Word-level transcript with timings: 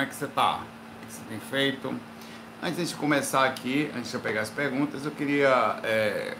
Como 0.00 0.08
é 0.08 0.14
que 0.14 0.16
você 0.16 0.28
tá? 0.28 0.60
O 1.02 1.06
que 1.06 1.12
você 1.12 1.20
tem 1.28 1.38
feito? 1.38 1.94
Antes 2.62 2.88
de 2.88 2.94
começar 2.94 3.44
aqui, 3.44 3.90
antes 3.94 4.10
de 4.10 4.16
eu 4.16 4.20
pegar 4.22 4.40
as 4.40 4.48
perguntas, 4.48 5.04
eu 5.04 5.10
queria. 5.10 5.78
É, 5.82 6.38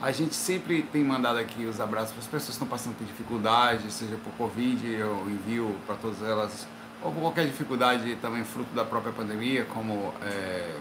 a 0.00 0.10
gente 0.10 0.34
sempre 0.34 0.82
tem 0.82 1.04
mandado 1.04 1.38
aqui 1.38 1.64
os 1.64 1.80
abraços 1.80 2.10
para 2.10 2.18
as 2.18 2.26
pessoas 2.26 2.46
que 2.46 2.52
estão 2.54 2.66
passando 2.66 2.96
por 2.96 3.06
dificuldade, 3.06 3.88
seja 3.92 4.16
por 4.16 4.32
Covid, 4.32 4.84
eu 4.84 5.30
envio 5.30 5.76
para 5.86 5.94
todas 5.94 6.20
elas, 6.24 6.66
ou 7.00 7.12
por 7.12 7.20
qualquer 7.20 7.46
dificuldade 7.46 8.16
também 8.16 8.42
fruto 8.42 8.74
da 8.74 8.84
própria 8.84 9.12
pandemia, 9.12 9.64
como 9.66 10.12
é, 10.20 10.74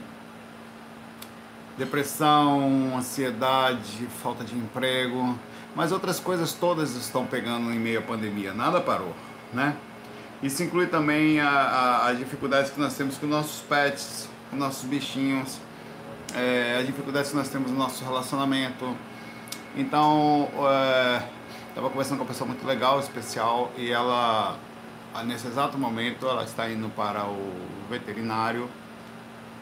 depressão, 1.77 2.97
ansiedade, 2.97 4.07
falta 4.23 4.43
de 4.43 4.55
emprego, 4.55 5.37
mas 5.75 5.91
outras 5.91 6.19
coisas 6.19 6.51
todas 6.51 6.95
estão 6.95 7.27
pegando 7.27 7.71
em 7.71 7.77
meio 7.77 7.99
à 7.99 8.01
pandemia, 8.01 8.55
nada 8.55 8.81
parou, 8.81 9.15
né? 9.53 9.77
Isso 10.41 10.63
inclui 10.63 10.87
também 10.87 11.39
a, 11.39 11.49
a, 11.49 12.07
as 12.09 12.17
dificuldades 12.17 12.71
que 12.71 12.79
nós 12.79 12.95
temos 12.97 13.15
com 13.15 13.27
nossos 13.27 13.61
pets, 13.61 14.27
com 14.49 14.55
nossos 14.55 14.85
bichinhos, 14.85 15.59
é, 16.33 16.77
as 16.79 16.87
dificuldades 16.87 17.29
que 17.29 17.37
nós 17.37 17.47
temos 17.47 17.69
no 17.69 17.77
nosso 17.77 18.03
relacionamento. 18.03 18.97
Então, 19.75 20.49
estava 21.69 21.87
é, 21.87 21.89
conversando 21.89 22.17
com 22.17 22.23
uma 22.23 22.27
pessoa 22.27 22.47
muito 22.47 22.65
legal, 22.65 22.99
especial, 22.99 23.71
e 23.77 23.91
ela, 23.91 24.57
nesse 25.25 25.45
exato 25.45 25.77
momento, 25.77 26.27
ela 26.27 26.43
está 26.43 26.67
indo 26.67 26.89
para 26.89 27.23
o 27.25 27.53
veterinário 27.87 28.67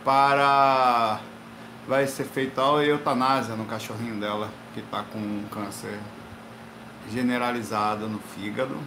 para 0.05 1.19
vai 1.87 2.07
ser 2.07 2.23
feita 2.23 2.61
a 2.61 2.85
eutanásia 2.85 3.55
no 3.55 3.65
cachorrinho 3.65 4.17
dela 4.17 4.49
que 4.73 4.79
está 4.79 5.03
com 5.03 5.17
um 5.17 5.43
câncer 5.51 5.99
generalizado 7.11 8.07
no 8.07 8.19
fígado 8.19 8.77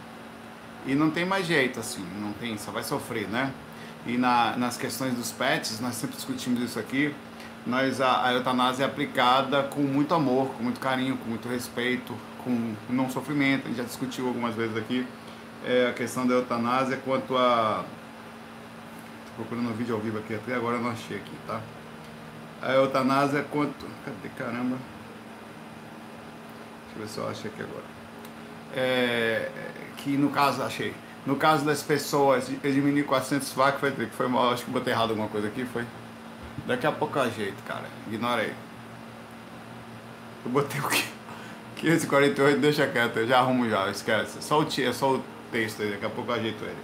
e 0.87 0.95
não 0.95 1.11
tem 1.11 1.25
mais 1.25 1.47
jeito 1.47 1.81
assim, 1.81 2.05
não 2.21 2.33
tem, 2.33 2.59
só 2.59 2.71
vai 2.71 2.83
sofrer, 2.83 3.29
né? 3.29 3.53
E 4.07 4.17
na, 4.17 4.57
nas 4.57 4.77
questões 4.77 5.15
dos 5.15 5.31
pets, 5.31 5.81
nós 5.81 5.95
sempre 5.95 6.17
discutimos 6.17 6.61
isso 6.61 6.79
aqui, 6.79 7.15
nós 7.67 8.01
a, 8.01 8.27
a 8.27 8.33
eutanásia 8.33 8.85
é 8.85 8.87
aplicada 8.87 9.63
com 9.63 9.83
muito 9.83 10.13
amor, 10.15 10.49
com 10.55 10.63
muito 10.65 10.81
carinho, 10.81 11.17
com 11.17 11.29
muito 11.29 11.49
respeito, 11.49 12.17
com 12.45 12.75
não 12.91 13.09
sofrimento. 13.09 13.67
A 13.67 13.69
gente 13.69 13.77
já 13.77 13.85
discutiu 13.85 14.27
algumas 14.27 14.55
vezes 14.55 14.77
aqui 14.77 15.07
é, 15.65 15.89
a 15.89 15.93
questão 15.93 16.27
da 16.27 16.35
eutanásia 16.35 16.97
quanto 17.05 17.37
a. 17.37 17.85
Tô 19.27 19.45
procurando 19.45 19.71
um 19.71 19.75
vídeo 19.75 19.95
ao 19.95 20.01
vivo 20.01 20.19
aqui, 20.19 20.35
até 20.35 20.55
agora 20.55 20.79
não 20.79 20.91
achei 20.91 21.17
aqui, 21.17 21.33
tá? 21.47 21.61
A 22.61 22.73
eutanásia 22.73 23.39
é 23.39 23.43
quanto. 23.43 23.87
Cadê 24.05 24.29
caramba? 24.37 24.77
Deixa 26.85 26.97
eu 26.97 27.01
ver 27.01 27.09
se 27.09 27.19
eu 27.19 27.29
acho 27.29 27.47
aqui 27.47 27.63
agora. 27.63 27.85
É, 28.75 29.51
que 30.03 30.17
no 30.17 30.31
caso, 30.31 30.63
achei. 30.63 30.95
No 31.25 31.37
caso 31.37 31.65
das 31.65 31.83
pessoas, 31.83 32.51
eu 32.63 32.73
diminui 32.73 33.05
400 33.05 33.53
watts, 33.55 33.79
foi, 33.79 33.93
foi 34.07 34.29
mal, 34.29 34.53
acho 34.53 34.65
que 34.65 34.71
botei 34.71 34.93
errado 34.93 35.11
alguma 35.11 35.29
coisa 35.29 35.47
aqui, 35.47 35.65
foi? 35.65 35.85
Daqui 36.67 36.87
a 36.87 36.93
pouco 36.93 37.17
eu 37.19 37.23
ajeito, 37.23 37.63
cara. 37.67 37.85
Ignora 38.09 38.43
aí. 38.43 38.53
Eu 40.45 40.51
botei 40.51 40.81
o 40.81 40.89
quê? 40.89 41.05
548, 41.77 42.61
deixa 42.61 42.87
quieto, 42.87 43.17
eu 43.19 43.27
já 43.27 43.39
arrumo 43.39 43.69
já, 43.69 43.89
esquece. 43.91 44.43
Só 44.43 44.61
o, 44.61 44.67
é 44.81 44.93
só 44.93 45.15
o 45.15 45.25
texto 45.51 45.83
aí, 45.83 45.91
daqui 45.91 46.07
a 46.07 46.11
pouco 46.11 46.31
eu 46.31 46.35
ajeito 46.35 46.65
ele. 46.65 46.77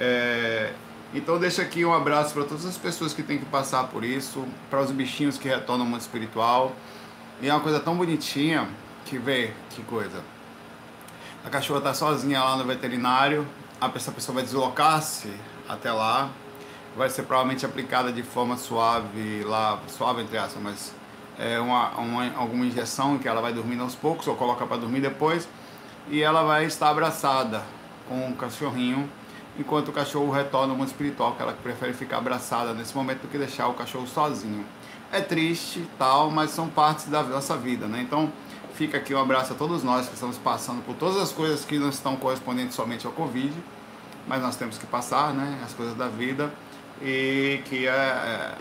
É, 0.00 0.72
então 1.14 1.38
deixa 1.38 1.62
aqui 1.62 1.84
um 1.84 1.92
abraço 1.92 2.32
para 2.32 2.44
todas 2.44 2.64
as 2.64 2.78
pessoas 2.78 3.12
que 3.12 3.22
têm 3.22 3.38
que 3.38 3.44
passar 3.44 3.84
por 3.84 4.02
isso, 4.02 4.46
para 4.70 4.80
os 4.80 4.90
bichinhos 4.90 5.36
que 5.36 5.48
retornam 5.48 5.84
ao 5.84 5.90
mundo 5.90 6.00
espiritual. 6.00 6.74
E 7.40 7.48
é 7.48 7.52
uma 7.52 7.60
coisa 7.60 7.80
tão 7.80 7.96
bonitinha 7.96 8.68
que 9.04 9.18
vê, 9.18 9.52
que 9.70 9.82
coisa. 9.82 10.22
A 11.44 11.50
cachorra 11.50 11.78
está 11.78 11.94
sozinha 11.94 12.42
lá 12.42 12.56
no 12.56 12.64
veterinário, 12.64 13.46
a 13.80 13.88
pessoa, 13.88 14.12
a 14.12 14.14
pessoa 14.14 14.34
vai 14.36 14.44
deslocar-se 14.44 15.32
até 15.68 15.90
lá, 15.90 16.30
vai 16.96 17.10
ser 17.10 17.22
provavelmente 17.22 17.66
aplicada 17.66 18.12
de 18.12 18.22
forma 18.22 18.56
suave 18.56 19.42
lá, 19.44 19.80
suave 19.88 20.22
entre 20.22 20.38
aspas, 20.38 20.62
mas 20.62 20.94
é 21.38 21.58
uma, 21.58 21.90
uma, 21.98 22.32
alguma 22.36 22.64
injeção 22.64 23.18
que 23.18 23.26
ela 23.26 23.40
vai 23.40 23.52
dormindo 23.52 23.82
aos 23.82 23.96
poucos 23.96 24.26
ou 24.28 24.36
coloca 24.36 24.64
para 24.66 24.76
dormir 24.76 25.00
depois 25.00 25.48
e 26.08 26.22
ela 26.22 26.44
vai 26.44 26.64
estar 26.64 26.90
abraçada 26.90 27.62
com 28.08 28.28
o 28.28 28.36
cachorrinho 28.36 29.10
enquanto 29.58 29.88
o 29.88 29.92
cachorro 29.92 30.30
retorna 30.30 30.72
ao 30.72 30.78
mundo 30.78 30.88
espiritual, 30.88 31.34
que 31.34 31.42
ela 31.42 31.52
prefere 31.52 31.92
ficar 31.92 32.18
abraçada 32.18 32.72
nesse 32.72 32.94
momento 32.94 33.22
do 33.22 33.28
que 33.28 33.36
deixar 33.36 33.66
o 33.68 33.74
cachorro 33.74 34.06
sozinho. 34.06 34.64
É 35.10 35.20
triste, 35.20 35.86
tal, 35.98 36.30
mas 36.30 36.50
são 36.50 36.68
partes 36.68 37.06
da 37.06 37.22
nossa 37.22 37.56
vida, 37.56 37.86
né? 37.86 38.00
Então, 38.00 38.32
fica 38.86 38.98
aqui 38.98 39.14
um 39.14 39.20
abraço 39.20 39.52
a 39.52 39.56
todos 39.56 39.84
nós 39.84 40.08
que 40.08 40.14
estamos 40.14 40.36
passando 40.38 40.84
por 40.84 40.96
todas 40.96 41.16
as 41.16 41.30
coisas 41.30 41.64
que 41.64 41.78
não 41.78 41.88
estão 41.88 42.16
correspondentes 42.16 42.74
somente 42.74 43.06
ao 43.06 43.12
Covid, 43.12 43.54
mas 44.26 44.42
nós 44.42 44.56
temos 44.56 44.76
que 44.76 44.84
passar, 44.86 45.32
né? 45.32 45.60
As 45.64 45.72
coisas 45.72 45.96
da 45.96 46.08
vida 46.08 46.52
e 47.00 47.62
que 47.66 47.86
é, 47.86 47.90
é 47.90 48.54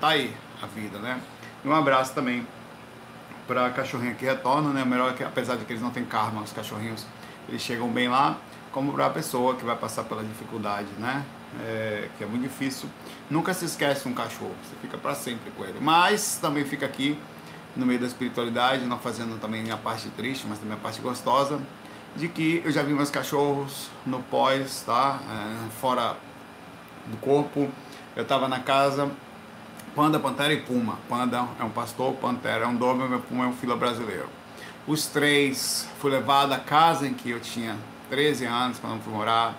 tá 0.00 0.10
aí 0.10 0.32
a 0.62 0.66
vida, 0.66 1.00
né? 1.00 1.20
E 1.64 1.68
um 1.68 1.74
abraço 1.74 2.14
também 2.14 2.46
para 3.48 3.66
a 3.66 3.70
cachorrinha 3.70 4.14
que 4.14 4.24
retorna, 4.24 4.70
né? 4.70 4.84
O 4.84 4.86
melhor 4.86 5.10
é 5.10 5.14
que 5.14 5.24
apesar 5.24 5.56
de 5.56 5.64
que 5.64 5.72
eles 5.72 5.82
não 5.82 5.90
têm 5.90 6.04
karma, 6.04 6.42
os 6.42 6.52
cachorrinhos 6.52 7.04
eles 7.48 7.60
chegam 7.60 7.88
bem 7.88 8.08
lá, 8.08 8.38
como 8.70 8.92
para 8.92 9.06
a 9.06 9.10
pessoa 9.10 9.56
que 9.56 9.64
vai 9.64 9.74
passar 9.74 10.04
pela 10.04 10.22
dificuldade, 10.22 10.90
né? 10.96 11.24
É, 11.60 12.08
que 12.16 12.22
é 12.22 12.26
muito 12.28 12.44
difícil. 12.44 12.88
Nunca 13.28 13.52
se 13.52 13.64
esquece 13.64 14.08
um 14.08 14.14
cachorro, 14.14 14.54
você 14.62 14.76
fica 14.80 14.96
para 14.96 15.16
sempre 15.16 15.50
com 15.50 15.64
ele. 15.64 15.80
Mas 15.80 16.38
também 16.40 16.64
fica 16.64 16.86
aqui 16.86 17.18
no 17.76 17.86
meio 17.86 18.00
da 18.00 18.06
espiritualidade, 18.06 18.84
não 18.84 18.98
fazendo 18.98 19.40
também 19.40 19.70
a 19.70 19.76
parte 19.76 20.08
triste, 20.10 20.46
mas 20.48 20.58
também 20.58 20.74
a 20.74 20.80
parte 20.80 21.00
gostosa, 21.00 21.60
de 22.16 22.28
que 22.28 22.62
eu 22.64 22.72
já 22.72 22.82
vi 22.82 22.92
meus 22.92 23.10
cachorros 23.10 23.88
no 24.04 24.20
pós, 24.22 24.82
tá? 24.84 25.20
É, 25.22 25.70
fora 25.80 26.16
do 27.06 27.16
corpo. 27.18 27.68
Eu 28.16 28.22
estava 28.22 28.48
na 28.48 28.60
casa, 28.60 29.10
Panda, 29.94 30.18
Pantera 30.18 30.52
e 30.52 30.60
Puma. 30.60 30.98
Panda 31.08 31.46
é 31.58 31.64
um 31.64 31.70
pastor, 31.70 32.14
Pantera 32.14 32.64
é 32.64 32.66
um 32.66 32.74
Doberman, 32.74 33.20
Puma 33.20 33.44
é 33.44 33.46
um 33.48 33.52
fila 33.52 33.76
brasileiro. 33.76 34.28
Os 34.86 35.06
três, 35.06 35.88
fui 36.00 36.10
levado 36.10 36.52
à 36.52 36.58
casa 36.58 37.06
em 37.06 37.14
que 37.14 37.30
eu 37.30 37.40
tinha 37.40 37.76
13 38.08 38.44
anos, 38.46 38.78
quando 38.78 39.02
fui 39.02 39.12
morar. 39.12 39.54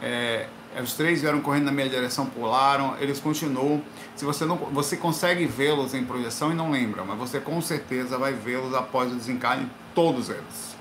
É, 0.00 0.46
os 0.78 0.94
três 0.94 1.20
vieram 1.20 1.40
correndo 1.40 1.64
na 1.64 1.72
minha 1.72 1.88
direção, 1.88 2.26
pularam, 2.26 2.96
eles 3.00 3.18
continuam. 3.18 3.82
Se 4.14 4.24
você 4.24 4.44
não, 4.44 4.56
você 4.56 4.96
consegue 4.96 5.44
vê-los 5.46 5.94
em 5.94 6.04
projeção 6.04 6.52
e 6.52 6.54
não 6.54 6.70
lembra, 6.70 7.04
mas 7.04 7.18
você 7.18 7.40
com 7.40 7.60
certeza 7.60 8.16
vai 8.16 8.32
vê-los 8.32 8.74
após 8.74 9.10
o 9.10 9.16
desencarne, 9.16 9.68
todos 9.94 10.28
eles. 10.28 10.76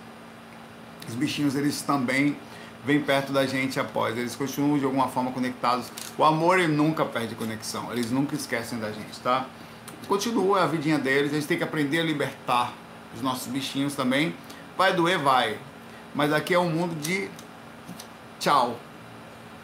Os 1.08 1.16
bichinhos 1.16 1.56
eles 1.56 1.82
também 1.82 2.38
vem 2.86 3.02
perto 3.02 3.34
da 3.34 3.46
gente 3.46 3.80
após. 3.80 4.16
Eles 4.16 4.36
continuam 4.36 4.78
de 4.78 4.86
alguma 4.86 5.08
forma 5.08 5.32
conectados. 5.32 5.92
O 6.18 6.24
amor 6.24 6.60
ele 6.60 6.72
nunca 6.72 7.04
perde 7.04 7.34
conexão, 7.34 7.92
eles 7.92 8.12
nunca 8.12 8.36
esquecem 8.36 8.78
da 8.78 8.92
gente, 8.92 9.20
tá? 9.22 9.48
Continua 10.08 10.64
a 10.64 10.68
vidinha 10.68 11.00
deles, 11.00 11.32
a 11.32 11.36
gente 11.36 11.48
tem 11.48 11.58
que 11.58 11.64
aprender 11.64 12.00
a 12.00 12.04
libertar 12.04 12.74
os 13.16 13.22
nossos 13.22 13.48
bichinhos 13.48 13.96
também. 13.96 14.36
Vai 14.78 14.94
doer, 14.94 15.18
vai. 15.20 15.58
Mas 16.14 16.32
aqui 16.32 16.54
é 16.54 16.60
um 16.60 16.70
mundo 16.70 16.96
de 17.02 17.30
tchau. 18.40 18.80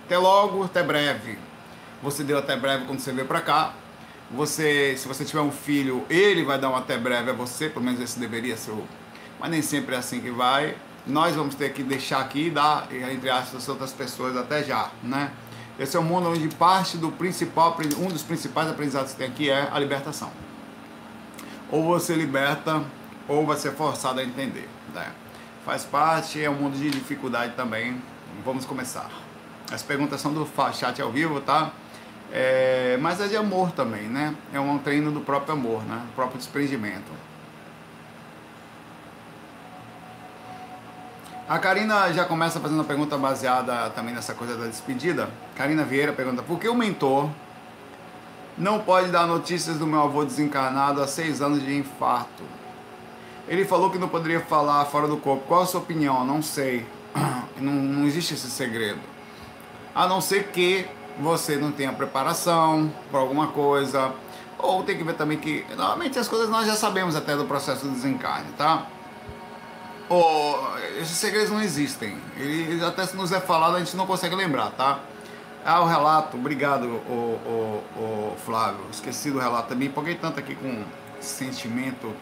Até 0.06 0.18
logo, 0.18 0.64
até 0.64 0.84
breve. 0.84 1.38
Você 2.02 2.24
deu 2.24 2.38
até 2.38 2.56
breve 2.56 2.86
quando 2.86 3.00
você 3.00 3.12
veio 3.12 3.28
pra 3.28 3.42
cá. 3.42 3.74
Você, 4.32 4.96
se 4.98 5.08
você 5.08 5.24
tiver 5.26 5.42
um 5.42 5.52
filho, 5.52 6.06
ele 6.10 6.44
vai 6.44 6.60
dar 6.60 6.70
um 6.70 6.76
até 6.76 6.98
breve 6.98 7.32
a 7.32 7.34
você, 7.34 7.70
pelo 7.70 7.86
menos 7.86 8.00
esse 8.00 8.20
deveria 8.20 8.58
ser 8.58 8.72
o. 8.72 8.84
Mas 9.40 9.52
nem 9.52 9.62
sempre 9.62 9.96
é 9.96 9.98
assim 9.98 10.20
que 10.20 10.32
vai 10.32 10.76
nós 11.06 11.36
vamos 11.36 11.56
ter 11.56 11.72
que 11.72 11.84
deixar 11.84 12.20
aqui 12.20 12.48
e 12.48 12.50
dar, 12.50 12.88
entre 12.92 13.30
aspas, 13.30 13.68
outras 13.70 13.92
pessoas 13.94 14.36
até 14.36 14.64
já, 14.64 14.90
né? 15.04 15.32
Esse 15.78 15.98
é 15.98 16.00
um 16.00 16.04
mundo 16.04 16.30
onde 16.30 16.48
parte 16.56 16.98
do 16.98 17.12
principal, 17.12 17.78
um 18.00 18.08
dos 18.08 18.24
principais 18.24 18.70
aprendizados 18.70 19.12
que 19.12 19.18
tem 19.18 19.28
aqui 19.28 19.50
é 19.50 19.70
a 19.72 19.78
libertação. 19.78 20.32
Ou 21.70 21.84
você 21.84 22.16
liberta, 22.16 22.82
ou 23.28 23.46
vai 23.46 23.58
ser 23.58 23.74
forçado 23.74 24.20
a 24.20 24.24
entender. 24.24 24.70
Né? 24.94 25.12
Faz 25.66 25.84
parte, 25.84 26.42
é 26.42 26.50
um 26.50 26.54
mundo 26.54 26.78
de 26.78 26.90
dificuldade 26.90 27.54
também. 27.56 28.02
Vamos 28.46 28.66
começar. 28.66 29.10
As 29.72 29.82
perguntas 29.82 30.22
são 30.22 30.34
do 30.34 30.48
chat 30.74 31.02
ao 31.02 31.12
vivo, 31.12 31.42
tá? 31.42 31.72
É, 32.32 32.98
mas 33.02 33.22
é 33.22 33.28
de 33.28 33.38
amor 33.38 33.72
também, 33.72 34.04
né? 34.04 34.36
É 34.54 34.60
um 34.60 34.78
treino 34.78 35.12
do 35.12 35.22
próprio 35.22 35.54
amor, 35.54 35.84
né? 35.84 36.02
O 36.12 36.16
próprio 36.16 36.38
desprendimento. 36.38 37.12
A 41.48 41.60
Karina 41.60 42.12
já 42.12 42.26
começa 42.26 42.60
fazendo 42.60 42.80
uma 42.80 42.84
pergunta 42.84 43.18
baseada 43.18 43.90
também 43.92 44.16
nessa 44.16 44.34
coisa 44.34 44.58
da 44.58 44.66
despedida. 44.66 45.30
Karina 45.56 45.84
Vieira 45.84 46.12
pergunta: 46.12 46.42
por 46.42 46.60
que 46.60 46.68
o 46.68 46.74
mentor 46.74 47.30
não 48.58 48.80
pode 48.80 49.12
dar 49.12 49.28
notícias 49.28 49.78
do 49.78 49.86
meu 49.86 50.02
avô 50.02 50.26
desencarnado 50.26 51.02
há 51.02 51.08
seis 51.08 51.42
anos 51.42 51.64
de 51.64 51.78
infarto? 51.78 52.44
Ele 53.48 53.64
falou 53.64 53.92
que 53.92 54.00
não 54.00 54.10
poderia 54.10 54.42
falar 54.42 54.84
fora 54.86 55.08
do 55.08 55.18
corpo. 55.18 55.46
Qual 55.48 55.62
a 55.62 55.66
sua 55.68 55.82
opinião? 55.82 56.26
Não 56.26 56.42
sei. 56.42 56.86
Não, 57.58 57.72
não 57.72 58.06
existe 58.06 58.34
esse 58.34 58.52
segredo. 58.52 59.00
A 59.96 60.08
não 60.08 60.22
ser 60.22 60.50
que 60.50 60.86
você 61.18 61.56
não 61.56 61.72
tenha 61.72 61.94
preparação 61.94 62.94
para 63.10 63.20
alguma 63.20 63.48
coisa. 63.48 64.14
Ou 64.60 64.84
tem 64.84 64.98
que 64.98 65.04
ver 65.04 65.14
também 65.14 65.38
que, 65.38 65.66
normalmente 65.76 66.20
as 66.20 66.28
coisas 66.28 66.50
nós 66.50 66.68
já 66.68 66.76
sabemos 66.76 67.16
até 67.16 67.36
do 67.36 67.46
processo 67.46 67.86
do 67.86 67.92
desencarne, 67.92 68.52
tá? 68.58 68.88
oh, 70.10 70.78
esses 71.00 71.18
segredos 71.18 71.50
não 71.50 71.62
existem. 71.62 72.18
Eles 72.38 72.84
até 72.84 73.06
se 73.06 73.16
nos 73.16 73.32
é 73.32 73.40
falado 73.40 73.76
a 73.76 73.80
gente 73.80 73.96
não 73.96 74.06
consegue 74.06 74.36
lembrar, 74.36 74.72
tá? 74.72 75.00
Ah, 75.66 75.82
o 75.82 75.88
relato, 75.88 76.38
obrigado, 76.38 76.84
o, 76.86 77.40
o, 77.98 78.00
o 78.00 78.36
Flávio. 78.46 78.82
Esqueci 78.92 79.32
do 79.32 79.40
relato 79.40 79.70
também, 79.70 79.88
empolguei 79.88 80.16
tanto 80.16 80.40
aqui 80.40 80.56
com 80.56 80.84
sentimento 81.20 82.14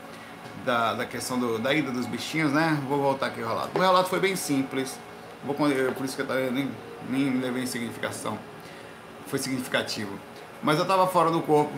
da, 0.64 0.94
da 0.94 1.06
questão 1.06 1.38
do, 1.38 1.60
da 1.60 1.74
ida 1.74 1.92
dos 1.92 2.06
bichinhos, 2.06 2.54
né? 2.54 2.82
Vou 2.88 3.02
voltar 3.02 3.28
aqui 3.28 3.42
ao 3.42 3.50
relato. 3.50 3.78
O 3.78 3.82
relato 3.82 4.10
foi 4.10 4.20
bem 4.20 4.36
simples, 4.36 4.98
vou, 5.44 5.54
por 5.54 6.06
isso 6.06 6.16
que 6.16 6.22
eu 6.22 6.52
nem, 6.52 6.72
nem 7.10 7.40
levei 7.40 7.64
em 7.64 7.68
significação. 7.68 8.38
Foi 9.28 9.40
significativo. 9.40 10.12
Mas 10.62 10.78
eu 10.78 10.84
estava 10.84 11.08
fora 11.08 11.32
do 11.32 11.42
corpo. 11.42 11.74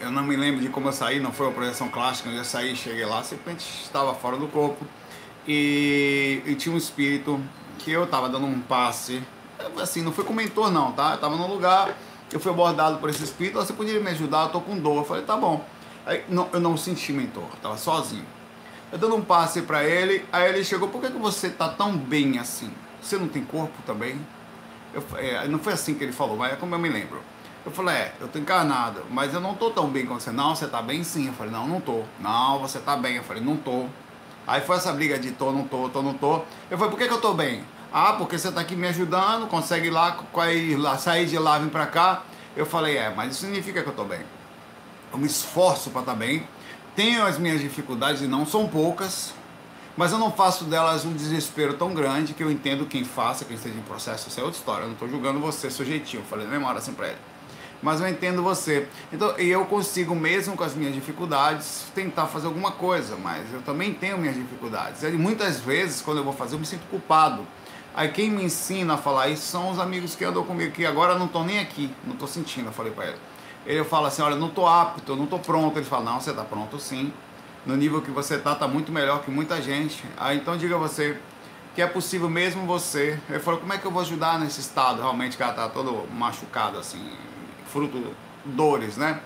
Eu 0.00 0.10
não 0.10 0.22
me 0.22 0.36
lembro 0.36 0.60
de 0.60 0.68
como 0.68 0.88
eu 0.88 0.92
saí, 0.92 1.20
não 1.20 1.32
foi 1.32 1.46
uma 1.46 1.52
projeção 1.52 1.88
clássica, 1.88 2.28
eu 2.28 2.36
já 2.36 2.44
saí, 2.44 2.74
cheguei 2.74 3.04
lá, 3.04 3.22
simplesmente 3.22 3.64
estava 3.82 4.14
fora 4.14 4.36
do 4.36 4.48
corpo. 4.48 4.84
E, 5.46 6.42
e 6.44 6.54
tinha 6.54 6.74
um 6.74 6.78
espírito 6.78 7.40
que 7.78 7.90
eu 7.90 8.04
estava 8.04 8.28
dando 8.28 8.46
um 8.46 8.60
passe 8.60 9.22
assim, 9.80 10.02
não 10.02 10.12
foi 10.12 10.24
com 10.24 10.32
mentor 10.32 10.70
não, 10.70 10.92
tá? 10.92 11.12
Eu 11.12 11.18
tava 11.18 11.36
num 11.36 11.46
lugar, 11.46 11.96
eu 12.32 12.40
fui 12.40 12.50
abordado 12.50 12.98
por 12.98 13.10
esse 13.10 13.22
espírito, 13.22 13.58
você 13.58 13.72
poderia 13.72 14.00
me 14.00 14.10
ajudar, 14.10 14.44
eu 14.44 14.48
tô 14.50 14.60
com 14.60 14.78
dor. 14.78 14.98
Eu 14.98 15.04
falei, 15.04 15.22
tá 15.22 15.36
bom. 15.36 15.64
Aí, 16.04 16.24
não, 16.28 16.48
eu 16.52 16.60
não 16.60 16.76
senti 16.76 17.12
mentor, 17.12 17.44
eu 17.44 17.58
tava 17.60 17.76
sozinho. 17.76 18.26
Eu 18.90 18.98
dando 18.98 19.16
um 19.16 19.22
passe 19.22 19.62
para 19.62 19.84
ele, 19.84 20.24
aí 20.32 20.48
ele 20.48 20.64
chegou, 20.64 20.88
por 20.88 21.00
que, 21.00 21.10
que 21.10 21.18
você 21.18 21.48
tá 21.48 21.68
tão 21.68 21.96
bem 21.96 22.38
assim? 22.38 22.70
Você 23.02 23.18
não 23.18 23.28
tem 23.28 23.44
corpo 23.44 23.74
também? 23.84 24.18
Eu, 24.94 25.04
é, 25.16 25.48
não 25.48 25.58
foi 25.58 25.72
assim 25.72 25.94
que 25.94 26.04
ele 26.04 26.12
falou, 26.12 26.36
mas 26.36 26.52
é 26.52 26.56
como 26.56 26.74
eu 26.74 26.78
me 26.78 26.88
lembro. 26.88 27.20
Eu 27.64 27.70
falei, 27.70 27.94
é, 27.94 28.14
eu 28.20 28.28
tô 28.28 28.38
encarnado, 28.38 29.04
mas 29.10 29.32
eu 29.32 29.40
não 29.40 29.54
tô 29.54 29.70
tão 29.70 29.88
bem 29.88 30.04
com 30.06 30.14
você. 30.14 30.30
Não, 30.30 30.54
você 30.54 30.66
tá 30.66 30.82
bem 30.82 31.04
sim. 31.04 31.28
Eu 31.28 31.32
falei, 31.32 31.52
não, 31.52 31.66
não 31.66 31.80
tô. 31.80 32.02
Não, 32.20 32.58
você 32.58 32.78
tá 32.78 32.96
bem. 32.96 33.16
Eu 33.16 33.22
falei, 33.22 33.42
não 33.42 33.56
tô. 33.56 33.86
Aí 34.46 34.60
foi 34.60 34.76
essa 34.76 34.92
briga 34.92 35.18
de 35.18 35.30
tô, 35.30 35.52
não 35.52 35.66
tô, 35.66 35.88
tô, 35.88 36.02
não 36.02 36.14
tô. 36.14 36.42
Eu 36.70 36.76
falei, 36.76 36.90
por 36.90 36.98
que, 36.98 37.06
que 37.06 37.14
eu 37.14 37.20
tô 37.20 37.32
bem? 37.34 37.64
Ah, 37.92 38.14
porque 38.14 38.36
você 38.38 38.48
está 38.48 38.60
aqui 38.60 38.74
me 38.74 38.88
ajudando, 38.88 39.46
consegue 39.46 39.90
lá, 39.90 40.18
lá 40.78 40.98
sair 40.98 41.26
de 41.26 41.38
lá, 41.38 41.58
vir 41.58 41.70
para 41.70 41.86
cá. 41.86 42.22
Eu 42.56 42.66
falei, 42.66 42.96
é, 42.96 43.10
mas 43.14 43.32
isso 43.32 43.42
significa 43.42 43.82
que 43.82 43.88
eu 43.88 43.92
estou 43.92 44.06
bem. 44.06 44.20
Eu 45.12 45.18
me 45.18 45.26
esforço 45.26 45.90
para 45.90 46.00
estar 46.00 46.12
tá 46.12 46.18
bem. 46.18 46.46
Tenho 46.96 47.24
as 47.24 47.38
minhas 47.38 47.60
dificuldades 47.60 48.22
e 48.22 48.26
não 48.26 48.44
são 48.44 48.66
poucas, 48.66 49.34
mas 49.96 50.12
eu 50.12 50.18
não 50.18 50.32
faço 50.32 50.64
delas 50.64 51.04
um 51.04 51.12
desespero 51.12 51.74
tão 51.74 51.92
grande 51.92 52.34
que 52.34 52.42
eu 52.42 52.50
entendo 52.50 52.86
quem 52.86 53.04
faça, 53.04 53.44
quem 53.44 53.56
esteja 53.56 53.76
em 53.76 53.82
processo. 53.82 54.28
Isso 54.28 54.40
é 54.40 54.42
outra 54.42 54.58
história. 54.58 54.82
Eu 54.82 54.86
não 54.86 54.94
estou 54.94 55.08
julgando 55.08 55.38
você, 55.38 55.70
sujeitinho. 55.70 56.22
Eu 56.22 56.26
falei 56.26 56.46
na 56.46 56.66
hora 56.66 56.78
assim 56.78 56.92
para 56.92 57.08
ele. 57.08 57.18
Mas 57.82 58.00
eu 58.00 58.08
entendo 58.08 58.42
você. 58.42 58.88
Então, 59.12 59.38
e 59.38 59.48
eu 59.48 59.64
consigo, 59.66 60.14
mesmo 60.14 60.56
com 60.56 60.62
as 60.62 60.74
minhas 60.74 60.94
dificuldades, 60.94 61.84
tentar 61.94 62.26
fazer 62.26 62.46
alguma 62.46 62.70
coisa, 62.70 63.16
mas 63.16 63.52
eu 63.52 63.60
também 63.62 63.92
tenho 63.92 64.16
minhas 64.16 64.36
dificuldades. 64.36 65.02
E 65.02 65.10
muitas 65.10 65.60
vezes, 65.60 66.00
quando 66.00 66.18
eu 66.18 66.24
vou 66.24 66.32
fazer, 66.32 66.54
eu 66.54 66.60
me 66.60 66.66
sinto 66.66 66.86
culpado 66.88 67.46
Aí 67.94 68.08
quem 68.08 68.30
me 68.30 68.42
ensina 68.42 68.94
a 68.94 68.96
falar 68.96 69.28
isso 69.28 69.42
são 69.42 69.70
os 69.70 69.78
amigos 69.78 70.14
que 70.14 70.24
andam 70.24 70.42
comigo, 70.44 70.72
que 70.72 70.86
agora 70.86 71.18
não 71.18 71.26
estão 71.26 71.44
nem 71.44 71.58
aqui, 71.58 71.90
não 72.04 72.14
estou 72.14 72.26
sentindo, 72.26 72.68
eu 72.68 72.72
falei 72.72 72.90
para 72.90 73.08
ele. 73.08 73.18
Ele 73.66 73.84
fala 73.84 74.08
assim, 74.08 74.22
olha, 74.22 74.34
não 74.34 74.48
estou 74.48 74.66
apto, 74.66 75.14
não 75.14 75.24
estou 75.24 75.38
pronto. 75.38 75.78
Ele 75.78 75.84
fala, 75.84 76.04
não, 76.04 76.20
você 76.20 76.30
está 76.30 76.42
pronto 76.42 76.78
sim. 76.80 77.12
No 77.64 77.76
nível 77.76 78.02
que 78.02 78.10
você 78.10 78.34
está, 78.34 78.52
está 78.52 78.66
muito 78.66 78.90
melhor 78.90 79.22
que 79.22 79.30
muita 79.30 79.62
gente. 79.62 80.04
Aí 80.16 80.36
então 80.38 80.56
diga 80.56 80.76
você 80.76 81.16
que 81.74 81.80
é 81.80 81.86
possível 81.86 82.28
mesmo 82.28 82.66
você. 82.66 83.18
Ele 83.28 83.38
falou, 83.38 83.60
como 83.60 83.72
é 83.72 83.78
que 83.78 83.84
eu 83.84 83.90
vou 83.90 84.02
ajudar 84.02 84.38
nesse 84.38 84.60
estado? 84.60 85.00
Realmente 85.00 85.36
que 85.36 85.42
ela 85.42 85.52
está 85.52 85.68
todo 85.68 86.06
machucado, 86.12 86.78
assim, 86.78 87.10
fruto 87.66 88.14
dores, 88.44 88.96
né? 88.96 89.20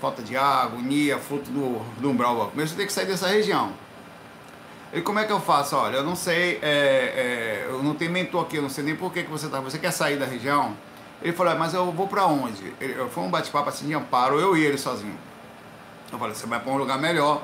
Falta 0.00 0.22
de 0.22 0.36
água, 0.36 0.78
agonia, 0.78 1.18
fruto 1.18 1.50
do, 1.50 1.80
do 2.00 2.10
umbral. 2.10 2.52
Mas 2.54 2.70
você 2.70 2.76
tem 2.76 2.86
que 2.86 2.92
sair 2.92 3.06
dessa 3.06 3.26
região. 3.26 3.72
E 4.92 5.00
como 5.00 5.18
é 5.18 5.24
que 5.24 5.32
eu 5.32 5.40
faço? 5.40 5.76
Olha, 5.76 5.96
eu 5.96 6.04
não 6.04 6.16
sei, 6.16 6.58
é, 6.62 7.64
é, 7.64 7.66
eu 7.68 7.82
não 7.82 7.94
tenho 7.94 8.10
mentor 8.10 8.42
aqui, 8.42 8.56
eu 8.56 8.62
não 8.62 8.70
sei 8.70 8.84
nem 8.84 8.96
por 8.96 9.12
que, 9.12 9.22
que 9.22 9.30
você 9.30 9.46
está. 9.46 9.60
Você 9.60 9.78
quer 9.78 9.90
sair 9.90 10.16
da 10.16 10.24
região? 10.24 10.74
Ele 11.20 11.32
falou, 11.32 11.58
mas 11.58 11.74
eu 11.74 11.90
vou 11.90 12.06
para 12.06 12.26
onde? 12.26 12.72
Ele, 12.80 12.94
foi 13.10 13.24
um 13.24 13.30
bate-papo 13.30 13.68
assim 13.68 13.86
de 13.86 13.94
amparo, 13.94 14.38
eu 14.38 14.56
e 14.56 14.64
ele 14.64 14.78
sozinho. 14.78 15.18
Eu 16.12 16.18
falei, 16.18 16.34
você 16.34 16.46
vai 16.46 16.60
para 16.60 16.72
um 16.72 16.78
lugar 16.78 16.98
melhor 16.98 17.42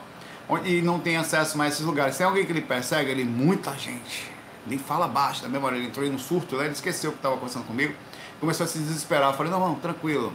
e 0.64 0.82
não 0.82 0.98
tem 0.98 1.16
acesso 1.16 1.56
mais 1.56 1.72
a 1.72 1.74
esses 1.74 1.86
lugares. 1.86 2.16
Tem 2.16 2.26
alguém 2.26 2.44
que 2.44 2.52
ele 2.52 2.60
persegue? 2.60 3.10
Ele, 3.10 3.24
muita 3.24 3.72
gente. 3.76 4.30
Nem 4.66 4.78
fala 4.78 5.06
baixo, 5.08 5.42
na 5.42 5.48
memória. 5.48 5.76
Ele 5.76 5.86
entrou 5.86 6.06
em 6.06 6.10
um 6.10 6.18
surto, 6.18 6.56
né? 6.56 6.64
ele 6.64 6.74
esqueceu 6.74 7.12
que 7.12 7.18
estava 7.18 7.36
conversando 7.36 7.66
comigo. 7.66 7.94
Começou 8.40 8.64
a 8.64 8.66
se 8.66 8.78
desesperar. 8.78 9.30
Eu 9.30 9.36
falei, 9.36 9.52
não, 9.52 9.60
não, 9.60 9.74
tranquilo. 9.76 10.34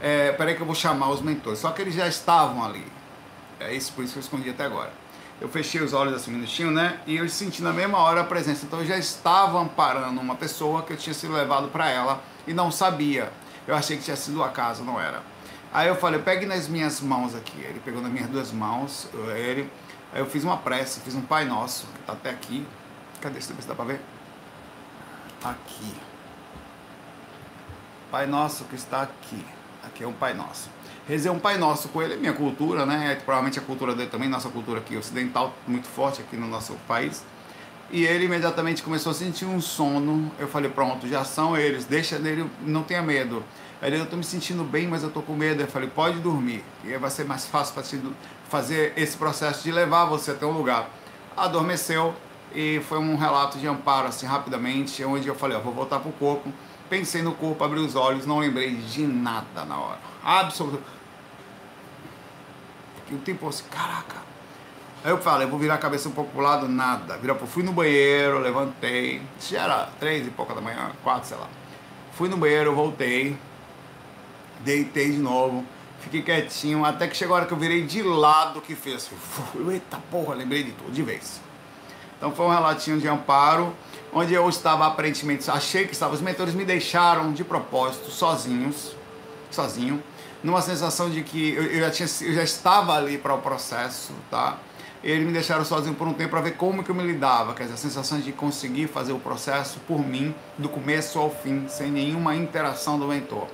É, 0.00 0.32
peraí 0.32 0.54
que 0.54 0.60
eu 0.60 0.66
vou 0.66 0.74
chamar 0.74 1.10
os 1.10 1.20
mentores. 1.20 1.58
Só 1.58 1.70
que 1.70 1.82
eles 1.82 1.94
já 1.94 2.06
estavam 2.06 2.64
ali. 2.64 2.84
É 3.58 3.74
isso, 3.74 3.92
por 3.92 4.04
isso 4.04 4.12
que 4.12 4.18
eu 4.18 4.22
escondi 4.22 4.50
até 4.50 4.64
agora 4.64 4.92
eu 5.40 5.48
fechei 5.48 5.80
os 5.82 5.92
olhos 5.92 6.14
assim 6.14 6.30
um 6.30 6.34
minutinho, 6.34 6.70
né? 6.70 6.98
E 7.06 7.16
eu 7.16 7.28
senti 7.28 7.62
na 7.62 7.72
mesma 7.72 7.98
hora 7.98 8.22
a 8.22 8.24
presença. 8.24 8.64
Então 8.64 8.80
eu 8.80 8.86
já 8.86 8.96
estava 8.96 9.60
amparando 9.60 10.20
uma 10.20 10.34
pessoa 10.34 10.82
que 10.82 10.92
eu 10.92 10.96
tinha 10.96 11.12
sido 11.12 11.32
levado 11.32 11.68
para 11.68 11.90
ela 11.90 12.22
e 12.46 12.54
não 12.54 12.70
sabia. 12.70 13.30
Eu 13.66 13.74
achei 13.74 13.96
que 13.96 14.04
tinha 14.04 14.16
sido 14.16 14.42
a 14.42 14.48
casa, 14.48 14.82
não 14.82 15.00
era. 15.00 15.22
Aí 15.76 15.88
eu 15.88 15.94
falei, 15.94 16.18
pegue 16.18 16.46
nas 16.46 16.68
minhas 16.68 17.02
mãos 17.02 17.34
aqui. 17.34 17.60
Ele 17.60 17.78
pegou 17.84 18.00
nas 18.00 18.10
minhas 18.10 18.30
duas 18.30 18.50
mãos, 18.50 19.10
ele. 19.36 19.70
Aí 20.10 20.20
eu 20.20 20.24
fiz 20.24 20.42
uma 20.42 20.56
prece, 20.56 21.00
fiz 21.00 21.14
um 21.14 21.20
Pai 21.20 21.44
Nosso, 21.44 21.86
tá 22.06 22.14
até 22.14 22.30
aqui. 22.30 22.66
Cadê? 23.20 23.38
Se 23.42 23.52
dá 23.52 23.74
para 23.74 23.84
ver. 23.84 24.00
Aqui. 25.44 25.94
Pai 28.10 28.26
Nosso 28.26 28.64
que 28.64 28.74
está 28.74 29.02
aqui. 29.02 29.44
Aqui 29.84 30.02
é 30.02 30.06
um 30.06 30.14
Pai 30.14 30.32
Nosso. 30.32 30.70
Rezei 31.06 31.30
um 31.30 31.38
Pai 31.38 31.58
Nosso 31.58 31.90
com 31.90 32.00
ele, 32.00 32.14
é 32.14 32.16
minha 32.16 32.32
cultura, 32.32 32.86
né? 32.86 33.12
É, 33.12 33.14
provavelmente 33.16 33.58
a 33.58 33.62
cultura 33.62 33.94
dele 33.94 34.08
também, 34.08 34.30
nossa 34.30 34.48
cultura 34.48 34.78
aqui 34.78 34.96
ocidental, 34.96 35.52
muito 35.68 35.88
forte 35.88 36.22
aqui 36.22 36.38
no 36.38 36.48
nosso 36.48 36.72
país. 36.88 37.22
E 37.90 38.02
ele 38.02 38.24
imediatamente 38.24 38.82
começou 38.82 39.12
a 39.12 39.14
sentir 39.14 39.44
um 39.44 39.60
sono. 39.60 40.32
Eu 40.38 40.48
falei, 40.48 40.70
pronto, 40.70 41.06
já 41.06 41.22
são 41.22 41.54
eles, 41.54 41.84
deixa 41.84 42.18
dele, 42.18 42.50
não 42.62 42.82
tenha 42.82 43.02
medo. 43.02 43.44
Ele, 43.82 43.98
eu 43.98 44.04
estou 44.04 44.16
me 44.18 44.24
sentindo 44.24 44.64
bem, 44.64 44.86
mas 44.88 45.02
eu 45.02 45.08
estou 45.08 45.22
com 45.22 45.34
medo. 45.34 45.62
Eu 45.62 45.68
falei, 45.68 45.88
pode 45.88 46.18
dormir, 46.20 46.64
e 46.84 46.96
vai 46.96 47.10
ser 47.10 47.24
mais 47.24 47.46
fácil 47.46 47.74
para 47.74 47.84
fazer 48.48 48.92
esse 48.96 49.16
processo 49.16 49.62
de 49.62 49.72
levar 49.72 50.06
você 50.06 50.30
até 50.30 50.46
um 50.46 50.52
lugar. 50.52 50.88
Adormeceu 51.36 52.14
e 52.54 52.80
foi 52.88 52.98
um 52.98 53.16
relato 53.16 53.58
de 53.58 53.66
amparo, 53.66 54.08
assim, 54.08 54.26
rapidamente, 54.26 55.04
onde 55.04 55.28
eu 55.28 55.34
falei, 55.34 55.56
ó, 55.56 55.60
vou 55.60 55.72
voltar 55.72 56.00
para 56.00 56.08
o 56.08 56.12
corpo. 56.12 56.52
Pensei 56.88 57.20
no 57.20 57.34
corpo, 57.34 57.62
abri 57.62 57.80
os 57.80 57.96
olhos, 57.96 58.26
não 58.26 58.38
lembrei 58.38 58.74
de 58.74 59.06
nada 59.06 59.64
na 59.64 59.76
hora. 59.76 59.98
Absolutamente 60.24 60.96
que 63.06 63.14
o 63.14 63.18
tempo 63.18 63.48
assim, 63.48 63.64
caraca. 63.70 64.16
Aí 65.04 65.10
eu 65.10 65.18
falei, 65.18 65.46
eu 65.46 65.50
vou 65.50 65.58
virar 65.58 65.74
a 65.74 65.78
cabeça 65.78 66.08
um 66.08 66.12
pouco 66.12 66.32
pro 66.32 66.42
lado, 66.42 66.68
nada. 66.68 67.16
Vira, 67.18 67.34
fui 67.34 67.62
no 67.62 67.72
banheiro, 67.72 68.40
levantei. 68.40 69.22
Já 69.40 69.62
era 69.62 69.88
três 70.00 70.26
e 70.26 70.30
pouca 70.30 70.54
da 70.54 70.60
manhã, 70.60 70.90
quatro, 71.02 71.28
sei 71.28 71.36
lá. 71.36 71.48
Fui 72.12 72.28
no 72.28 72.36
banheiro, 72.36 72.74
voltei, 72.74 73.38
deitei 74.60 75.12
de 75.12 75.18
novo, 75.18 75.64
fiquei 76.00 76.22
quietinho, 76.22 76.84
até 76.84 77.08
que 77.08 77.16
chegou 77.16 77.34
a 77.34 77.40
hora 77.40 77.46
que 77.46 77.52
eu 77.52 77.58
virei 77.58 77.82
de 77.84 78.02
lado 78.02 78.60
que 78.60 78.74
fez 78.74 79.10
eita 79.70 79.98
porra, 80.10 80.34
lembrei 80.34 80.62
de 80.62 80.72
tudo, 80.72 80.92
de 80.92 81.02
vez. 81.02 81.40
Então 82.16 82.32
foi 82.32 82.46
um 82.46 82.50
relatinho 82.50 82.98
de 82.98 83.08
amparo, 83.08 83.74
onde 84.12 84.32
eu 84.32 84.48
estava 84.48 84.86
aparentemente, 84.86 85.50
achei 85.50 85.86
que 85.86 85.92
estava, 85.92 86.14
os 86.14 86.20
mentores 86.20 86.54
me 86.54 86.64
deixaram 86.64 87.32
de 87.32 87.44
propósito, 87.44 88.10
sozinhos, 88.10 88.96
sozinho, 89.50 90.02
numa 90.42 90.62
sensação 90.62 91.10
de 91.10 91.22
que 91.22 91.54
eu, 91.54 91.64
eu 91.64 91.80
já, 91.80 91.90
tinha, 91.90 92.08
eu 92.22 92.34
já 92.34 92.42
estava 92.42 92.94
ali 92.94 93.18
para 93.18 93.34
o 93.34 93.38
processo, 93.38 94.12
tá? 94.30 94.58
Eles 95.04 95.26
me 95.26 95.32
deixaram 95.32 95.64
sozinho 95.64 95.94
por 95.94 96.08
um 96.08 96.14
tempo 96.14 96.30
para 96.30 96.40
ver 96.40 96.52
como 96.52 96.82
que 96.82 96.90
eu 96.90 96.94
me 96.94 97.02
lidava, 97.02 97.54
quer 97.54 97.64
dizer, 97.64 97.74
a 97.74 97.78
sensação 97.78 98.18
de 98.18 98.32
conseguir 98.32 98.88
fazer 98.88 99.12
o 99.12 99.18
processo 99.18 99.78
por 99.86 100.00
mim, 100.00 100.34
do 100.56 100.68
começo 100.68 101.18
ao 101.18 101.30
fim, 101.30 101.66
sem 101.68 101.90
nenhuma 101.90 102.34
interação 102.34 102.98
do 102.98 103.06
mentor. 103.06 103.46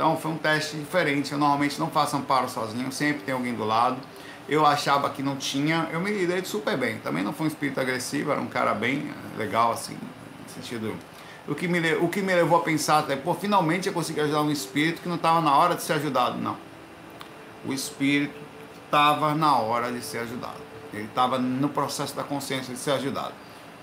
Então 0.00 0.16
foi 0.16 0.30
um 0.30 0.38
teste 0.38 0.78
diferente, 0.78 1.30
eu 1.30 1.36
normalmente 1.36 1.78
não 1.78 1.90
faço 1.90 2.16
amparo 2.16 2.48
sozinho, 2.48 2.90
sempre 2.90 3.22
tem 3.22 3.34
alguém 3.34 3.52
do 3.52 3.66
lado. 3.66 3.98
Eu 4.48 4.64
achava 4.64 5.10
que 5.10 5.22
não 5.22 5.36
tinha, 5.36 5.90
eu 5.92 6.00
me 6.00 6.10
lidei 6.10 6.42
super 6.42 6.74
bem. 6.74 6.98
Também 7.00 7.22
não 7.22 7.34
foi 7.34 7.44
um 7.44 7.48
espírito 7.48 7.78
agressivo, 7.78 8.32
era 8.32 8.40
um 8.40 8.46
cara 8.46 8.72
bem 8.72 9.12
legal, 9.36 9.72
assim, 9.72 9.92
no 9.92 10.54
sentido 10.54 10.96
o 11.46 11.54
que 11.54 11.68
me, 11.68 11.94
o 11.96 12.08
que 12.08 12.22
me 12.22 12.34
levou 12.34 12.58
a 12.58 12.62
pensar 12.62 13.00
até, 13.00 13.14
pô, 13.14 13.34
finalmente 13.34 13.88
eu 13.88 13.92
consegui 13.92 14.22
ajudar 14.22 14.40
um 14.40 14.50
espírito 14.50 15.02
que 15.02 15.08
não 15.08 15.16
estava 15.16 15.42
na 15.42 15.54
hora 15.54 15.74
de 15.74 15.82
ser 15.82 15.92
ajudado. 15.92 16.38
Não. 16.38 16.56
O 17.66 17.70
espírito 17.70 18.40
estava 18.86 19.34
na 19.34 19.54
hora 19.56 19.92
de 19.92 20.00
ser 20.00 20.20
ajudado. 20.20 20.62
Ele 20.94 21.04
estava 21.04 21.38
no 21.38 21.68
processo 21.68 22.16
da 22.16 22.22
consciência 22.22 22.72
de 22.72 22.80
ser 22.80 22.92
ajudado. 22.92 23.34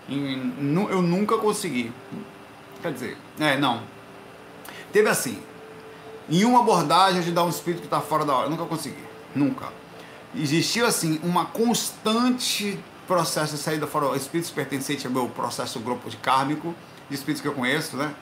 E, 0.09 0.33
eu 0.89 0.99
nunca 1.03 1.37
consegui. 1.37 1.91
Quer 2.81 2.91
dizer, 2.91 3.17
é, 3.39 3.55
não. 3.55 3.83
Teve 4.91 5.09
assim, 5.09 5.39
em 6.29 6.45
uma 6.45 6.59
abordagem 6.59 7.19
ajudar 7.19 7.43
um 7.43 7.49
espírito 7.49 7.81
que 7.81 7.87
está 7.87 8.01
fora 8.01 8.25
da 8.25 8.35
hora. 8.35 8.49
Nunca 8.49 8.65
consegui. 8.65 9.03
Nunca. 9.35 9.67
Existiu 10.35 10.85
assim 10.85 11.19
uma 11.23 11.45
constante 11.45 12.79
processo 13.07 13.55
de 13.55 13.61
saída 13.61 13.87
fora. 13.87 14.15
Espíritos 14.15 14.51
pertencentes 14.51 15.05
ao 15.05 15.11
meu 15.11 15.27
processo 15.29 15.79
grupo 15.79 16.09
de 16.09 16.17
kármico 16.17 16.75
de 17.09 17.15
espíritos 17.15 17.41
que 17.41 17.47
eu 17.47 17.53
conheço, 17.53 17.95
né? 17.95 18.13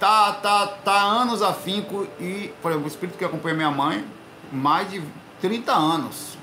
Tá, 0.00 0.32
tá, 0.32 0.66
tá 0.66 1.02
anos 1.02 1.40
afinco 1.40 2.06
e, 2.18 2.52
por 2.60 2.72
exemplo, 2.72 2.88
o 2.88 2.90
espírito 2.90 3.16
que 3.16 3.24
acompanha 3.24 3.54
minha 3.54 3.70
mãe, 3.70 4.04
mais 4.52 4.90
de 4.90 5.02
30 5.40 5.72
anos, 5.72 6.36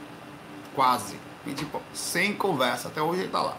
quase, 0.73 1.19
e, 1.45 1.53
tipo, 1.53 1.81
sem 1.93 2.33
conversa, 2.33 2.87
até 2.87 3.01
hoje 3.01 3.21
ele 3.21 3.29
tá 3.29 3.41
lá. 3.41 3.57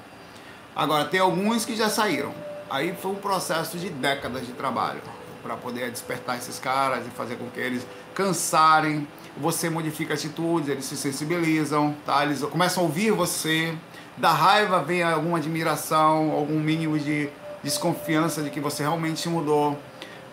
Agora, 0.74 1.04
tem 1.04 1.20
alguns 1.20 1.66
que 1.66 1.76
já 1.76 1.90
saíram. 1.90 2.34
Aí 2.70 2.96
foi 2.96 3.12
um 3.12 3.16
processo 3.16 3.76
de 3.76 3.90
décadas 3.90 4.46
de 4.46 4.52
trabalho 4.54 5.02
para 5.42 5.56
poder 5.56 5.90
despertar 5.90 6.38
esses 6.38 6.58
caras 6.58 7.06
e 7.06 7.10
fazer 7.10 7.36
com 7.36 7.48
que 7.50 7.60
eles 7.60 7.86
cansarem. 8.14 9.06
Você 9.36 9.68
modifica 9.68 10.14
atitudes, 10.14 10.68
eles 10.68 10.84
se 10.84 10.96
sensibilizam, 10.96 11.96
tá? 12.04 12.24
Eles 12.24 12.42
começam 12.42 12.82
a 12.82 12.86
ouvir 12.86 13.10
você. 13.10 13.74
Da 14.16 14.30
raiva 14.30 14.82
vem 14.82 15.02
alguma 15.02 15.38
admiração, 15.38 16.32
algum 16.32 16.60
mínimo 16.60 16.98
de 16.98 17.30
desconfiança 17.62 18.42
de 18.42 18.50
que 18.50 18.60
você 18.60 18.82
realmente 18.82 19.28
mudou. 19.28 19.78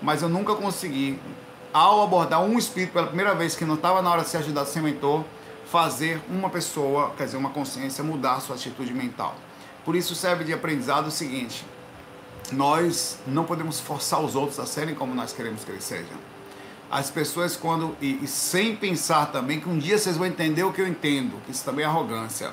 Mas 0.01 0.21
eu 0.21 0.29
nunca 0.29 0.55
consegui, 0.55 1.19
ao 1.73 2.03
abordar 2.03 2.41
um 2.41 2.57
espírito 2.57 2.93
pela 2.93 3.07
primeira 3.07 3.33
vez 3.35 3.55
que 3.55 3.65
não 3.65 3.75
estava 3.75 4.01
na 4.01 4.11
hora 4.11 4.21
de 4.23 4.29
ser 4.29 4.37
ajudado 4.37 4.67
sem 4.67 4.81
mentor, 4.81 5.23
fazer 5.65 6.19
uma 6.29 6.49
pessoa, 6.49 7.13
quer 7.15 7.25
dizer, 7.25 7.37
uma 7.37 7.51
consciência, 7.51 8.03
mudar 8.03 8.41
sua 8.41 8.55
atitude 8.55 8.93
mental. 8.93 9.35
Por 9.85 9.95
isso 9.95 10.15
serve 10.15 10.43
de 10.43 10.51
aprendizado 10.51 11.07
o 11.07 11.11
seguinte: 11.11 11.65
nós 12.51 13.17
não 13.25 13.45
podemos 13.45 13.79
forçar 13.79 14.21
os 14.21 14.35
outros 14.35 14.59
a 14.59 14.65
serem 14.65 14.95
como 14.95 15.13
nós 15.13 15.33
queremos 15.33 15.63
que 15.63 15.71
eles 15.71 15.83
sejam. 15.83 16.17
As 16.91 17.11
pessoas, 17.11 17.55
quando, 17.55 17.95
e, 18.01 18.23
e 18.23 18.27
sem 18.27 18.75
pensar 18.75 19.31
também 19.31 19.59
que 19.59 19.69
um 19.69 19.77
dia 19.77 19.97
vocês 19.97 20.17
vão 20.17 20.25
entender 20.25 20.63
o 20.63 20.73
que 20.73 20.81
eu 20.81 20.87
entendo, 20.87 21.39
que 21.45 21.51
isso 21.51 21.63
também 21.63 21.85
é 21.85 21.87
arrogância. 21.87 22.51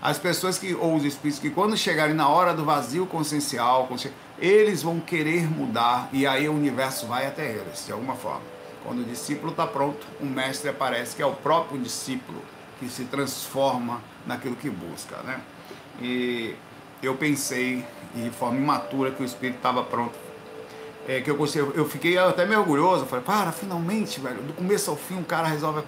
As 0.00 0.18
pessoas 0.18 0.58
que, 0.58 0.74
ou 0.74 0.96
os 0.96 1.04
espíritos 1.04 1.40
que, 1.40 1.50
quando 1.50 1.76
chegarem 1.76 2.14
na 2.14 2.28
hora 2.28 2.54
do 2.54 2.64
vazio 2.64 3.06
consciencial, 3.06 3.88
eles 4.38 4.82
vão 4.82 5.00
querer 5.00 5.50
mudar 5.50 6.08
e 6.12 6.26
aí 6.26 6.48
o 6.48 6.52
universo 6.52 7.06
vai 7.06 7.26
até 7.26 7.50
eles, 7.50 7.84
de 7.86 7.92
alguma 7.92 8.14
forma. 8.14 8.42
Quando 8.84 9.00
o 9.00 9.04
discípulo 9.04 9.50
está 9.50 9.66
pronto, 9.66 10.06
o 10.20 10.26
mestre 10.26 10.68
aparece, 10.68 11.16
que 11.16 11.22
é 11.22 11.26
o 11.26 11.32
próprio 11.32 11.80
discípulo 11.80 12.42
que 12.78 12.88
se 12.88 13.04
transforma 13.04 14.02
naquilo 14.26 14.56
que 14.56 14.68
busca, 14.68 15.16
né? 15.24 15.40
E 16.02 16.54
eu 17.04 17.14
pensei, 17.14 17.84
de 18.14 18.30
forma 18.30 18.58
imatura, 18.58 19.10
que 19.10 19.22
o 19.22 19.24
espírito 19.24 19.56
estava 19.56 19.82
pronto. 19.82 20.14
É, 21.06 21.20
que 21.20 21.30
eu, 21.30 21.38
eu 21.74 21.88
fiquei 21.88 22.16
até 22.16 22.46
meio 22.46 22.60
orgulhoso. 22.60 23.04
Falei, 23.06 23.24
para, 23.24 23.52
finalmente, 23.52 24.20
velho, 24.20 24.40
do 24.42 24.52
começo 24.52 24.90
ao 24.90 24.96
fim 24.96 25.16
um 25.16 25.22
cara 25.22 25.46
resolve. 25.48 25.82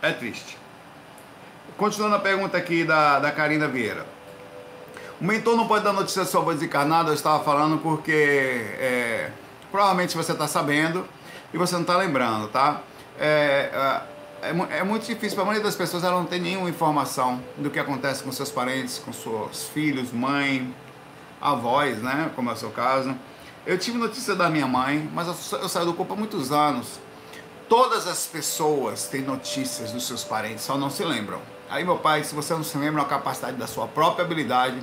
É 0.00 0.12
triste. 0.12 0.56
Continuando 1.76 2.16
a 2.16 2.18
pergunta 2.18 2.56
aqui 2.56 2.84
da, 2.84 3.18
da 3.18 3.30
Karina 3.30 3.68
Vieira. 3.68 4.06
O 5.20 5.24
mentor 5.24 5.56
não 5.56 5.66
pode 5.66 5.84
dar 5.84 5.92
notícia 5.92 6.24
sobre 6.24 6.50
o 6.50 6.54
desencarnado, 6.54 7.10
eu 7.10 7.14
estava 7.14 7.42
falando 7.42 7.78
porque 7.78 8.12
é, 8.12 9.30
provavelmente 9.70 10.16
você 10.16 10.32
está 10.32 10.46
sabendo 10.46 11.06
e 11.52 11.58
você 11.58 11.74
não 11.74 11.82
está 11.82 11.96
lembrando, 11.96 12.48
tá? 12.48 12.80
É 13.18 14.00
é, 14.42 14.78
é 14.78 14.84
muito 14.84 15.06
difícil 15.06 15.34
para 15.34 15.42
a 15.42 15.46
maioria 15.46 15.64
das 15.64 15.76
pessoas 15.76 16.04
ela 16.04 16.18
não 16.18 16.26
tem 16.26 16.40
nenhuma 16.40 16.68
informação 16.68 17.42
do 17.56 17.70
que 17.70 17.78
acontece 17.78 18.22
com 18.22 18.30
seus 18.30 18.50
parentes, 18.50 18.98
com 18.98 19.12
seus 19.12 19.68
filhos, 19.68 20.12
mãe, 20.12 20.74
avós, 21.40 21.98
né? 21.98 22.30
Como 22.34 22.50
é 22.50 22.52
o 22.52 22.56
seu 22.56 22.70
caso. 22.70 23.14
Eu 23.66 23.78
tive 23.78 23.98
notícia 23.98 24.34
da 24.34 24.48
minha 24.48 24.66
mãe, 24.66 25.10
mas 25.12 25.26
eu, 25.26 25.60
eu 25.60 25.68
saí 25.68 25.84
do 25.84 25.94
corpo 25.94 26.14
há 26.14 26.16
muitos 26.16 26.52
anos. 26.52 27.00
Todas 27.68 28.06
as 28.06 28.26
pessoas 28.26 29.08
têm 29.08 29.20
notícias 29.20 29.92
dos 29.92 30.06
seus 30.06 30.24
parentes, 30.24 30.64
só 30.64 30.78
não 30.78 30.88
se 30.88 31.04
lembram. 31.04 31.40
Aí, 31.68 31.84
meu 31.84 31.98
pai, 31.98 32.24
se 32.24 32.34
você 32.34 32.54
não 32.54 32.64
se 32.64 32.78
lembra, 32.78 33.02
é 33.02 33.04
uma 33.04 33.08
capacidade 33.08 33.56
da 33.58 33.66
sua 33.66 33.86
própria 33.86 34.24
habilidade 34.24 34.82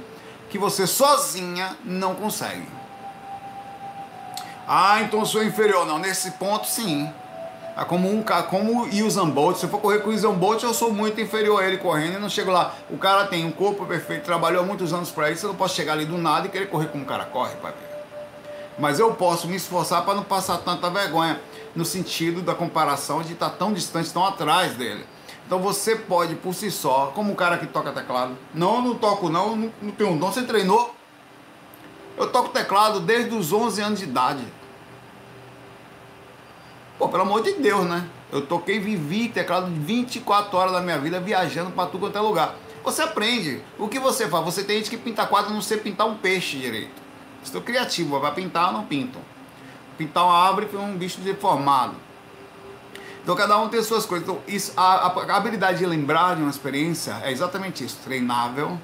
que 0.49 0.59
você 0.59 0.85
sozinha 0.85 1.75
não 1.83 2.13
consegue. 2.13 2.67
Ah, 4.67 5.01
então 5.01 5.25
sou 5.25 5.43
inferior. 5.43 5.85
Não, 5.85 5.97
nesse 5.97 6.31
ponto, 6.31 6.67
sim. 6.67 7.11
É 7.77 7.83
como 7.83 8.09
um 8.09 8.23
como 8.49 8.83
o 8.83 9.05
Usain 9.05 9.29
Bolt. 9.29 9.57
Se 9.57 9.65
eu 9.65 9.69
for 9.69 9.81
correr 9.81 9.99
com 9.99 10.09
o 10.09 10.13
Usain 10.13 10.33
Bolt, 10.33 10.63
eu 10.63 10.73
sou 10.73 10.93
muito 10.93 11.19
inferior 11.19 11.61
a 11.61 11.67
ele 11.67 11.77
correndo 11.77 12.15
e 12.15 12.19
não 12.19 12.29
chego 12.29 12.49
lá. 12.49 12.73
O 12.89 12.97
cara 12.97 13.25
tem 13.25 13.45
um 13.45 13.51
corpo 13.51 13.85
perfeito, 13.85 14.23
trabalhou 14.23 14.63
há 14.63 14.65
muitos 14.65 14.93
anos 14.93 15.11
para 15.11 15.29
isso, 15.29 15.45
eu 15.45 15.49
não 15.49 15.55
posso 15.57 15.75
chegar 15.75 15.93
ali 15.93 16.05
do 16.05 16.17
nada 16.17 16.47
e 16.47 16.49
querer 16.49 16.67
correr 16.67 16.87
como 16.87 17.03
o 17.03 17.07
cara 17.07 17.25
corre, 17.25 17.53
ver. 17.61 17.73
Mas 18.79 18.97
eu 18.97 19.13
posso 19.13 19.47
me 19.47 19.57
esforçar 19.57 20.05
para 20.05 20.15
não 20.15 20.23
passar 20.23 20.57
tanta 20.59 20.89
vergonha 20.89 21.39
no 21.75 21.83
sentido 21.83 22.41
da 22.41 22.55
comparação 22.55 23.21
de 23.21 23.33
estar 23.33 23.49
tá 23.49 23.55
tão 23.57 23.73
distante, 23.73 24.11
tão 24.11 24.25
atrás 24.25 24.73
dele. 24.75 25.05
Então 25.45 25.59
você 25.59 25.95
pode 25.95 26.35
por 26.35 26.53
si 26.53 26.71
só, 26.71 27.11
como 27.13 27.33
o 27.33 27.35
cara 27.35 27.57
que 27.57 27.67
toca 27.67 27.91
teclado, 27.91 28.37
não, 28.53 28.81
não 28.81 28.95
toco 28.95 29.29
não, 29.29 29.55
não, 29.55 29.73
não 29.81 29.91
tenho 29.91 30.17
dom, 30.17 30.31
você 30.31 30.43
treinou? 30.43 30.95
Eu 32.17 32.31
toco 32.31 32.49
teclado 32.49 33.01
desde 33.01 33.35
os 33.35 33.51
11 33.51 33.81
anos 33.81 33.99
de 33.99 34.05
idade. 34.05 34.45
Pô, 36.97 37.09
pelo 37.09 37.23
amor 37.23 37.43
de 37.43 37.53
Deus, 37.53 37.85
né? 37.85 38.07
Eu 38.31 38.45
toquei, 38.45 38.79
vivi 38.79 39.29
teclado 39.29 39.67
24 39.67 40.57
horas 40.57 40.71
da 40.71 40.81
minha 40.81 40.97
vida 40.97 41.19
viajando 41.19 41.71
para 41.71 41.89
tudo 41.89 42.01
quanto 42.01 42.17
é 42.17 42.21
lugar. 42.21 42.55
Você 42.83 43.01
aprende. 43.01 43.61
O 43.77 43.87
que 43.87 43.99
você 43.99 44.27
faz? 44.29 44.45
Você 44.45 44.63
tem 44.63 44.77
gente 44.77 44.89
que 44.89 44.97
pinta 44.97 45.25
quadro 45.25 45.53
não 45.53 45.61
sei 45.61 45.77
pintar 45.77 46.07
um 46.07 46.15
peixe 46.15 46.57
direito. 46.57 47.01
Estou 47.43 47.61
criativo, 47.61 48.19
vai 48.19 48.33
pintar 48.33 48.67
ou 48.67 48.73
não 48.73 48.85
pinto. 48.85 49.19
Pintar 49.97 50.25
uma 50.25 50.37
árvore 50.37 50.67
foi 50.67 50.79
um 50.79 50.97
bicho 50.97 51.19
deformado. 51.21 51.95
Então 53.23 53.35
cada 53.35 53.57
um 53.57 53.67
tem 53.67 53.81
suas 53.81 54.05
coisas. 54.05 54.27
Então, 54.27 54.41
isso, 54.47 54.71
a, 54.77 55.07
a, 55.07 55.35
habilidade 55.35 55.79
de 55.79 55.85
lembrar 55.85 56.35
de 56.35 56.43
uma 56.43 56.49
experiência 56.49 57.19
é 57.23 57.31
exatamente 57.31 57.83
isso. 57.83 57.97
Treinável 58.03 58.79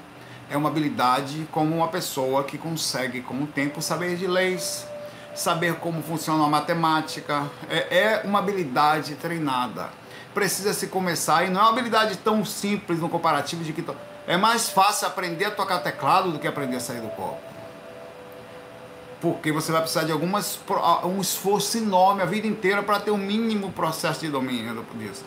é 0.50 0.58
uma 0.58 0.68
habilidade 0.68 1.48
como 1.52 1.76
uma 1.76 1.88
pessoa 1.88 2.44
que 2.44 2.58
consegue, 2.58 3.22
com 3.22 3.44
o 3.44 3.48
tempo, 3.48 3.82
saber 3.82 4.18
de 4.18 4.28
leis, 4.28 4.88
saber 5.36 5.76
como 5.76 6.02
funciona 6.02 6.44
a 6.44 6.48
matemática, 6.48 7.50
é, 7.70 7.98
é 7.98 8.22
uma 8.24 8.40
habilidade 8.40 9.16
treinada. 9.16 9.90
Precisa 10.34 10.74
se 10.74 10.88
começar 10.88 11.46
e 11.46 11.50
não 11.50 11.60
é 11.60 11.64
uma 11.64 11.72
habilidade 11.72 12.18
tão 12.18 12.46
simples 12.46 13.00
no 13.00 13.10
comparativo 13.10 13.64
de 13.64 13.74
que 13.74 13.84
é 14.28 14.38
mais 14.38 14.70
fácil 14.70 15.08
aprender 15.08 15.46
a 15.46 15.52
tocar 15.52 15.80
teclado 15.80 16.32
do 16.32 16.40
que 16.40 16.48
aprender 16.48 16.78
a 16.78 16.80
sair 16.80 17.02
do 17.02 17.10
corpo. 17.10 17.40
Porque 19.20 19.52
você 19.52 19.72
vai 19.72 19.82
precisar 19.82 20.04
de 20.04 20.12
algumas 20.12 20.60
um 21.04 21.22
esforço 21.22 21.78
enorme 21.78 22.24
a 22.24 22.26
vida 22.26 22.48
inteira 22.48 22.82
para 22.82 23.00
ter 23.00 23.12
o 23.12 23.16
um 23.16 23.18
mínimo 23.18 23.72
processo 23.72 24.22
de 24.22 24.30
domínio 24.30 24.86
disso. 24.96 25.24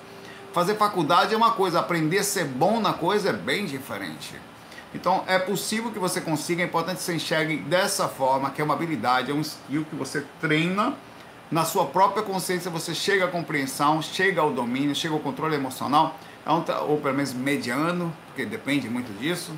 Fazer 0.52 0.76
faculdade 0.76 1.34
é 1.34 1.36
uma 1.36 1.52
coisa, 1.52 1.80
aprender 1.80 2.18
a 2.18 2.24
ser 2.24 2.44
bom 2.44 2.80
na 2.80 2.92
coisa 2.92 3.30
é 3.30 3.32
bem 3.32 3.66
diferente. 3.66 4.40
Então 4.94 5.24
é 5.26 5.38
possível 5.38 5.90
que 5.90 5.98
você 5.98 6.20
consiga, 6.20 6.62
é 6.62 6.66
importante 6.66 6.98
que 6.98 7.02
você 7.02 7.14
enxergue 7.14 7.56
dessa 7.56 8.08
forma, 8.08 8.50
que 8.50 8.62
é 8.62 8.64
uma 8.64 8.74
habilidade, 8.74 9.30
é 9.30 9.34
um 9.34 9.40
skill 9.40 9.84
que 9.84 9.96
você 9.96 10.24
treina 10.40 10.94
na 11.50 11.64
sua 11.64 11.86
própria 11.86 12.22
consciência, 12.22 12.70
você 12.70 12.94
chega 12.94 13.24
à 13.24 13.28
compreensão, 13.28 14.00
chega 14.00 14.40
ao 14.40 14.52
domínio, 14.52 14.94
chega 14.94 15.14
ao 15.14 15.20
controle 15.20 15.54
emocional, 15.54 16.18
é 16.46 16.50
ou 16.80 16.98
pelo 16.98 17.14
menos 17.14 17.32
mediano, 17.32 18.14
porque 18.26 18.46
depende 18.46 18.88
muito 18.88 19.12
disso. 19.18 19.52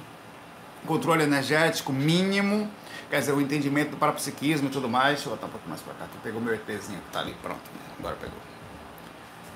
Controle 0.87 1.25
energético 1.25 1.93
mínimo, 1.93 2.71
quer 3.11 3.21
dizer, 3.21 3.33
o 3.33 3.41
entendimento 3.41 3.91
do 3.91 3.97
parapsiquismo 3.97 4.69
e 4.69 4.71
tudo 4.71 4.89
mais. 4.89 5.17
Deixa 5.17 5.29
eu 5.29 5.33
botar 5.33 5.47
um 5.47 5.51
pouco 5.51 5.69
mais 5.69 5.81
para 5.81 5.95
cá, 5.95 6.07
que 6.11 6.19
pegou 6.19 6.41
meu 6.41 6.55
ETzinho 6.55 7.01
que 7.01 7.11
tá 7.13 7.21
ali, 7.21 7.35
pronto, 7.43 7.61
agora 7.99 8.17
pegou. 8.17 8.46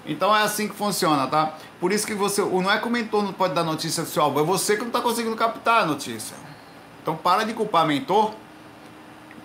Então 0.07 0.35
é 0.35 0.43
assim 0.43 0.69
que 0.69 0.75
funciona, 0.75 1.27
tá? 1.27 1.55
Por 1.79 1.93
isso 1.93 2.07
que 2.07 2.15
você. 2.15 2.43
Não 2.43 2.71
é 2.71 2.79
que 2.79 2.87
o 2.87 2.91
mentor 2.91 3.23
não 3.23 3.33
pode 3.33 3.55
dar 3.55 3.65
notícia 3.65 4.03
do 4.03 4.09
seu 4.09 4.23
álbum, 4.23 4.41
é 4.41 4.43
você 4.43 4.75
que 4.75 4.81
não 4.81 4.89
está 4.89 5.01
conseguindo 5.01 5.37
captar 5.37 5.83
a 5.83 5.87
notícia. 5.87 6.37
Então 7.03 7.17
para 7.17 7.45
de 7.45 7.53
culpar 7.53 7.87
mentor 7.87 8.33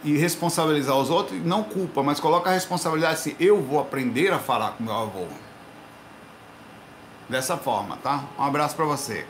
e 0.04 0.18
responsabilizar 0.18 0.96
os 0.98 1.10
outros. 1.10 1.44
Não 1.44 1.64
culpa, 1.64 2.04
mas 2.04 2.20
coloca 2.20 2.50
a 2.50 2.54
responsabilidade 2.54 3.14
assim: 3.16 3.36
eu 3.40 3.62
vou 3.62 3.80
aprender 3.80 4.32
a 4.32 4.40
falar 4.40 4.72
com 4.72 4.84
meu 4.84 4.94
avô. 4.94 5.26
Dessa 7.28 7.58
forma, 7.58 7.98
tá? 7.98 8.24
Um 8.38 8.44
abraço 8.44 8.76
para 8.76 8.86
você. 8.86 9.26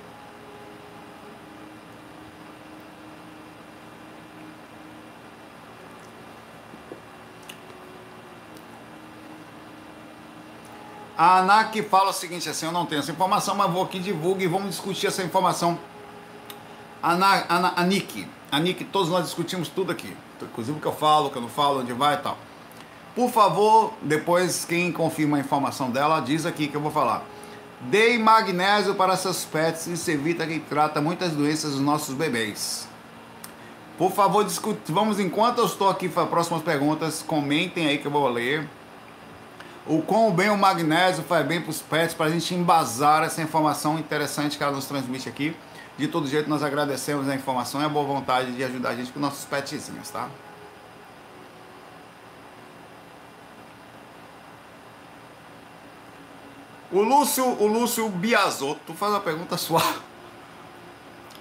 A 11.17 11.39
ANAC 11.39 11.81
fala 11.83 12.09
o 12.09 12.13
seguinte, 12.13 12.49
assim, 12.49 12.65
eu 12.65 12.73
não 12.73 12.85
tenho 12.85 12.99
essa 12.99 13.09
informação, 13.09 13.55
mas 13.55 13.71
vou 13.71 13.83
aqui 13.83 13.99
divulgar 13.99 14.41
e 14.41 14.47
vamos 14.47 14.71
discutir 14.71 15.07
essa 15.07 15.23
informação. 15.23 15.79
A, 17.01 17.13
a, 17.13 17.81
a 17.81 17.83
NIC, 17.85 18.27
a 18.51 18.59
NIC, 18.59 18.83
todos 18.85 19.09
nós 19.09 19.23
discutimos 19.23 19.69
tudo 19.69 19.93
aqui, 19.93 20.15
inclusive 20.41 20.77
o 20.77 20.81
que 20.81 20.87
eu 20.87 20.91
falo, 20.91 21.27
o 21.27 21.29
que 21.29 21.37
eu 21.37 21.41
não 21.41 21.47
falo, 21.47 21.79
onde 21.79 21.93
vai 21.93 22.15
e 22.15 22.17
tal. 22.17 22.37
Por 23.15 23.29
favor, 23.31 23.93
depois 24.01 24.65
quem 24.65 24.91
confirma 24.91 25.37
a 25.37 25.39
informação 25.39 25.89
dela, 25.89 26.19
diz 26.19 26.45
aqui 26.45 26.67
que 26.67 26.75
eu 26.75 26.81
vou 26.81 26.91
falar. 26.91 27.23
Dei 27.79 28.17
magnésio 28.17 28.93
para 28.95 29.15
seus 29.15 29.45
pets, 29.45 29.87
isso 29.87 30.11
evita 30.11 30.45
que 30.45 30.59
trata 30.59 30.99
muitas 30.99 31.31
doenças 31.31 31.71
dos 31.71 31.81
nossos 31.81 32.13
bebês. 32.13 32.89
Por 33.97 34.11
favor, 34.11 34.43
discute, 34.43 34.91
vamos 34.91 35.17
enquanto 35.17 35.59
eu 35.59 35.65
estou 35.65 35.87
aqui 35.89 36.09
para 36.09 36.23
as 36.23 36.29
próximas 36.29 36.61
perguntas, 36.61 37.23
comentem 37.25 37.87
aí 37.87 37.99
que 37.99 38.05
eu 38.05 38.11
vou 38.11 38.27
ler 38.27 38.67
o 39.87 40.01
quão 40.01 40.31
bem 40.31 40.49
o 40.49 40.57
magnésio 40.57 41.23
faz 41.23 41.45
bem 41.45 41.61
para 41.61 41.69
os 41.69 41.81
pets, 41.81 42.15
para 42.15 42.25
a 42.25 42.29
gente 42.29 42.53
embasar 42.55 43.23
essa 43.23 43.41
informação 43.41 43.99
interessante 43.99 44.57
que 44.57 44.63
ela 44.63 44.73
nos 44.73 44.85
transmite 44.85 45.29
aqui. 45.29 45.55
De 45.97 46.07
todo 46.07 46.27
jeito, 46.27 46.49
nós 46.49 46.63
agradecemos 46.63 47.29
a 47.29 47.35
informação 47.35 47.81
e 47.81 47.85
a 47.85 47.89
boa 47.89 48.05
vontade 48.05 48.51
de 48.51 48.63
ajudar 48.63 48.89
a 48.89 48.95
gente 48.95 49.11
com 49.11 49.19
nossos 49.19 49.45
petzinhos, 49.45 50.09
tá? 50.09 50.27
O 56.91 57.01
Lúcio, 57.01 57.45
o 57.45 57.67
Lúcio 57.67 58.09
Biasotto 58.09 58.93
faz 58.93 59.11
uma 59.11 59.21
pergunta 59.21 59.57
suave. 59.57 59.99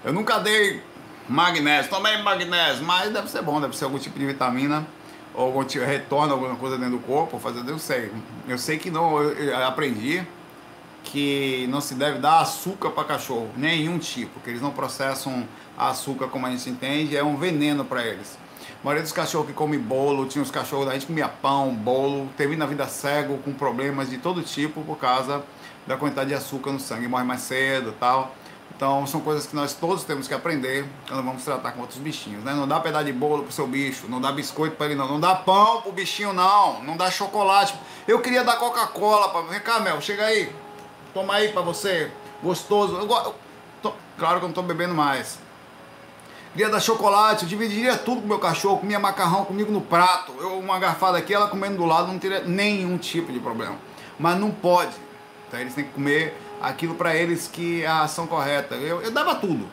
Eu 0.04 0.12
nunca 0.12 0.38
dei 0.38 0.82
Magnésio, 1.28 1.90
tomei 1.90 2.18
magnésio, 2.18 2.84
mas 2.84 3.10
deve 3.10 3.30
ser 3.30 3.40
bom, 3.40 3.58
deve 3.60 3.76
ser 3.76 3.84
algum 3.84 3.98
tipo 3.98 4.18
de 4.18 4.26
vitamina 4.26 4.86
ou 5.34 5.60
retorno 5.62 6.32
alguma 6.32 6.56
coisa 6.56 6.78
dentro 6.78 6.98
do 6.98 7.00
corpo, 7.00 7.38
fazer, 7.38 7.68
eu 7.68 7.78
sei. 7.78 8.10
Eu 8.48 8.56
sei 8.56 8.78
que 8.78 8.90
não, 8.90 9.20
eu, 9.20 9.66
aprendi 9.66 10.24
que 11.02 11.66
não 11.68 11.80
se 11.80 11.94
deve 11.94 12.18
dar 12.18 12.40
açúcar 12.40 12.90
para 12.90 13.04
cachorro, 13.04 13.50
nenhum 13.56 13.98
tipo, 13.98 14.40
que 14.40 14.50
eles 14.50 14.62
não 14.62 14.70
processam 14.70 15.46
açúcar 15.76 16.28
como 16.28 16.46
a 16.46 16.50
gente 16.50 16.70
entende, 16.70 17.16
é 17.16 17.22
um 17.22 17.36
veneno 17.36 17.84
para 17.84 18.04
eles. 18.04 18.38
A 18.82 18.84
maioria 18.84 19.02
dos 19.02 19.12
cachorros 19.12 19.46
que 19.46 19.52
come 19.52 19.76
bolo, 19.76 20.26
tinha 20.26 20.42
os 20.42 20.50
cachorros, 20.50 20.88
a 20.88 20.94
gente 20.94 21.06
comia 21.06 21.28
pão, 21.28 21.74
bolo, 21.74 22.28
termina 22.36 22.64
a 22.64 22.68
vida 22.68 22.86
cego 22.86 23.38
com 23.38 23.52
problemas 23.52 24.08
de 24.08 24.18
todo 24.18 24.42
tipo 24.42 24.82
por 24.82 24.96
causa 24.96 25.42
da 25.86 25.96
quantidade 25.96 26.28
de 26.28 26.34
açúcar 26.34 26.72
no 26.72 26.80
sangue, 26.80 27.06
morre 27.06 27.24
mais 27.24 27.42
cedo 27.42 27.94
tal. 27.98 28.34
Então 28.84 29.06
são 29.06 29.22
coisas 29.22 29.46
que 29.46 29.56
nós 29.56 29.72
todos 29.72 30.04
temos 30.04 30.28
que 30.28 30.34
aprender 30.34 30.84
quando 31.08 31.24
vamos 31.24 31.42
tratar 31.42 31.72
com 31.72 31.80
outros 31.80 31.98
bichinhos, 31.98 32.44
né? 32.44 32.52
Não 32.52 32.68
dá 32.68 32.78
pedaço 32.78 33.06
de 33.06 33.14
bolo 33.14 33.44
pro 33.44 33.50
seu 33.50 33.66
bicho, 33.66 34.06
não 34.10 34.20
dá 34.20 34.30
biscoito 34.30 34.76
para 34.76 34.84
ele 34.84 34.94
não, 34.94 35.08
não 35.08 35.18
dá 35.18 35.34
pão 35.34 35.80
pro 35.80 35.90
bichinho 35.90 36.34
não, 36.34 36.82
não 36.82 36.94
dá 36.94 37.10
chocolate. 37.10 37.74
Eu 38.06 38.20
queria 38.20 38.44
dar 38.44 38.58
Coca-Cola 38.58 39.30
para 39.30 39.40
vem 39.40 39.58
cá, 39.60 39.80
Mel, 39.80 40.02
chega 40.02 40.26
aí, 40.26 40.54
toma 41.14 41.36
aí 41.36 41.48
para 41.48 41.62
você, 41.62 42.12
gostoso. 42.42 42.96
Eu, 42.96 43.10
eu, 43.10 43.34
tô, 43.80 43.94
claro 44.18 44.38
que 44.38 44.44
eu 44.44 44.48
não 44.48 44.54
tô 44.54 44.60
bebendo 44.60 44.92
mais. 44.92 45.38
Queria 46.52 46.68
dar 46.68 46.78
chocolate, 46.78 47.44
eu 47.44 47.48
dividiria 47.48 47.96
tudo 47.96 48.20
com 48.20 48.28
meu 48.28 48.38
cachorro, 48.38 48.80
comia 48.80 48.98
macarrão 48.98 49.46
comigo 49.46 49.72
no 49.72 49.80
prato. 49.80 50.34
Eu 50.38 50.58
uma 50.58 50.78
garfada 50.78 51.16
aqui, 51.16 51.32
ela 51.32 51.48
comendo 51.48 51.78
do 51.78 51.86
lado, 51.86 52.08
não 52.08 52.18
teria 52.18 52.40
nenhum 52.40 52.98
tipo 52.98 53.32
de 53.32 53.40
problema. 53.40 53.76
Mas 54.18 54.38
não 54.38 54.50
pode. 54.50 54.94
Então 55.48 55.58
eles 55.58 55.74
têm 55.74 55.84
que 55.84 55.92
comer 55.92 56.36
aquilo 56.68 56.94
para 56.94 57.14
eles 57.14 57.48
que 57.48 57.82
é 57.82 57.86
a 57.86 58.02
ação 58.02 58.26
correta. 58.26 58.74
Eu, 58.74 59.00
eu 59.02 59.10
dava 59.10 59.34
tudo. 59.34 59.68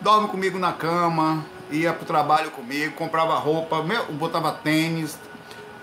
Dorme 0.00 0.28
comigo 0.28 0.58
na 0.58 0.72
cama, 0.72 1.44
ia 1.70 1.92
pro 1.92 2.06
trabalho 2.06 2.50
comigo, 2.50 2.94
comprava 2.94 3.34
roupa, 3.36 3.82
meu, 3.82 4.04
botava 4.12 4.52
tênis, 4.52 5.18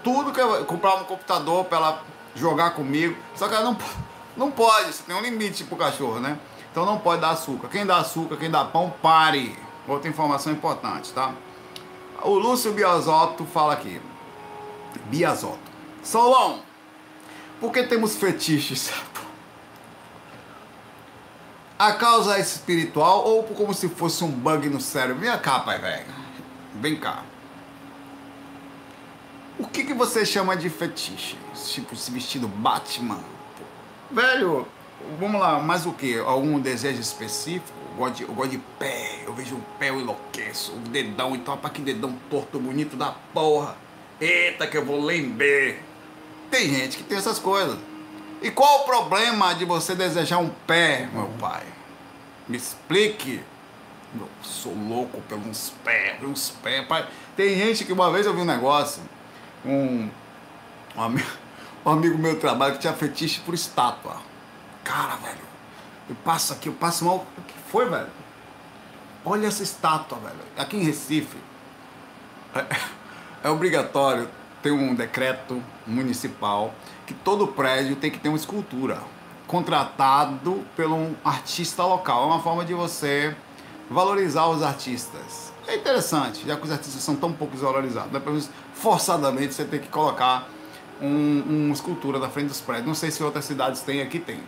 tudo 0.04 0.32
que 0.32 0.40
eu, 0.40 0.66
comprava 0.66 1.02
um 1.02 1.06
computador 1.06 1.66
para 1.66 1.78
ela 1.78 2.04
jogar 2.36 2.72
comigo. 2.72 3.16
Só 3.36 3.48
que 3.48 3.56
ela 3.56 3.64
não, 3.64 3.78
não 4.38 4.52
pode, 4.52 4.94
você 4.94 5.04
tem 5.04 5.16
um 5.16 5.22
limite 5.22 5.64
pro 5.64 5.76
cachorro, 5.76 6.20
né? 6.20 6.38
Então 6.72 6.86
não 6.86 6.98
pode 6.98 7.22
dar 7.22 7.32
açúcar. 7.32 7.68
Quem 7.70 7.86
dá 7.86 7.98
açúcar, 7.98 8.38
quem 8.38 8.52
dá 8.52 8.64
pão, 8.66 8.94
pare. 9.02 9.58
Outra 9.88 10.10
informação 10.10 10.52
importante, 10.52 11.14
tá? 11.14 11.32
O 12.22 12.36
Lúcio 12.36 12.74
Biasotto 12.74 13.46
fala 13.46 13.74
aqui. 13.74 14.02
Biasotto. 15.06 15.60
Solon, 16.04 16.60
por 17.60 17.72
que 17.72 17.84
temos 17.84 18.16
fetiches? 18.16 18.92
A 21.78 21.92
causa 21.92 22.38
é 22.38 22.40
espiritual 22.40 23.28
ou 23.28 23.44
como 23.44 23.74
se 23.74 23.90
fosse 23.90 24.24
um 24.24 24.32
bug 24.32 24.70
no 24.70 24.80
cérebro? 24.80 25.22
Vem 25.22 25.38
cá, 25.40 25.60
pai 25.60 25.78
velho. 25.78 26.06
Vem 26.76 26.96
cá. 26.96 27.24
O 29.60 29.68
que, 29.68 29.84
que 29.84 29.94
você 29.94 30.26
chama 30.26 30.56
de 30.56 30.70
fetiche? 30.70 31.38
Tipo, 31.54 31.94
esse 31.94 32.12
vestido 32.12 32.48
Batman? 32.48 33.20
Velho, 34.10 34.66
vamos 35.20 35.40
lá, 35.40 35.60
mais 35.60 35.86
o 35.86 35.92
que? 35.92 36.18
Algum 36.18 36.62
desejo 36.62 37.02
específico? 37.02 37.78
Eu 37.92 37.98
gosto, 37.98 38.16
de, 38.16 38.24
eu 38.24 38.34
gosto 38.34 38.52
de 38.52 38.58
pé, 38.80 39.24
eu 39.26 39.34
vejo 39.34 39.56
o 39.56 39.62
pé, 39.78 39.90
eu 39.90 40.00
enlouqueço. 40.00 40.72
O 40.74 40.80
dedão, 40.80 41.36
então, 41.36 41.58
para 41.58 41.70
que 41.70 41.82
dedão 41.82 42.18
torto, 42.30 42.58
bonito 42.58 42.96
da 42.96 43.12
porra. 43.34 43.76
Eita, 44.20 44.66
que 44.66 44.78
eu 44.78 44.86
vou 44.86 45.04
lembrar. 45.04 45.76
Tem 46.50 46.70
gente 46.70 46.98
que 46.98 47.04
tem 47.04 47.18
essas 47.18 47.38
coisas. 47.38 47.78
E 48.42 48.52
qual 48.52 48.82
o 48.82 48.86
problema 48.86 49.54
de 49.56 49.66
você 49.66 49.96
desejar 49.96 50.38
um 50.38 50.50
pé, 50.68 51.08
meu 51.12 51.28
pai? 51.40 51.64
Me 52.48 52.58
explique. 52.58 53.42
Eu 54.18 54.30
sou 54.42 54.74
louco 54.74 55.22
pelos 55.22 55.74
pés, 55.84 56.18
pelos 56.20 56.50
pés, 56.50 56.88
pai. 56.88 57.08
Tem 57.36 57.58
gente 57.58 57.84
que 57.84 57.92
uma 57.92 58.12
vez 58.12 58.26
eu 58.26 58.34
vi 58.34 58.42
um 58.42 58.46
negócio, 58.46 59.02
um, 59.66 60.10
um, 60.96 61.02
amigo, 61.02 61.30
um 61.86 61.90
amigo 61.90 62.18
meu 62.18 62.40
trabalho 62.40 62.76
que 62.76 62.80
tinha 62.80 62.94
fetiche 62.94 63.42
por 63.42 63.54
estátua. 63.54 64.18
Cara, 64.84 65.16
velho, 65.16 65.40
eu 66.10 66.16
passo 66.24 66.54
aqui, 66.54 66.70
eu 66.70 66.74
passo 66.74 67.04
mal. 67.04 67.26
O 67.38 67.42
que 67.42 67.54
foi, 67.70 67.90
velho? 67.90 68.10
Olha 69.26 69.48
essa 69.48 69.64
estátua, 69.64 70.18
velho. 70.20 70.40
Aqui 70.56 70.78
em 70.78 70.84
Recife, 70.84 71.38
é, 72.54 72.66
é 73.44 73.50
obrigatório 73.50 74.30
ter 74.62 74.72
um 74.72 74.96
decreto 74.96 75.62
municipal 75.86 76.74
que 77.06 77.14
todo 77.14 77.48
prédio 77.48 77.96
tem 77.96 78.10
que 78.10 78.20
ter 78.20 78.30
uma 78.30 78.38
escultura 78.38 79.00
contratado 79.48 80.64
pelo 80.76 80.96
um 80.96 81.16
artista 81.24 81.84
local. 81.84 82.24
É 82.24 82.26
uma 82.26 82.42
forma 82.42 82.66
de 82.66 82.74
você 82.74 83.36
valorizar 83.90 84.48
os 84.48 84.64
artistas. 84.64 85.54
É 85.68 85.76
interessante, 85.76 86.46
já 86.46 86.56
que 86.56 86.64
os 86.64 86.72
artistas 86.72 87.02
são 87.02 87.16
tão 87.16 87.32
pouco 87.32 87.56
valorizados. 87.58 88.12
Né? 88.12 88.22
Forçadamente 88.74 89.54
você 89.54 89.66
tem 89.66 89.80
que 89.80 89.88
colocar 89.88 90.48
um, 91.02 91.44
uma 91.48 91.74
escultura 91.74 92.20
na 92.20 92.30
frente 92.30 92.48
dos 92.48 92.62
prédios. 92.62 92.88
Não 92.88 92.96
sei 92.96 93.12
se 93.12 93.24
outras 93.24 93.46
cidades 93.46 93.82
têm, 93.82 94.02
aqui 94.02 94.20
tem. 94.20 94.40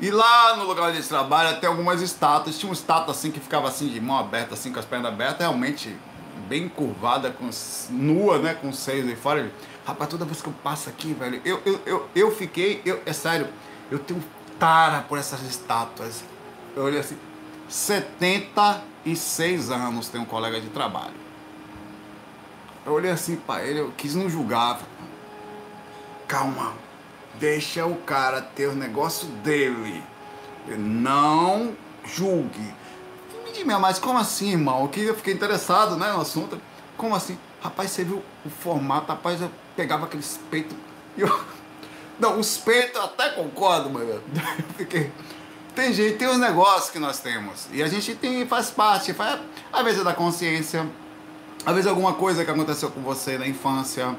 E 0.00 0.10
lá 0.10 0.56
no 0.56 0.64
lugar 0.64 0.88
onde 0.88 0.96
eles 0.96 1.08
trabalham 1.08 1.58
tem 1.60 1.68
algumas 1.68 2.00
estátuas. 2.02 2.58
Tinha 2.58 2.68
uma 2.68 2.74
estátua 2.74 3.12
assim 3.12 3.30
que 3.30 3.40
ficava 3.40 3.68
assim 3.68 3.88
de 3.88 4.00
mão 4.00 4.18
aberta, 4.18 4.54
assim 4.54 4.72
com 4.72 4.78
as 4.78 4.84
pernas 4.84 5.12
abertas, 5.12 5.38
realmente 5.38 5.96
bem 6.48 6.68
curvada, 6.68 7.30
com, 7.30 7.48
nua, 7.90 8.38
né? 8.38 8.54
Com 8.54 8.72
seios 8.72 9.08
aí 9.08 9.16
fora. 9.16 9.50
Rapaz, 9.84 10.10
toda 10.10 10.24
vez 10.24 10.40
que 10.40 10.48
eu 10.48 10.54
passo 10.62 10.88
aqui, 10.88 11.12
velho, 11.12 11.40
eu, 11.44 11.60
eu, 11.64 11.80
eu, 11.84 12.08
eu 12.14 12.34
fiquei, 12.34 12.80
eu, 12.84 13.02
é 13.04 13.12
sério, 13.12 13.48
eu 13.90 13.98
tenho 13.98 14.22
tara 14.58 15.02
por 15.02 15.18
essas 15.18 15.42
estátuas. 15.42 16.24
Eu 16.74 16.84
olhei 16.84 17.00
assim, 17.00 17.18
76 17.68 19.70
anos 19.70 20.08
tem 20.08 20.20
um 20.20 20.24
colega 20.24 20.60
de 20.60 20.68
trabalho. 20.68 21.24
Eu 22.86 22.92
olhei 22.92 23.10
assim 23.10 23.36
para 23.36 23.64
ele, 23.64 23.80
eu 23.80 23.92
quis 23.96 24.14
não 24.14 24.28
julgar. 24.28 24.80
Calma, 26.28 26.74
deixa 27.38 27.86
o 27.86 27.96
cara 27.96 28.40
ter 28.40 28.68
o 28.68 28.74
negócio 28.74 29.28
dele. 29.28 30.02
Não 30.66 31.74
julgue. 32.04 32.74
Diga, 33.54 33.78
mas 33.78 33.98
como 33.98 34.18
assim, 34.18 34.50
irmão? 34.50 34.88
Que 34.88 35.00
eu 35.04 35.14
fiquei 35.14 35.32
interessado 35.32 35.96
né, 35.96 36.12
no 36.12 36.20
assunto. 36.20 36.60
Como 36.96 37.14
assim? 37.14 37.38
Rapaz, 37.62 37.92
você 37.92 38.04
viu 38.04 38.22
o 38.44 38.50
formato, 38.50 39.08
rapaz, 39.08 39.40
eu 39.40 39.50
pegava 39.76 40.06
aqueles 40.06 40.38
peitos. 40.50 40.76
Eu... 41.16 41.28
Não, 42.18 42.38
os 42.38 42.56
peitos 42.58 42.96
eu 42.96 43.04
até 43.04 43.30
concordo, 43.30 43.90
mano. 43.90 44.10
Eu 44.10 44.22
fiquei. 44.76 45.10
Tem 45.74 45.92
gente, 45.92 46.16
tem 46.16 46.28
os 46.28 46.38
negócios 46.38 46.90
que 46.90 46.98
nós 46.98 47.18
temos. 47.18 47.66
E 47.72 47.82
a 47.82 47.88
gente 47.88 48.14
tem, 48.14 48.46
faz 48.46 48.70
parte, 48.70 49.12
faz, 49.12 49.40
às 49.72 49.84
vezes 49.84 50.00
é 50.00 50.04
da 50.04 50.14
consciência, 50.14 50.88
às 51.66 51.72
vezes 51.72 51.86
é 51.86 51.90
alguma 51.90 52.14
coisa 52.14 52.44
que 52.44 52.50
aconteceu 52.50 52.90
com 52.90 53.00
você 53.00 53.36
na 53.36 53.48
infância, 53.48 54.14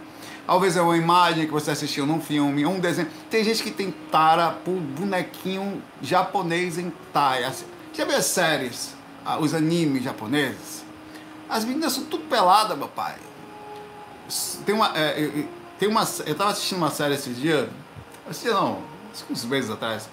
às 0.45 0.61
vezes 0.61 0.75
é 0.77 0.81
uma 0.81 0.97
imagem 0.97 1.45
que 1.45 1.53
você 1.53 1.71
assistiu 1.71 2.05
num 2.05 2.19
filme, 2.19 2.65
um 2.65 2.79
desenho. 2.79 3.09
Tem 3.29 3.43
gente 3.43 3.63
que 3.63 3.71
tem 3.71 3.91
tara 4.11 4.51
por 4.51 4.73
bonequinho 4.73 5.81
japonês 6.01 6.77
em 6.77 6.91
tai. 7.13 7.49
Já 7.93 8.03
viu 8.03 8.17
as 8.17 8.25
séries, 8.25 8.94
os 9.39 9.53
animes 9.53 10.03
japoneses? 10.03 10.83
As 11.49 11.63
meninas 11.63 11.93
são 11.93 12.05
tudo 12.05 12.25
peladas, 12.25 12.77
meu 12.77 12.87
pai. 12.87 13.15
Tem 14.65 14.73
uma, 14.73 14.97
é, 14.97 15.45
tem 15.79 15.87
uma. 15.87 16.07
Eu 16.25 16.35
tava 16.35 16.51
assistindo 16.51 16.77
uma 16.77 16.91
série 16.91 17.13
esses 17.13 17.37
dias. 17.37 17.69
Assisti 18.27 18.49
não, 18.49 18.81
uns 19.29 19.45
meses 19.45 19.69
atrás. 19.69 20.09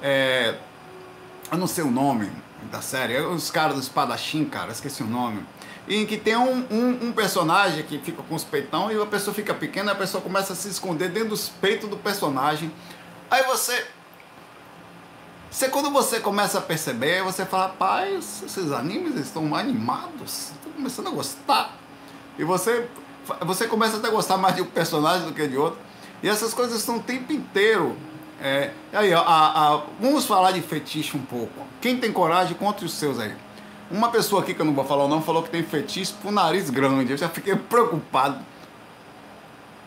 É, 0.00 0.54
eu 1.52 1.58
não 1.58 1.66
sei 1.66 1.84
o 1.84 1.90
nome 1.90 2.30
da 2.70 2.80
série. 2.80 3.14
É 3.14 3.22
os 3.22 3.50
caras 3.50 3.74
do 3.74 3.80
espadachim, 3.80 4.44
cara, 4.44 4.72
esqueci 4.72 5.02
o 5.02 5.06
nome. 5.06 5.44
Em 5.88 6.06
que 6.06 6.16
tem 6.16 6.36
um, 6.36 6.64
um, 6.70 7.08
um, 7.08 7.12
personagem 7.12 7.82
que 7.82 7.98
fica 7.98 8.22
com 8.22 8.34
os 8.34 8.44
peitão 8.44 8.92
e 8.92 9.00
a 9.00 9.06
pessoa 9.06 9.34
fica 9.34 9.52
pequena, 9.52 9.92
a 9.92 9.94
pessoa 9.94 10.22
começa 10.22 10.52
a 10.52 10.56
se 10.56 10.68
esconder 10.68 11.08
dentro 11.08 11.30
dos 11.30 11.48
peitos 11.48 11.88
do 11.88 11.96
personagem. 11.96 12.70
Aí 13.30 13.42
você. 13.44 13.86
Você, 15.50 15.68
quando 15.68 15.90
você 15.90 16.20
começa 16.20 16.58
a 16.58 16.62
perceber, 16.62 17.22
você 17.24 17.44
fala, 17.44 17.70
pai, 17.70 18.14
esses 18.14 18.70
animes 18.70 19.16
estão 19.16 19.54
animados, 19.54 20.52
estou 20.52 20.72
começando 20.72 21.08
a 21.08 21.10
gostar. 21.10 21.74
E 22.38 22.44
você 22.44 22.88
você 23.44 23.66
começa 23.66 23.96
até 23.96 24.08
a 24.08 24.10
gostar 24.10 24.36
mais 24.36 24.56
de 24.56 24.62
um 24.62 24.66
personagem 24.66 25.26
do 25.26 25.34
que 25.34 25.46
de 25.46 25.56
outro. 25.56 25.78
E 26.22 26.28
essas 26.28 26.52
coisas 26.52 26.78
estão 26.78 26.96
o 26.96 27.02
tempo 27.02 27.32
inteiro. 27.32 27.96
É, 28.40 28.70
aí, 28.92 29.12
a, 29.12 29.20
a, 29.20 29.82
vamos 30.00 30.24
falar 30.24 30.52
de 30.52 30.62
fetiche 30.62 31.16
um 31.16 31.22
pouco. 31.22 31.52
Quem 31.80 31.98
tem 31.98 32.12
coragem, 32.12 32.54
contra 32.56 32.84
os 32.84 32.92
seus 32.94 33.18
aí. 33.18 33.34
Uma 33.90 34.10
pessoa 34.10 34.42
aqui 34.42 34.54
que 34.54 34.60
eu 34.60 34.66
não 34.66 34.74
vou 34.74 34.84
falar 34.84 35.04
o 35.04 35.20
falou 35.20 35.42
que 35.42 35.50
tem 35.50 35.62
fetiche 35.62 36.12
pro 36.14 36.30
nariz 36.30 36.70
grande. 36.70 37.12
Eu 37.12 37.18
já 37.18 37.28
fiquei 37.28 37.54
preocupado. 37.68 38.38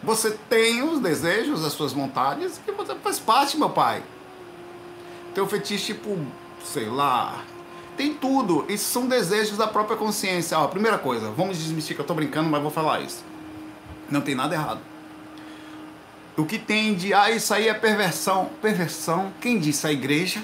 Você 0.04 0.32
tem 0.50 0.84
os 0.84 1.00
desejos, 1.00 1.64
as 1.64 1.74
suas 1.74 1.94
vontades, 1.94 2.60
que 2.64 2.72
você 2.72 2.94
faz 2.96 3.20
parte, 3.20 3.58
meu 3.58 3.70
pai. 3.70 4.04
Tem 5.34 5.44
o 5.44 5.48
fetiche 5.48 5.94
tipo, 5.94 6.18
sei 6.64 6.88
lá, 6.88 7.44
tem 7.98 8.14
tudo. 8.14 8.66
Isso 8.70 8.86
são 8.86 9.08
desejos 9.08 9.58
da 9.58 9.68
própria 9.68 9.98
consciência. 9.98 10.58
Ó, 10.58 10.68
primeira 10.68 10.98
coisa, 10.98 11.32
vamos 11.32 11.58
desmistificar, 11.58 12.04
eu 12.04 12.08
tô 12.08 12.14
brincando, 12.14 12.50
mas 12.50 12.62
vou 12.62 12.72
falar 12.72 13.02
isso. 13.02 13.24
Não 14.10 14.22
tem 14.22 14.36
nada 14.36 14.54
errado. 14.54 14.80
O 16.36 16.46
que 16.46 16.58
tem 16.58 16.96
de, 16.96 17.14
ah, 17.14 17.30
isso 17.30 17.54
aí 17.54 17.68
é 17.68 17.74
perversão. 17.74 18.50
Perversão, 18.62 19.32
quem 19.40 19.60
disse? 19.60 19.86
A 19.86 19.92
igreja? 19.92 20.42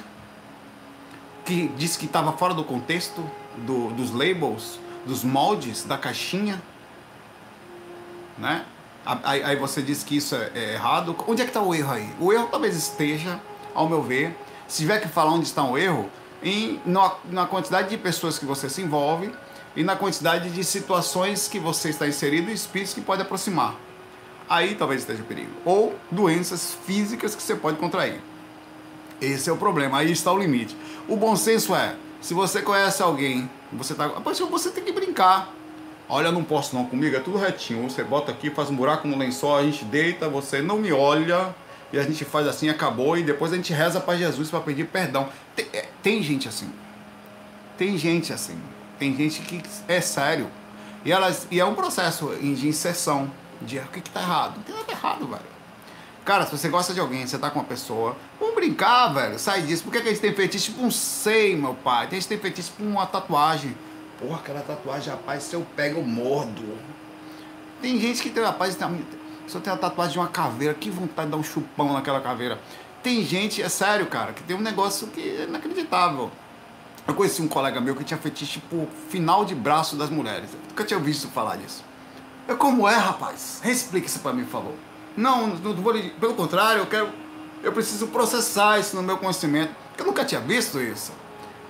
que 1.50 1.68
disse 1.70 1.98
que 1.98 2.06
estava 2.06 2.32
fora 2.34 2.54
do 2.54 2.64
contexto, 2.64 3.28
do, 3.58 3.90
dos 3.90 4.12
labels, 4.12 4.80
dos 5.04 5.24
moldes, 5.24 5.84
da 5.84 5.98
caixinha, 5.98 6.62
né? 8.38 8.66
Aí, 9.24 9.44
aí 9.44 9.56
você 9.56 9.82
diz 9.82 10.04
que 10.04 10.18
isso 10.18 10.36
é, 10.36 10.52
é 10.54 10.74
errado. 10.76 11.16
Onde 11.28 11.42
é 11.42 11.46
que 11.46 11.50
está 11.50 11.60
o 11.60 11.74
erro 11.74 11.92
aí? 11.92 12.08
O 12.20 12.32
erro 12.32 12.48
talvez 12.52 12.76
esteja, 12.76 13.40
ao 13.74 13.90
meu 13.90 14.04
ver, 14.04 14.38
se 14.70 14.78
tiver 14.78 15.02
que 15.02 15.08
falar 15.08 15.34
onde 15.34 15.46
está 15.46 15.64
o 15.64 15.78
erro, 15.78 16.10
em, 16.42 16.80
na, 16.86 17.12
na 17.26 17.46
quantidade 17.46 17.90
de 17.90 17.98
pessoas 17.98 18.38
que 18.38 18.46
você 18.46 18.70
se 18.70 18.82
envolve 18.82 19.32
e 19.76 19.84
na 19.84 19.96
quantidade 19.96 20.50
de 20.52 20.64
situações 20.64 21.48
que 21.48 21.60
você 21.60 21.90
está 21.90 22.08
inserido 22.08 22.50
e 22.50 22.54
espíritos 22.54 22.94
que 22.94 23.02
pode 23.02 23.22
aproximar. 23.22 23.76
Aí 24.48 24.76
talvez 24.76 25.02
esteja 25.02 25.22
o 25.22 25.26
perigo. 25.26 25.52
Ou 25.66 25.96
doenças 26.10 26.78
físicas 26.86 27.36
que 27.36 27.42
você 27.42 27.56
pode 27.56 27.78
contrair. 27.78 28.22
Esse 29.20 29.50
é 29.50 29.54
o 29.54 29.58
problema, 29.58 29.98
aí 29.98 30.12
está 30.12 30.32
o 30.32 30.38
limite. 30.38 30.78
O 31.08 31.18
bom 31.18 31.36
senso 31.36 31.76
é, 31.76 31.96
se 32.22 32.34
você 32.34 32.62
conhece 32.62 33.02
alguém, 33.02 33.50
você 33.74 33.94
tá, 33.94 34.08
você 34.08 34.70
tem 34.70 34.84
que 34.84 34.92
brincar. 34.92 35.54
Olha, 36.08 36.32
não 36.32 36.44
posso 36.44 36.76
não 36.76 36.86
comigo, 36.86 37.16
é 37.16 37.20
tudo 37.20 37.38
retinho. 37.38 37.90
Você 37.90 38.04
bota 38.04 38.32
aqui, 38.32 38.50
faz 38.50 38.70
um 38.70 38.76
buraco 38.76 39.08
no 39.08 39.18
lençol, 39.18 39.58
a 39.58 39.64
gente 39.64 39.84
deita, 39.86 40.30
você 40.30 40.62
não 40.62 40.78
me 40.78 40.92
olha 40.92 41.54
e 41.92 42.00
a 42.00 42.04
gente 42.04 42.24
faz 42.24 42.48
assim, 42.48 42.70
acabou 42.70 43.18
e 43.18 43.24
depois 43.24 43.52
a 43.52 43.56
gente 43.56 43.74
reza 43.74 44.00
para 44.00 44.18
Jesus 44.18 44.50
para 44.50 44.60
pedir 44.60 44.86
perdão. 44.86 45.30
Tem, 45.56 45.68
é, 45.74 45.88
tem 46.04 46.22
gente 46.22 46.48
assim. 46.48 46.72
Tem 47.78 47.98
gente 47.98 48.32
assim. 48.32 48.60
Tem 49.00 49.16
gente 49.16 49.42
que 49.42 49.62
é 49.88 50.00
sério. 50.02 50.50
E, 51.04 51.12
elas, 51.12 51.48
e 51.50 51.60
é 51.60 51.66
um 51.66 51.76
processo 51.76 52.36
de 52.36 52.68
inserção. 52.68 53.32
De 53.62 53.78
o 53.78 53.88
que, 53.88 54.02
que 54.02 54.10
tá 54.10 54.22
errado? 54.22 54.58
Não 54.58 54.64
tem 54.64 54.76
nada 54.76 54.92
errado, 54.92 55.28
velho. 55.28 55.60
Cara, 56.24 56.46
se 56.46 56.52
você 56.52 56.70
gosta 56.70 56.94
de 56.94 57.00
alguém, 57.00 57.26
você 57.26 57.38
tá 57.38 57.50
com 57.50 57.60
uma 57.60 57.66
pessoa, 57.66 58.16
vamos 58.40 58.56
brincar, 58.56 59.14
velho. 59.14 59.40
Sai 59.40 59.64
disso. 59.64 59.84
Por 59.84 59.92
que, 59.92 60.00
que 60.02 60.08
a 60.08 60.12
gente 60.12 60.22
tem 60.22 60.34
fetiche 60.34 60.72
pra 60.72 60.84
um 60.86 60.92
sei, 60.92 61.56
meu 61.56 61.74
pai? 61.74 62.08
A 62.08 62.10
gente 62.10 62.28
tem 62.28 62.38
fetiche 62.38 62.72
pra 62.72 62.86
uma 62.86 63.06
tatuagem. 63.06 63.76
Porra, 64.20 64.38
aquela 64.38 64.62
tatuagem, 64.62 65.10
rapaz, 65.10 65.44
se 65.44 65.56
eu 65.56 65.66
pego, 65.76 66.00
eu 66.00 66.06
mordo. 66.06 66.78
Tem 67.82 68.00
gente 68.00 68.22
que 68.22 68.30
tem, 68.30 68.44
rapaz, 68.44 68.76
tem, 68.76 69.06
eu 69.58 69.62
tenho 69.62 69.76
a 69.76 69.80
tatuagem 69.80 70.14
de 70.14 70.20
uma 70.20 70.28
caveira, 70.28 70.74
que 70.74 70.90
vontade 70.90 71.28
de 71.28 71.32
dar 71.32 71.38
um 71.38 71.44
chupão 71.44 71.94
naquela 71.94 72.22
caveira. 72.22 72.60
Tem 73.02 73.24
gente, 73.24 73.62
é 73.62 73.70
sério, 73.70 74.08
cara, 74.08 74.34
que 74.34 74.44
tem 74.44 74.56
um 74.56 74.62
negócio 74.62 75.08
que 75.08 75.22
é 75.22 75.44
inacreditável. 75.44 76.32
Eu 77.08 77.16
conheci 77.16 77.42
um 77.42 77.48
colega 77.48 77.80
meu 77.80 77.96
que 77.96 78.04
tinha 78.04 78.20
fetiche 78.20 78.60
por 78.70 78.88
final 79.10 79.46
de 79.46 79.56
braço 79.56 79.96
das 79.96 80.10
mulheres. 80.10 80.54
Eu 80.54 80.60
nunca 80.70 80.84
tinha 80.84 81.00
visto 81.00 81.28
falar 81.30 81.56
disso. 81.56 81.84
Eu, 82.48 82.58
como 82.58 82.88
é, 82.88 82.96
rapaz? 82.96 83.62
Explica 83.64 84.08
isso 84.08 84.20
pra 84.20 84.34
mim, 84.34 84.44
por 84.44 84.52
favor. 84.52 84.74
Não, 85.16 85.48
não 85.48 85.74
vou, 85.76 85.94
pelo 86.20 86.34
contrário, 86.34 86.82
eu 86.82 86.86
quero. 86.88 87.10
Eu 87.64 87.72
preciso 87.72 88.08
processar 88.08 88.80
isso 88.80 88.96
no 88.96 89.02
meu 89.02 89.18
conhecimento. 89.18 89.74
Eu 89.98 90.06
nunca 90.06 90.24
tinha 90.24 90.40
visto 90.40 90.80
isso. 90.80 91.12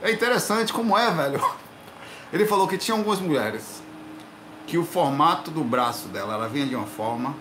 É 0.02 0.12
interessante 0.12 0.74
como 0.74 0.98
é, 0.98 1.10
velho. 1.12 1.44
Ele 2.34 2.46
falou 2.46 2.68
que 2.68 2.78
tinha 2.78 2.96
algumas 2.96 3.20
mulheres 3.20 3.82
que 4.68 4.78
o 4.78 4.86
formato 4.86 5.50
do 5.50 5.64
braço 5.64 6.08
dela 6.10 6.36
ela 6.36 6.48
vinha 6.48 6.66
de 6.66 6.76
uma 6.76 6.86
forma 6.86 7.36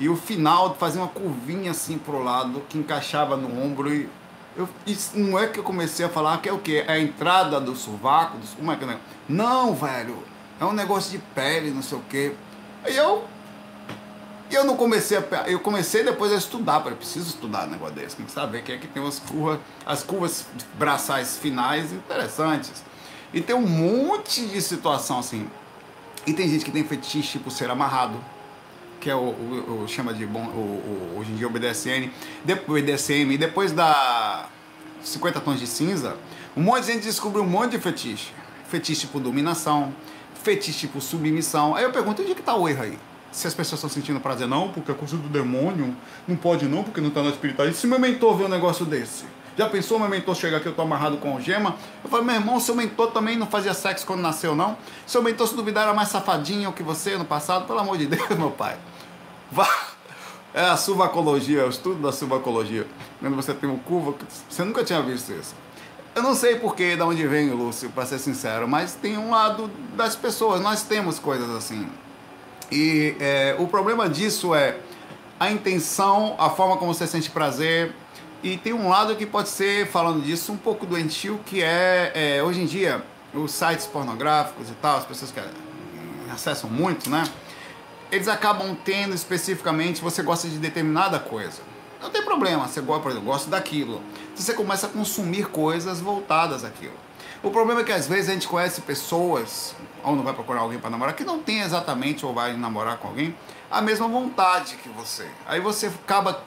e 0.00 0.08
o 0.08 0.16
final 0.16 0.74
fazia 0.74 1.02
uma 1.02 1.08
curvinha 1.08 1.72
assim 1.72 1.98
pro 1.98 2.24
lado 2.24 2.62
que 2.70 2.78
encaixava 2.78 3.36
no 3.36 3.62
ombro 3.62 3.94
e 3.94 4.08
eu, 4.56 4.66
isso 4.86 5.16
não 5.16 5.38
é 5.38 5.46
que 5.46 5.60
eu 5.60 5.62
comecei 5.62 6.04
a 6.04 6.08
falar 6.08 6.40
que 6.40 6.48
é 6.48 6.52
o 6.52 6.58
que 6.58 6.78
é 6.78 6.90
a 6.90 6.98
entrada 6.98 7.60
do 7.60 7.76
sovaco, 7.76 8.38
do, 8.38 8.56
como 8.56 8.72
é 8.72 8.76
que 8.76 8.84
é? 8.84 8.98
Não, 9.28 9.74
velho, 9.74 10.18
é 10.58 10.64
um 10.64 10.72
negócio 10.72 11.12
de 11.12 11.18
pele, 11.34 11.70
não 11.70 11.82
sei 11.82 11.98
o 11.98 12.00
que. 12.02 12.34
Aí 12.82 12.96
eu 12.96 13.24
eu 14.50 14.64
não 14.64 14.74
comecei 14.74 15.18
a 15.18 15.22
eu 15.46 15.60
comecei 15.60 16.02
depois 16.02 16.32
a 16.32 16.36
estudar, 16.36 16.80
para 16.80 16.96
preciso 16.96 17.28
estudar 17.28 17.68
um 17.68 17.70
negócio 17.70 17.94
desse, 17.94 18.16
tem 18.16 18.26
que 18.26 18.32
saber 18.32 18.62
que 18.62 18.72
é 18.72 18.78
que 18.78 18.88
tem 18.88 19.06
as 19.06 19.18
curvas, 19.18 19.60
as 19.84 20.02
curvas 20.02 20.46
braçais 20.78 21.36
finais 21.36 21.92
interessantes. 21.92 22.82
E 23.32 23.40
tem 23.40 23.54
um 23.54 23.66
monte 23.66 24.44
de 24.46 24.60
situação 24.62 25.20
assim. 25.20 25.48
E 26.26 26.32
tem 26.32 26.48
gente 26.48 26.64
que 26.64 26.72
tem 26.72 26.82
fetiche 26.82 27.38
por 27.38 27.52
ser 27.52 27.70
amarrado 27.70 28.18
que 29.00 29.08
é 29.08 29.14
o, 29.14 29.18
o, 29.18 29.82
o 29.84 29.88
chama 29.88 30.12
de 30.12 30.26
bom, 30.26 30.44
o, 30.44 31.18
hoje 31.18 31.32
em 31.32 31.36
dia 31.36 31.46
o 31.46 31.50
BDSM, 31.50 32.10
depois 32.44 32.84
BDSM, 32.84 33.36
depois 33.38 33.72
da 33.72 34.48
50 35.02 35.40
tons 35.40 35.58
de 35.58 35.66
cinza, 35.66 36.16
um 36.56 36.62
monte 36.62 36.82
de 36.82 36.92
gente 36.92 37.04
descobriu 37.04 37.42
um 37.42 37.48
monte 37.48 37.72
de 37.72 37.78
fetiche. 37.78 38.32
Fetiche 38.68 39.06
por 39.06 39.20
dominação, 39.20 39.92
fetiche 40.42 40.86
por 40.86 41.00
submissão. 41.00 41.74
Aí 41.74 41.84
eu 41.84 41.90
pergunto, 41.90 42.22
onde 42.22 42.32
é 42.32 42.34
que 42.34 42.42
tá 42.42 42.54
o 42.54 42.68
erro 42.68 42.82
aí? 42.82 42.98
Se 43.32 43.46
as 43.46 43.54
pessoas 43.54 43.78
estão 43.78 43.88
sentindo 43.88 44.20
prazer, 44.20 44.46
não, 44.46 44.68
porque 44.68 44.90
é 44.90 44.94
coisa 44.94 45.16
do 45.16 45.28
demônio, 45.28 45.96
não 46.26 46.36
pode 46.36 46.66
não, 46.66 46.82
porque 46.82 47.00
não 47.00 47.08
está 47.08 47.22
na 47.22 47.30
espiritualidade. 47.30 47.80
Se 47.80 47.86
meu 47.86 47.98
mentor 47.98 48.36
vê 48.36 48.44
um 48.44 48.48
negócio 48.48 48.84
desse, 48.84 49.24
já 49.56 49.68
pensou 49.68 49.98
meu 49.98 50.08
mentor 50.08 50.34
chegar 50.34 50.58
aqui, 50.58 50.66
eu 50.66 50.74
tô 50.74 50.82
amarrado 50.82 51.16
com 51.18 51.40
gema? 51.40 51.76
Eu 52.02 52.10
falo, 52.10 52.24
meu 52.24 52.34
irmão, 52.34 52.58
seu 52.60 52.74
mentor 52.74 53.10
também 53.10 53.36
não 53.36 53.46
fazia 53.46 53.74
sexo 53.74 54.06
quando 54.06 54.20
nasceu, 54.20 54.54
não? 54.54 54.76
Seu 55.06 55.22
mentor, 55.22 55.48
se 55.48 55.54
duvidar, 55.54 55.84
era 55.84 55.94
mais 55.94 56.08
safadinho 56.08 56.72
que 56.72 56.82
você 56.82 57.16
no 57.16 57.24
passado? 57.24 57.66
Pelo 57.66 57.78
amor 57.78 57.98
de 57.98 58.06
Deus, 58.06 58.28
meu 58.36 58.50
pai. 58.50 58.78
É 60.54 60.62
a 60.62 60.76
suvacologia, 60.76 61.62
é 61.62 61.64
o 61.64 61.68
estudo 61.68 62.00
da 62.00 62.12
suvacologia. 62.12 62.86
Quando 63.20 63.36
você 63.36 63.52
tem 63.52 63.68
um 63.68 63.78
curva, 63.78 64.14
você 64.48 64.64
nunca 64.64 64.82
tinha 64.84 65.02
visto 65.02 65.32
isso. 65.32 65.54
Eu 66.14 66.22
não 66.22 66.34
sei 66.34 66.56
porquê, 66.56 66.96
de 66.96 67.02
onde 67.02 67.26
vem, 67.26 67.50
Lúcio, 67.50 67.88
para 67.90 68.04
ser 68.04 68.18
sincero, 68.18 68.66
mas 68.66 68.94
tem 68.94 69.16
um 69.16 69.30
lado 69.30 69.70
das 69.94 70.16
pessoas, 70.16 70.60
nós 70.60 70.82
temos 70.82 71.20
coisas 71.20 71.48
assim. 71.50 71.88
E 72.70 73.14
é, 73.20 73.54
o 73.58 73.66
problema 73.68 74.08
disso 74.08 74.54
é 74.54 74.76
a 75.38 75.50
intenção, 75.50 76.34
a 76.38 76.50
forma 76.50 76.76
como 76.76 76.92
você 76.92 77.06
sente 77.06 77.30
prazer. 77.30 77.94
E 78.42 78.56
tem 78.56 78.72
um 78.72 78.88
lado 78.88 79.14
que 79.16 79.26
pode 79.26 79.48
ser, 79.48 79.86
falando 79.86 80.22
disso, 80.22 80.52
um 80.52 80.56
pouco 80.56 80.86
doentio, 80.86 81.40
que 81.44 81.62
é, 81.62 82.12
é 82.14 82.42
hoje 82.42 82.62
em 82.62 82.66
dia, 82.66 83.04
os 83.34 83.52
sites 83.52 83.86
pornográficos 83.86 84.70
e 84.70 84.74
tal, 84.74 84.96
as 84.98 85.04
pessoas 85.04 85.30
que 85.30 85.40
acessam 86.32 86.70
muito, 86.70 87.10
né? 87.10 87.24
eles 88.10 88.28
acabam 88.28 88.76
tendo 88.84 89.14
especificamente, 89.14 90.00
você 90.00 90.22
gosta 90.22 90.48
de 90.48 90.58
determinada 90.58 91.18
coisa. 91.18 91.62
Não 92.02 92.10
tem 92.10 92.22
problema, 92.22 92.66
você 92.66 92.80
gosta, 92.80 93.02
por 93.02 93.10
exemplo, 93.10 93.28
gosta 93.28 93.50
daquilo. 93.50 94.02
Você 94.34 94.52
começa 94.54 94.86
a 94.86 94.90
consumir 94.90 95.46
coisas 95.46 96.00
voltadas 96.00 96.64
àquilo. 96.64 96.94
O 97.42 97.50
problema 97.50 97.80
é 97.82 97.84
que 97.84 97.92
às 97.92 98.06
vezes 98.06 98.28
a 98.28 98.32
gente 98.32 98.48
conhece 98.48 98.80
pessoas, 98.82 99.74
ou 100.02 100.16
não 100.16 100.24
vai 100.24 100.34
procurar 100.34 100.60
alguém 100.60 100.78
para 100.78 100.90
namorar, 100.90 101.14
que 101.14 101.24
não 101.24 101.38
tem 101.40 101.60
exatamente, 101.60 102.24
ou 102.24 102.34
vai 102.34 102.54
namorar 102.54 102.98
com 102.98 103.08
alguém, 103.08 103.34
a 103.70 103.80
mesma 103.80 104.08
vontade 104.08 104.76
que 104.76 104.88
você. 104.88 105.26
Aí 105.46 105.60
você 105.60 105.86
acaba 105.86 106.42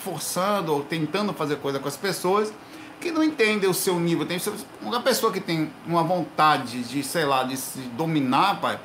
esforçando 0.00 0.72
ou 0.72 0.82
tentando 0.82 1.32
fazer 1.34 1.56
coisa 1.56 1.78
com 1.78 1.86
as 1.86 1.96
pessoas 1.96 2.52
que 2.98 3.10
não 3.10 3.22
entendem 3.22 3.68
o 3.68 3.74
seu 3.74 3.98
nível. 4.00 4.26
Tem 4.26 4.40
uma 4.82 5.00
pessoa 5.00 5.32
que 5.32 5.40
tem 5.40 5.70
uma 5.86 6.02
vontade 6.02 6.82
de, 6.82 7.02
sei 7.02 7.24
lá, 7.24 7.44
de 7.44 7.56
se 7.56 7.78
dominar, 7.80 8.60
pai 8.60 8.80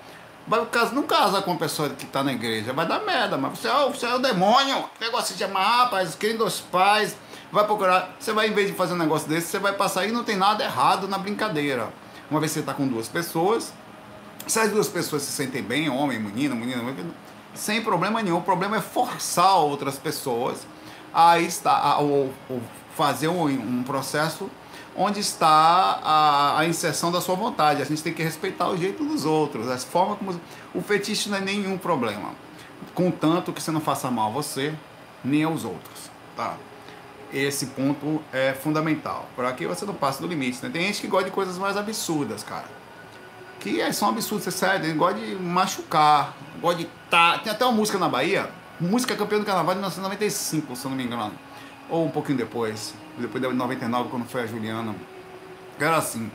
Vai, 0.47 0.61
não 0.93 1.01
casa 1.01 1.41
com 1.41 1.51
uma 1.51 1.59
pessoa 1.59 1.89
que 1.89 2.05
está 2.05 2.23
na 2.23 2.31
igreja, 2.31 2.71
vai 2.71 2.85
dar 2.85 2.99
merda, 2.99 3.35
mas 3.35 3.57
você, 3.57 3.67
oh, 3.67 3.89
você 3.89 4.05
é 4.05 4.13
o 4.13 4.19
demônio, 4.19 4.85
negócio 5.01 5.35
de 5.35 5.43
amar, 5.43 5.85
rapaz, 5.85 6.13
querendo 6.13 6.45
os 6.45 6.59
pais, 6.59 7.17
vai 7.51 7.65
procurar, 7.65 8.15
você 8.19 8.31
vai, 8.31 8.47
em 8.47 8.53
vez 8.53 8.67
de 8.67 8.73
fazer 8.73 8.93
um 8.93 8.97
negócio 8.97 9.27
desse, 9.27 9.47
você 9.47 9.57
vai 9.57 9.73
passar 9.73 10.05
e 10.05 10.11
não 10.11 10.23
tem 10.23 10.35
nada 10.35 10.63
errado 10.63 11.07
na 11.07 11.17
brincadeira. 11.17 11.91
Uma 12.29 12.39
vez 12.39 12.51
você 12.51 12.59
está 12.59 12.75
com 12.75 12.87
duas 12.87 13.07
pessoas, 13.07 13.73
se 14.45 14.59
as 14.59 14.69
duas 14.69 14.87
pessoas 14.87 15.23
se 15.23 15.31
sentem 15.31 15.63
bem, 15.63 15.89
homem, 15.89 16.19
menina, 16.19 16.53
menina, 16.53 16.93
sem 17.55 17.81
problema 17.81 18.21
nenhum, 18.21 18.37
o 18.37 18.43
problema 18.43 18.77
é 18.77 18.81
forçar 18.81 19.57
outras 19.57 19.97
pessoas 19.97 20.59
a, 21.15 21.39
estar, 21.39 21.71
a, 21.71 21.97
fazer 22.93 23.29
um, 23.29 23.45
um 23.45 23.83
processo 23.83 24.51
onde 24.97 25.21
está 25.21 25.47
a, 26.03 26.59
a, 26.59 26.65
inserção 26.65 27.09
da 27.09 27.21
sua 27.21 27.35
vontade. 27.35 27.81
A 27.81 27.85
gente 27.85 28.03
tem 28.03 28.13
que 28.13 28.21
respeitar 28.21 28.67
o 28.67 28.77
jeito 28.77 29.03
dos 29.05 29.23
outros, 29.23 29.69
a 29.69 29.77
forma 29.77 30.17
como. 30.17 30.39
O 30.73 30.81
fetiche 30.81 31.29
não 31.29 31.37
é 31.37 31.41
nenhum 31.41 31.77
problema. 31.77 32.31
Contanto 32.93 33.53
que 33.53 33.61
você 33.61 33.71
não 33.71 33.79
faça 33.79 34.11
mal 34.11 34.27
a 34.27 34.33
você, 34.33 34.73
nem 35.23 35.43
aos 35.43 35.63
outros. 35.63 36.11
Tá? 36.35 36.55
Esse 37.33 37.67
ponto 37.67 38.21
é 38.33 38.53
fundamental. 38.53 39.27
Por 39.35 39.45
aqui 39.45 39.65
você 39.65 39.85
não 39.85 39.93
passa 39.93 40.21
do 40.21 40.27
limite. 40.27 40.61
Né? 40.61 40.69
Tem 40.69 40.81
gente 40.83 40.99
que 41.01 41.07
gosta 41.07 41.29
de 41.29 41.31
coisas 41.31 41.57
mais 41.57 41.77
absurdas, 41.77 42.43
cara. 42.43 42.65
Que 43.59 43.79
é, 43.79 43.91
são 43.91 44.09
absurdas, 44.09 44.43
você 44.43 44.51
sabe, 44.51 44.91
gosta 44.91 45.19
de 45.19 45.35
machucar, 45.35 46.35
gosta 46.61 46.79
de 46.79 46.89
tá. 47.09 47.39
Tem 47.39 47.51
até 47.51 47.65
uma 47.65 47.73
música 47.73 47.97
na 47.97 48.07
Bahia, 48.07 48.49
música 48.79 49.15
campeã 49.15 49.39
do 49.39 49.45
carnaval 49.45 49.73
de 49.75 49.79
1995, 49.79 50.75
se 50.75 50.85
eu 50.85 50.89
não 50.89 50.97
me 50.97 51.03
engano. 51.03 51.33
Ou 51.89 52.05
um 52.05 52.09
pouquinho 52.09 52.37
depois 52.37 52.93
depois 53.17 53.41
de 53.41 53.53
99, 53.53 54.09
quando 54.09 54.25
foi 54.25 54.43
a 54.43 54.45
Juliana. 54.45 54.95
Era 55.79 55.97
assim: 55.97 56.29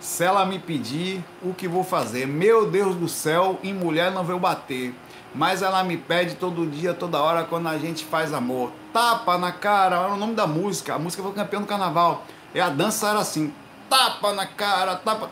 se 0.00 0.24
ela 0.24 0.44
me 0.44 0.58
pedir, 0.58 1.24
o 1.42 1.54
que 1.54 1.66
vou 1.66 1.84
fazer? 1.84 2.26
Meu 2.26 2.70
Deus 2.70 2.94
do 2.96 3.08
céu, 3.08 3.58
em 3.62 3.72
mulher 3.72 4.10
não 4.12 4.24
veio 4.24 4.38
bater. 4.38 4.94
Mas 5.34 5.60
ela 5.60 5.84
me 5.84 5.96
pede 5.96 6.36
todo 6.36 6.66
dia, 6.66 6.94
toda 6.94 7.20
hora, 7.20 7.44
quando 7.44 7.68
a 7.68 7.76
gente 7.76 8.04
faz 8.04 8.32
amor. 8.32 8.72
Tapa 8.92 9.36
na 9.36 9.52
cara, 9.52 9.96
era 9.96 10.12
o 10.12 10.16
nome 10.16 10.34
da 10.34 10.46
música. 10.46 10.94
A 10.94 10.98
música 10.98 11.22
foi 11.22 11.32
campeã 11.32 11.60
do 11.60 11.66
carnaval. 11.66 12.24
E 12.54 12.60
a 12.60 12.68
dança 12.68 13.08
era 13.08 13.18
assim: 13.18 13.52
tapa 13.90 14.32
na 14.32 14.46
cara, 14.46 14.96
tapa. 14.96 15.30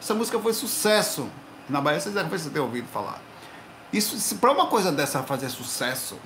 Essa 0.00 0.14
música 0.14 0.38
foi 0.38 0.52
sucesso. 0.52 1.28
Na 1.68 1.80
Bahia 1.80 2.00
vocês 2.00 2.14
devem 2.14 2.38
ter 2.38 2.60
ouvido 2.60 2.88
falar. 2.88 3.20
Isso, 3.94 4.34
para 4.36 4.50
uma 4.50 4.66
coisa 4.66 4.90
dessa 4.90 5.22
fazer 5.22 5.48
sucesso, 5.48 6.18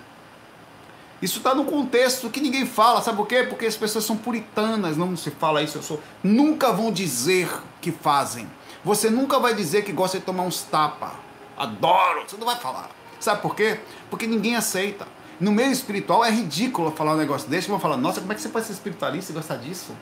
Isso 1.20 1.38
está 1.38 1.52
no 1.52 1.64
contexto 1.64 2.30
que 2.30 2.40
ninguém 2.40 2.64
fala, 2.64 3.02
sabe 3.02 3.16
por 3.16 3.26
quê? 3.26 3.42
Porque 3.42 3.66
as 3.66 3.76
pessoas 3.76 4.04
são 4.04 4.16
puritanas, 4.16 4.96
não 4.96 5.16
se 5.16 5.32
fala 5.32 5.60
isso, 5.62 5.76
eu 5.76 5.82
sou. 5.82 6.00
Nunca 6.22 6.72
vão 6.72 6.92
dizer 6.92 7.50
que 7.80 7.90
fazem. 7.90 8.48
Você 8.84 9.10
nunca 9.10 9.38
vai 9.40 9.52
dizer 9.52 9.82
que 9.82 9.92
gosta 9.92 10.18
de 10.18 10.24
tomar 10.24 10.44
uns 10.44 10.62
tapa. 10.62 11.16
Adoro, 11.56 12.22
você 12.26 12.36
não 12.36 12.46
vai 12.46 12.56
falar. 12.56 12.88
Sabe 13.18 13.42
por 13.42 13.56
quê? 13.56 13.80
Porque 14.08 14.28
ninguém 14.28 14.54
aceita. 14.54 15.08
No 15.40 15.50
meio 15.50 15.72
espiritual 15.72 16.24
é 16.24 16.30
ridículo 16.30 16.92
falar 16.92 17.14
um 17.14 17.18
negócio 17.18 17.48
desse, 17.50 17.68
vão 17.68 17.80
falar, 17.80 17.96
nossa, 17.96 18.20
como 18.20 18.32
é 18.32 18.36
que 18.36 18.40
você 18.40 18.48
pode 18.48 18.66
ser 18.66 18.72
espiritualista 18.72 19.32
e 19.32 19.34
gostar 19.34 19.56
disso? 19.56 19.92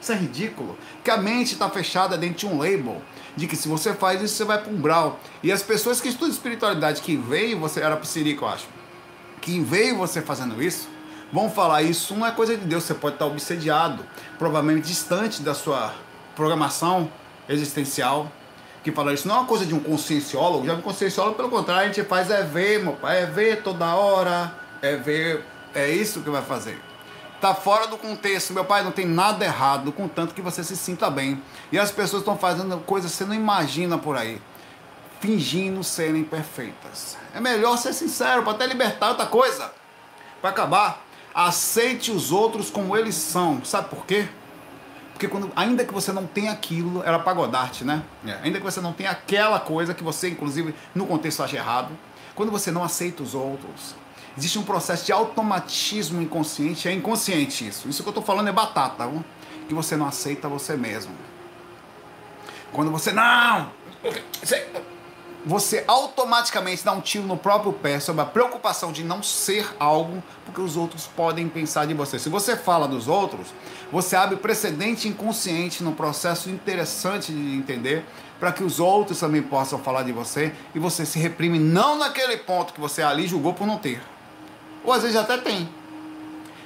Isso 0.00 0.12
é 0.12 0.16
ridículo. 0.16 0.78
Que 1.04 1.10
a 1.10 1.16
mente 1.16 1.52
está 1.54 1.68
fechada 1.68 2.16
dentro 2.16 2.38
de 2.38 2.46
um 2.46 2.58
label. 2.58 3.02
De 3.36 3.46
que 3.46 3.56
se 3.56 3.68
você 3.68 3.94
faz 3.94 4.22
isso, 4.22 4.34
você 4.34 4.44
vai 4.44 4.58
para 4.58 4.70
um 4.70 4.76
brau. 4.76 5.18
E 5.42 5.50
as 5.50 5.62
pessoas 5.62 6.00
que 6.00 6.08
estudam 6.08 6.28
espiritualidade, 6.28 7.00
que 7.00 7.16
veem 7.16 7.58
você, 7.58 7.80
era 7.80 7.96
psirico, 7.96 8.44
eu 8.44 8.48
acho, 8.48 8.66
que 9.40 9.58
veio 9.60 9.96
você 9.96 10.20
fazendo 10.20 10.62
isso, 10.62 10.88
vão 11.32 11.50
falar 11.50 11.82
isso 11.82 12.14
não 12.14 12.26
é 12.26 12.30
coisa 12.30 12.56
de 12.56 12.64
Deus, 12.64 12.84
você 12.84 12.94
pode 12.94 13.14
estar 13.14 13.26
obsediado, 13.26 14.04
provavelmente 14.38 14.86
distante 14.86 15.40
da 15.42 15.54
sua 15.54 15.94
programação 16.36 17.10
existencial, 17.48 18.30
que 18.84 18.92
fala 18.92 19.14
isso 19.14 19.26
não 19.26 19.36
é 19.36 19.38
uma 19.38 19.46
coisa 19.46 19.64
de 19.64 19.74
um 19.74 19.80
conscienciólogo, 19.80 20.66
já 20.66 20.74
um 20.74 20.82
conscienciólogo, 20.82 21.36
pelo 21.36 21.48
contrário, 21.48 21.84
a 21.84 21.92
gente 21.92 22.06
faz 22.06 22.30
é 22.30 22.42
ver, 22.42 22.82
meu 22.82 22.94
pai, 22.94 23.22
é 23.22 23.26
ver 23.26 23.62
toda 23.62 23.94
hora, 23.94 24.52
é 24.82 24.96
ver, 24.96 25.44
é 25.74 25.90
isso 25.90 26.20
que 26.20 26.28
vai 26.28 26.42
fazer. 26.42 26.78
Tá 27.42 27.56
fora 27.56 27.88
do 27.88 27.98
contexto, 27.98 28.52
meu 28.52 28.64
pai, 28.64 28.84
não 28.84 28.92
tem 28.92 29.04
nada 29.04 29.44
errado, 29.44 29.90
contanto 29.90 30.32
que 30.32 30.40
você 30.40 30.62
se 30.62 30.76
sinta 30.76 31.10
bem. 31.10 31.42
E 31.72 31.78
as 31.78 31.90
pessoas 31.90 32.22
estão 32.22 32.38
fazendo 32.38 32.78
coisas 32.78 33.10
que 33.10 33.16
você 33.16 33.24
não 33.24 33.34
imagina 33.34 33.98
por 33.98 34.16
aí, 34.16 34.40
fingindo 35.18 35.82
serem 35.82 36.22
perfeitas. 36.22 37.18
É 37.34 37.40
melhor 37.40 37.76
ser 37.78 37.94
sincero, 37.94 38.44
para 38.44 38.52
até 38.52 38.64
libertar 38.64 39.08
outra 39.08 39.26
coisa. 39.26 39.72
Para 40.40 40.50
acabar, 40.50 41.04
aceite 41.34 42.12
os 42.12 42.30
outros 42.30 42.70
como 42.70 42.96
eles 42.96 43.16
são. 43.16 43.64
Sabe 43.64 43.88
por 43.88 44.06
quê? 44.06 44.28
Porque 45.10 45.26
quando, 45.26 45.50
ainda 45.56 45.84
que 45.84 45.92
você 45.92 46.12
não 46.12 46.28
tenha 46.28 46.52
aquilo, 46.52 47.02
era 47.04 47.18
pagodarte, 47.18 47.82
né? 47.82 48.04
É. 48.24 48.34
Ainda 48.44 48.58
que 48.60 48.64
você 48.64 48.80
não 48.80 48.92
tenha 48.92 49.10
aquela 49.10 49.58
coisa 49.58 49.92
que 49.92 50.04
você, 50.04 50.28
inclusive, 50.28 50.76
no 50.94 51.06
contexto 51.06 51.42
acha 51.42 51.56
errado, 51.56 51.90
quando 52.36 52.52
você 52.52 52.70
não 52.70 52.84
aceita 52.84 53.20
os 53.20 53.34
outros, 53.34 53.96
Existe 54.36 54.58
um 54.58 54.62
processo 54.62 55.04
de 55.04 55.12
automatismo 55.12 56.22
inconsciente, 56.22 56.88
é 56.88 56.92
inconsciente 56.92 57.66
isso. 57.66 57.88
Isso 57.88 58.02
que 58.02 58.08
eu 58.08 58.12
estou 58.12 58.24
falando 58.24 58.48
é 58.48 58.52
batata, 58.52 59.06
viu? 59.06 59.22
que 59.72 59.74
você 59.74 59.96
não 59.96 60.06
aceita 60.06 60.48
você 60.48 60.76
mesmo. 60.76 61.12
Quando 62.72 62.90
você 62.90 63.10
não, 63.10 63.70
você 65.44 65.84
automaticamente 65.88 66.84
dá 66.84 66.92
um 66.92 67.00
tiro 67.00 67.26
no 67.26 67.36
próprio 67.36 67.72
pé 67.72 67.98
sobre 67.98 68.22
a 68.22 68.26
preocupação 68.26 68.92
de 68.92 69.02
não 69.02 69.22
ser 69.22 69.74
algo, 69.78 70.22
porque 70.44 70.60
os 70.60 70.76
outros 70.76 71.06
podem 71.06 71.48
pensar 71.48 71.86
de 71.86 71.94
você. 71.94 72.18
Se 72.18 72.28
você 72.28 72.56
fala 72.56 72.86
dos 72.86 73.08
outros, 73.08 73.48
você 73.90 74.14
abre 74.14 74.36
precedente 74.36 75.08
inconsciente 75.08 75.82
no 75.82 75.92
processo 75.92 76.50
interessante 76.50 77.32
de 77.32 77.56
entender 77.56 78.04
para 78.38 78.52
que 78.52 78.64
os 78.64 78.78
outros 78.78 79.20
também 79.20 79.42
possam 79.42 79.78
falar 79.78 80.02
de 80.02 80.12
você 80.12 80.52
e 80.74 80.78
você 80.78 81.06
se 81.06 81.18
reprime 81.18 81.58
não 81.58 81.96
naquele 81.96 82.36
ponto 82.38 82.72
que 82.72 82.80
você 82.80 83.02
ali 83.02 83.26
julgou 83.26 83.54
por 83.54 83.66
não 83.66 83.78
ter 83.78 84.00
ou 84.84 84.92
às 84.92 85.02
vezes 85.02 85.16
até 85.16 85.38
tem, 85.38 85.68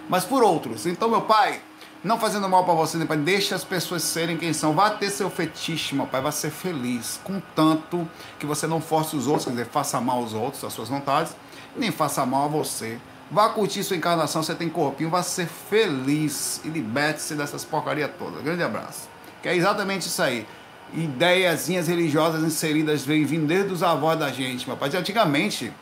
mas 0.08 0.24
por 0.24 0.42
outros. 0.42 0.86
Então, 0.86 1.08
meu 1.08 1.22
pai, 1.22 1.60
não 2.02 2.18
fazendo 2.18 2.48
mal 2.48 2.64
para 2.64 2.74
você, 2.74 2.96
meu 2.96 3.06
pai, 3.06 3.16
deixa 3.16 3.54
as 3.54 3.64
pessoas 3.64 4.02
serem 4.02 4.36
quem 4.36 4.52
são. 4.52 4.72
Vá 4.74 4.90
ter 4.90 5.10
seu 5.10 5.28
fetiche, 5.28 5.94
meu 5.94 6.06
pai, 6.06 6.20
vá 6.20 6.30
ser 6.30 6.50
feliz, 6.50 7.20
contanto 7.24 8.08
que 8.38 8.46
você 8.46 8.66
não 8.66 8.80
force 8.80 9.16
os 9.16 9.26
outros, 9.26 9.44
quer 9.44 9.50
dizer, 9.50 9.66
faça 9.66 10.00
mal 10.00 10.18
aos 10.18 10.32
outros, 10.32 10.62
às 10.64 10.72
suas 10.72 10.88
vontades, 10.88 11.34
nem 11.76 11.90
faça 11.90 12.24
mal 12.24 12.44
a 12.44 12.48
você. 12.48 12.98
Vá 13.28 13.48
curtir 13.48 13.82
sua 13.82 13.96
encarnação, 13.96 14.42
você 14.42 14.54
tem 14.54 14.68
corpinho, 14.68 15.10
vá 15.10 15.20
ser 15.22 15.46
feliz 15.46 16.60
e 16.64 16.68
liberte-se 16.68 17.34
dessas 17.34 17.64
porcarias 17.64 18.10
todas. 18.16 18.40
Grande 18.40 18.62
abraço. 18.62 19.08
Que 19.42 19.48
é 19.48 19.56
exatamente 19.56 20.06
isso 20.06 20.22
aí. 20.22 20.46
Ideiazinhas 20.94 21.88
religiosas 21.88 22.44
inseridas 22.44 23.04
vêm 23.04 23.24
vindo 23.24 23.48
desde 23.48 23.72
os 23.72 23.82
avós 23.82 24.16
da 24.16 24.30
gente, 24.30 24.64
meu 24.68 24.76
pai. 24.76 24.90
Antigamente, 24.94 25.72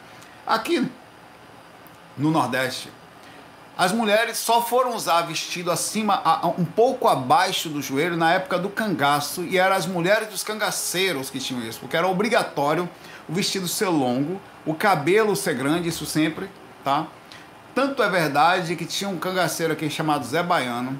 aqui 0.47 0.91
no 2.17 2.31
Nordeste. 2.31 2.91
As 3.77 3.91
mulheres 3.91 4.39
só 4.39 4.63
foram 4.63 4.95
usar 4.95 5.23
vestido 5.23 5.69
acima, 5.69 6.23
um 6.57 6.65
pouco 6.65 7.09
abaixo 7.09 7.69
do 7.69 7.83
joelho, 7.83 8.17
na 8.17 8.33
época 8.33 8.57
do 8.57 8.69
cangaço, 8.69 9.43
e 9.43 9.59
eram 9.59 9.75
as 9.75 9.85
mulheres 9.85 10.29
dos 10.29 10.45
cangaceiros 10.45 11.29
que 11.29 11.41
tinham 11.41 11.61
isso, 11.61 11.81
porque 11.81 11.97
era 11.97 12.07
obrigatório 12.07 12.89
o 13.29 13.33
vestido 13.33 13.67
ser 13.67 13.89
longo, 13.89 14.41
o 14.65 14.75
cabelo 14.75 15.35
ser 15.35 15.55
grande, 15.55 15.89
isso 15.89 16.07
sempre, 16.07 16.49
tá? 16.85 17.09
Tanto 17.75 18.01
é 18.01 18.09
verdade 18.09 18.77
que 18.77 18.85
tinha 18.85 19.11
um 19.11 19.19
cangaceiro 19.19 19.73
aqui 19.73 19.91
chamado 19.91 20.25
Zé 20.25 20.41
Baiano 20.41 20.97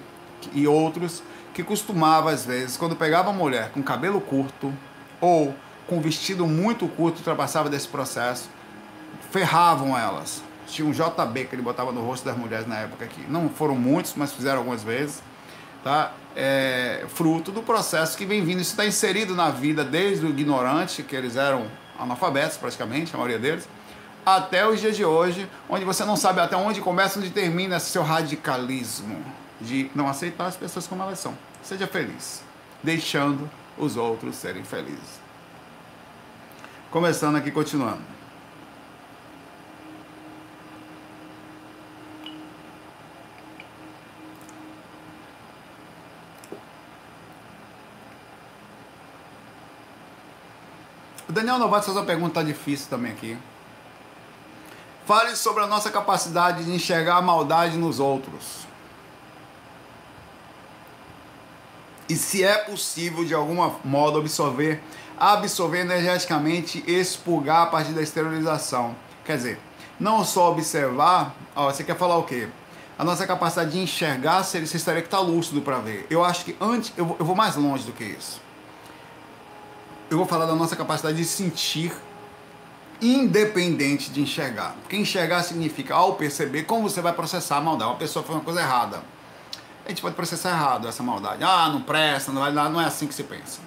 e 0.53 0.67
outros 0.67 1.23
que 1.53 1.63
costumava, 1.63 2.33
às 2.33 2.45
vezes, 2.45 2.77
quando 2.77 2.97
pegava 2.97 3.31
uma 3.31 3.39
mulher 3.39 3.71
com 3.71 3.81
cabelo 3.85 4.21
curto 4.21 4.75
ou 5.21 5.55
com 5.87 6.01
vestido 6.01 6.45
muito 6.45 6.89
curto, 6.89 7.19
ultrapassava 7.19 7.71
desse 7.71 7.87
processo, 7.87 8.49
ferravam 9.31 9.97
elas 9.97 10.43
tinha 10.75 10.89
um 10.89 10.91
JB 10.91 11.45
que 11.45 11.55
ele 11.55 11.63
botava 11.63 11.93
no 11.93 12.05
rosto 12.05 12.25
das 12.25 12.37
mulheres 12.37 12.67
na 12.67 12.79
época 12.79 13.05
aqui. 13.05 13.25
Não 13.29 13.49
foram 13.49 13.77
muitos, 13.77 14.15
mas 14.17 14.33
fizeram 14.33 14.59
algumas 14.59 14.83
vezes. 14.83 15.23
Tá? 15.85 16.13
É, 16.35 17.05
fruto 17.09 17.53
do 17.53 17.63
processo 17.63 18.19
que 18.19 18.27
vem 18.27 18.45
vindo. 18.45 18.61
Isso 18.61 18.73
está 18.73 18.85
inserido 18.85 19.35
na 19.35 19.51
vida 19.51 19.85
desde 19.85 20.27
o 20.27 20.29
ignorante, 20.29 21.03
que 21.03 21.15
eles 21.15 21.37
eram 21.37 21.67
analfabetos 21.99 22.57
praticamente, 22.57 23.15
a 23.15 23.19
maioria 23.19 23.39
deles, 23.39 23.69
até 24.27 24.67
os 24.67 24.81
dias 24.81 24.97
de 24.97 25.05
hoje, 25.05 25.49
onde 25.69 25.85
você 25.85 26.05
não 26.05 26.17
sabe 26.17 26.41
até 26.41 26.57
onde 26.57 26.81
começa, 26.81 27.21
onde 27.21 27.31
termina 27.31 27.79
seu 27.79 28.03
radicalismo 28.03 29.25
de 29.61 29.91
não 29.95 30.09
aceitar 30.09 30.47
as 30.47 30.57
pessoas 30.57 30.89
como 30.89 31.03
elas 31.03 31.21
são. 31.21 31.37
Seja 31.63 31.87
feliz, 31.87 32.43
deixando 32.83 33.49
os 33.79 33.97
outros 33.97 34.35
serem 34.37 34.65
felizes. 34.65 35.23
Começando 36.91 37.37
aqui, 37.37 37.51
continuando. 37.51 38.14
Daniel 51.35 51.59
Novato 51.59 51.87
faz 51.87 51.97
uma 51.97 52.07
pergunta 52.07 52.45
difícil 52.45 52.87
também 52.89 53.11
aqui. 53.11 53.37
Fale 55.05 55.35
sobre 55.35 55.65
a 55.65 55.67
nossa 55.67 55.91
capacidade 55.91 56.65
de 56.65 56.73
enxergar 56.73 57.17
a 57.17 57.23
maldade 57.23 57.77
nos 57.77 57.99
outros. 57.99 58.69
E 62.09 62.15
se 62.15 62.45
é 62.45 62.57
possível, 62.59 63.25
de 63.25 63.35
alguma 63.35 63.75
modo, 63.85 64.19
absorver, 64.19 64.81
absorver 65.19 65.81
energeticamente, 65.81 66.85
expurgar 66.87 67.63
a 67.63 67.67
partir 67.67 67.93
da 67.93 68.03
esterilização. 68.03 68.95
Quer 69.25 69.37
dizer, 69.37 69.61
não 69.99 70.25
só 70.25 70.53
observar, 70.53 71.35
ó, 71.57 71.65
você 71.73 71.83
quer 71.83 71.97
falar 71.97 72.17
o 72.17 72.23
quê? 72.23 72.49
A 72.97 73.03
nossa 73.03 73.27
capacidade 73.27 73.73
de 73.73 73.81
enxergar, 73.81 74.45
você 74.45 74.59
estaria 74.59 75.03
que 75.03 75.09
estar 75.09 75.19
tá 75.19 75.23
lúcido 75.25 75.61
para 75.63 75.79
ver. 75.79 76.07
Eu 76.09 76.25
acho 76.25 76.45
que 76.45 76.57
antes, 76.61 76.93
eu 76.97 77.07
vou 77.07 77.35
mais 77.35 77.57
longe 77.57 77.85
do 77.85 77.93
que 77.93 78.05
isso 78.05 78.44
eu 80.11 80.17
vou 80.17 80.27
falar 80.27 80.47
da 80.47 80.55
nossa 80.55 80.77
capacidade 80.77 81.17
de 81.17 81.25
sentir 81.25 81.93
independente 83.01 84.11
de 84.11 84.21
enxergar. 84.21 84.75
Porque 84.83 84.97
enxergar 84.97 85.43
significa, 85.43 85.95
ao 85.95 86.15
perceber, 86.15 86.65
como 86.65 86.89
você 86.89 87.01
vai 87.01 87.13
processar 87.13 87.59
a 87.59 87.61
maldade. 87.61 87.91
Uma 87.91 87.99
pessoa 87.99 88.25
faz 88.25 88.37
uma 88.37 88.45
coisa 88.45 88.61
errada. 88.61 89.03
A 89.85 89.89
gente 89.89 90.01
pode 90.01 90.15
processar 90.15 90.51
errado 90.51 90.89
essa 90.89 91.03
maldade. 91.03 91.45
Ah, 91.45 91.69
não 91.69 91.83
presta, 91.83 92.33
não, 92.33 92.41
vai, 92.41 92.53
não 92.53 92.81
é 92.81 92.87
assim 92.87 93.07
que 93.07 93.15
se 93.15 93.23
pensa. 93.23 93.61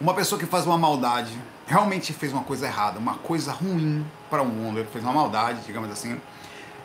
Uma 0.00 0.12
pessoa 0.12 0.38
que 0.38 0.44
faz 0.44 0.66
uma 0.66 0.76
maldade, 0.76 1.32
realmente 1.66 2.12
fez 2.12 2.32
uma 2.32 2.42
coisa 2.42 2.66
errada, 2.66 2.98
uma 2.98 3.14
coisa 3.14 3.52
ruim 3.52 4.04
para 4.28 4.42
o 4.42 4.46
mundo, 4.46 4.80
ele 4.80 4.88
fez 4.92 5.02
uma 5.02 5.12
maldade, 5.12 5.60
digamos 5.64 5.90
assim, 5.90 6.20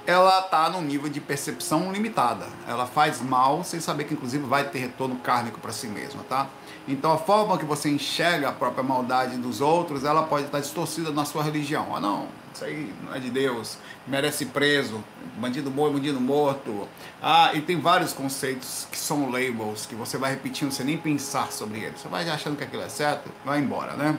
ela 0.06 0.40
está 0.40 0.70
num 0.70 0.82
nível 0.82 1.10
de 1.10 1.20
percepção 1.20 1.92
limitada. 1.92 2.48
Ela 2.68 2.86
faz 2.86 3.22
mal 3.22 3.64
sem 3.64 3.80
saber 3.80 4.06
que, 4.06 4.14
inclusive, 4.14 4.46
vai 4.46 4.64
ter 4.64 4.80
retorno 4.80 5.16
kármico 5.18 5.60
para 5.60 5.72
si 5.72 5.88
mesma, 5.88 6.24
tá? 6.24 6.48
Então, 6.88 7.12
a 7.12 7.18
forma 7.18 7.58
que 7.58 7.66
você 7.66 7.90
enxerga 7.90 8.50
a 8.50 8.52
própria 8.52 8.84
maldade 8.84 9.38
dos 9.38 9.62
outros, 9.62 10.04
ela 10.04 10.24
pode 10.24 10.46
estar 10.46 10.60
distorcida 10.60 11.12
na 11.12 11.24
sua 11.26 11.44
religião. 11.44 11.96
Ah, 11.96 12.00
não, 12.00 12.28
isso 12.54 12.66
aí 12.66 12.94
não 13.04 13.14
é 13.14 13.20
de 13.20 13.30
Deus, 13.30 13.78
merece 14.08 14.46
preso, 14.46 15.04
bandido 15.38 15.70
bom 15.70 15.92
bandido 15.92 16.20
morto. 16.20 16.88
Ah, 17.22 17.52
e 17.54 17.62
tem 17.62 17.80
vários 17.80 18.12
conceitos 18.12 18.88
que 18.92 18.98
são 18.98 19.30
labels, 19.30 19.86
que 19.86 19.96
você 19.96 20.18
vai 20.18 20.32
repetindo 20.32 20.72
sem 20.72 20.86
nem 20.86 20.98
pensar 20.98 21.52
sobre 21.52 21.80
eles. 21.80 22.02
Você 22.02 22.08
vai 22.08 22.28
achando 22.30 22.58
que 22.58 22.64
aquilo 22.64 22.84
é 22.84 22.90
certo, 22.90 23.30
vai 23.46 23.60
embora, 23.60 23.94
né? 23.94 24.18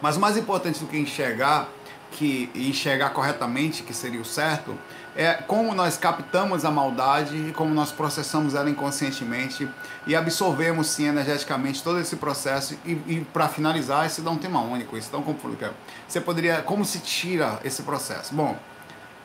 Mas 0.00 0.16
o 0.16 0.20
mais 0.20 0.36
importante 0.36 0.78
do 0.78 0.86
que 0.86 0.96
enxergar 0.96 1.68
que 2.12 2.50
enxergar 2.54 3.10
corretamente, 3.10 3.82
que 3.82 3.94
seria 3.94 4.20
o 4.20 4.24
certo, 4.24 4.76
é 5.14 5.34
como 5.34 5.74
nós 5.74 5.96
captamos 5.96 6.64
a 6.64 6.70
maldade 6.70 7.36
e 7.48 7.52
como 7.52 7.74
nós 7.74 7.90
processamos 7.90 8.54
ela 8.54 8.70
inconscientemente 8.70 9.68
e 10.06 10.14
absorvemos 10.14 10.86
sim 10.86 11.06
energeticamente 11.06 11.82
todo 11.82 11.98
esse 11.98 12.16
processo 12.16 12.78
e, 12.84 12.92
e 12.92 13.26
para 13.32 13.48
finalizar, 13.48 14.06
isso 14.06 14.22
dá 14.22 14.30
um 14.30 14.38
tema 14.38 14.60
único, 14.60 14.96
isso 14.96 15.14
um 15.16 15.22
conflito. 15.22 15.74
Você 16.06 16.20
poderia, 16.20 16.62
como 16.62 16.84
se 16.84 17.00
tira 17.00 17.60
esse 17.64 17.82
processo? 17.82 18.34
Bom, 18.34 18.56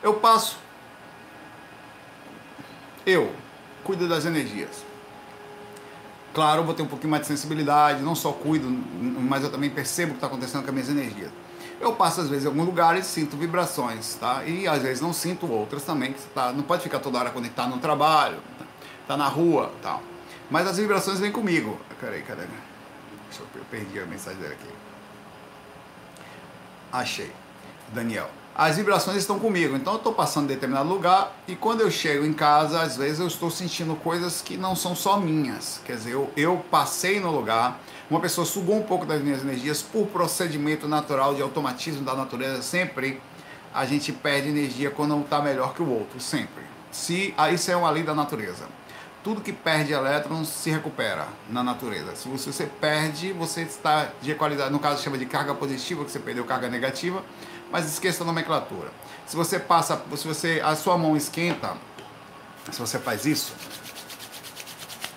eu 0.02 0.14
passo 0.14 0.58
Eu 3.06 3.32
cuido 3.84 4.08
das 4.08 4.24
energias. 4.24 4.84
Claro, 6.32 6.64
vou 6.64 6.74
ter 6.74 6.82
um 6.82 6.86
pouquinho 6.86 7.10
mais 7.10 7.22
de 7.22 7.28
sensibilidade, 7.28 8.02
não 8.02 8.16
só 8.16 8.32
cuido, 8.32 8.68
mas 8.68 9.44
eu 9.44 9.50
também 9.50 9.70
percebo 9.70 10.10
o 10.10 10.14
que 10.14 10.16
está 10.16 10.26
acontecendo 10.26 10.62
com 10.62 10.68
as 10.68 10.74
minhas 10.74 10.88
energias. 10.88 11.30
Eu 11.84 11.94
passo 11.94 12.22
às 12.22 12.28
vezes 12.28 12.44
em 12.44 12.48
alguns 12.48 12.66
lugares 12.66 13.06
sinto 13.06 13.36
vibrações, 13.36 14.14
tá? 14.14 14.42
E 14.44 14.66
às 14.66 14.82
vezes 14.82 15.00
não 15.00 15.12
sinto 15.12 15.50
outras 15.50 15.82
também, 15.82 16.12
que 16.12 16.22
tá, 16.28 16.52
não 16.52 16.62
pode 16.62 16.82
ficar 16.82 16.98
toda 16.98 17.18
hora 17.18 17.30
conectado 17.30 17.70
no 17.70 17.78
trabalho, 17.78 18.38
tá 19.06 19.16
na 19.16 19.28
rua, 19.28 19.72
tal. 19.82 20.02
Mas 20.50 20.66
as 20.66 20.78
vibrações 20.78 21.18
vêm 21.20 21.30
comigo. 21.30 21.78
Peraí, 22.00 22.22
cadê? 22.22 22.42
Deixa 23.28 23.42
eu, 23.42 23.46
eu 23.60 23.64
perdi 23.70 23.98
a 24.00 24.06
mensagem 24.06 24.40
dele 24.40 24.54
aqui. 24.54 24.74
Achei. 26.92 27.32
Daniel 27.92 28.30
as 28.54 28.76
vibrações 28.76 29.18
estão 29.18 29.38
comigo. 29.38 29.74
Então 29.74 29.94
eu 29.94 29.98
estou 29.98 30.12
passando 30.12 30.44
em 30.44 30.54
determinado 30.54 30.88
lugar 30.88 31.32
e 31.48 31.56
quando 31.56 31.80
eu 31.80 31.90
chego 31.90 32.24
em 32.24 32.32
casa, 32.32 32.80
às 32.80 32.96
vezes 32.96 33.18
eu 33.18 33.26
estou 33.26 33.50
sentindo 33.50 33.96
coisas 33.96 34.40
que 34.40 34.56
não 34.56 34.76
são 34.76 34.94
só 34.94 35.18
minhas. 35.18 35.80
Quer 35.84 35.96
dizer, 35.96 36.12
eu, 36.12 36.30
eu 36.36 36.64
passei 36.70 37.18
no 37.18 37.32
lugar, 37.32 37.80
uma 38.08 38.20
pessoa 38.20 38.46
sugou 38.46 38.76
um 38.76 38.82
pouco 38.82 39.04
das 39.04 39.20
minhas 39.20 39.42
energias 39.42 39.82
por 39.82 40.06
procedimento 40.06 40.86
natural 40.86 41.34
de 41.34 41.42
automatismo 41.42 42.04
da 42.04 42.14
natureza. 42.14 42.62
Sempre 42.62 43.20
a 43.74 43.84
gente 43.84 44.12
perde 44.12 44.48
energia 44.48 44.90
quando 44.90 45.10
não 45.10 45.22
está 45.22 45.42
melhor 45.42 45.74
que 45.74 45.82
o 45.82 45.90
outro, 45.90 46.20
sempre. 46.20 46.62
Se, 46.92 47.34
ah, 47.36 47.50
isso 47.50 47.72
é 47.72 47.76
uma 47.76 47.90
lei 47.90 48.04
da 48.04 48.14
natureza. 48.14 48.66
Tudo 49.24 49.40
que 49.40 49.52
perde 49.52 49.92
elétrons 49.92 50.48
se 50.48 50.70
recupera 50.70 51.26
na 51.48 51.64
natureza. 51.64 52.14
Se 52.14 52.28
você, 52.28 52.52
você 52.52 52.66
perde, 52.66 53.32
você 53.32 53.62
está 53.62 54.10
de 54.20 54.34
qualidade. 54.34 54.70
No 54.70 54.78
caso, 54.78 55.02
chama 55.02 55.16
de 55.16 55.24
carga 55.24 55.54
positiva, 55.54 56.04
que 56.04 56.10
você 56.10 56.20
perdeu 56.20 56.44
carga 56.44 56.68
negativa 56.68 57.24
mas 57.74 57.86
esqueça 57.86 58.22
a 58.22 58.26
nomenclatura. 58.26 58.88
Se 59.26 59.34
você 59.34 59.58
passa, 59.58 60.00
se 60.16 60.28
você 60.28 60.62
a 60.64 60.76
sua 60.76 60.96
mão 60.96 61.16
esquenta, 61.16 61.76
se 62.70 62.78
você 62.78 63.00
faz 63.00 63.26
isso, 63.26 63.52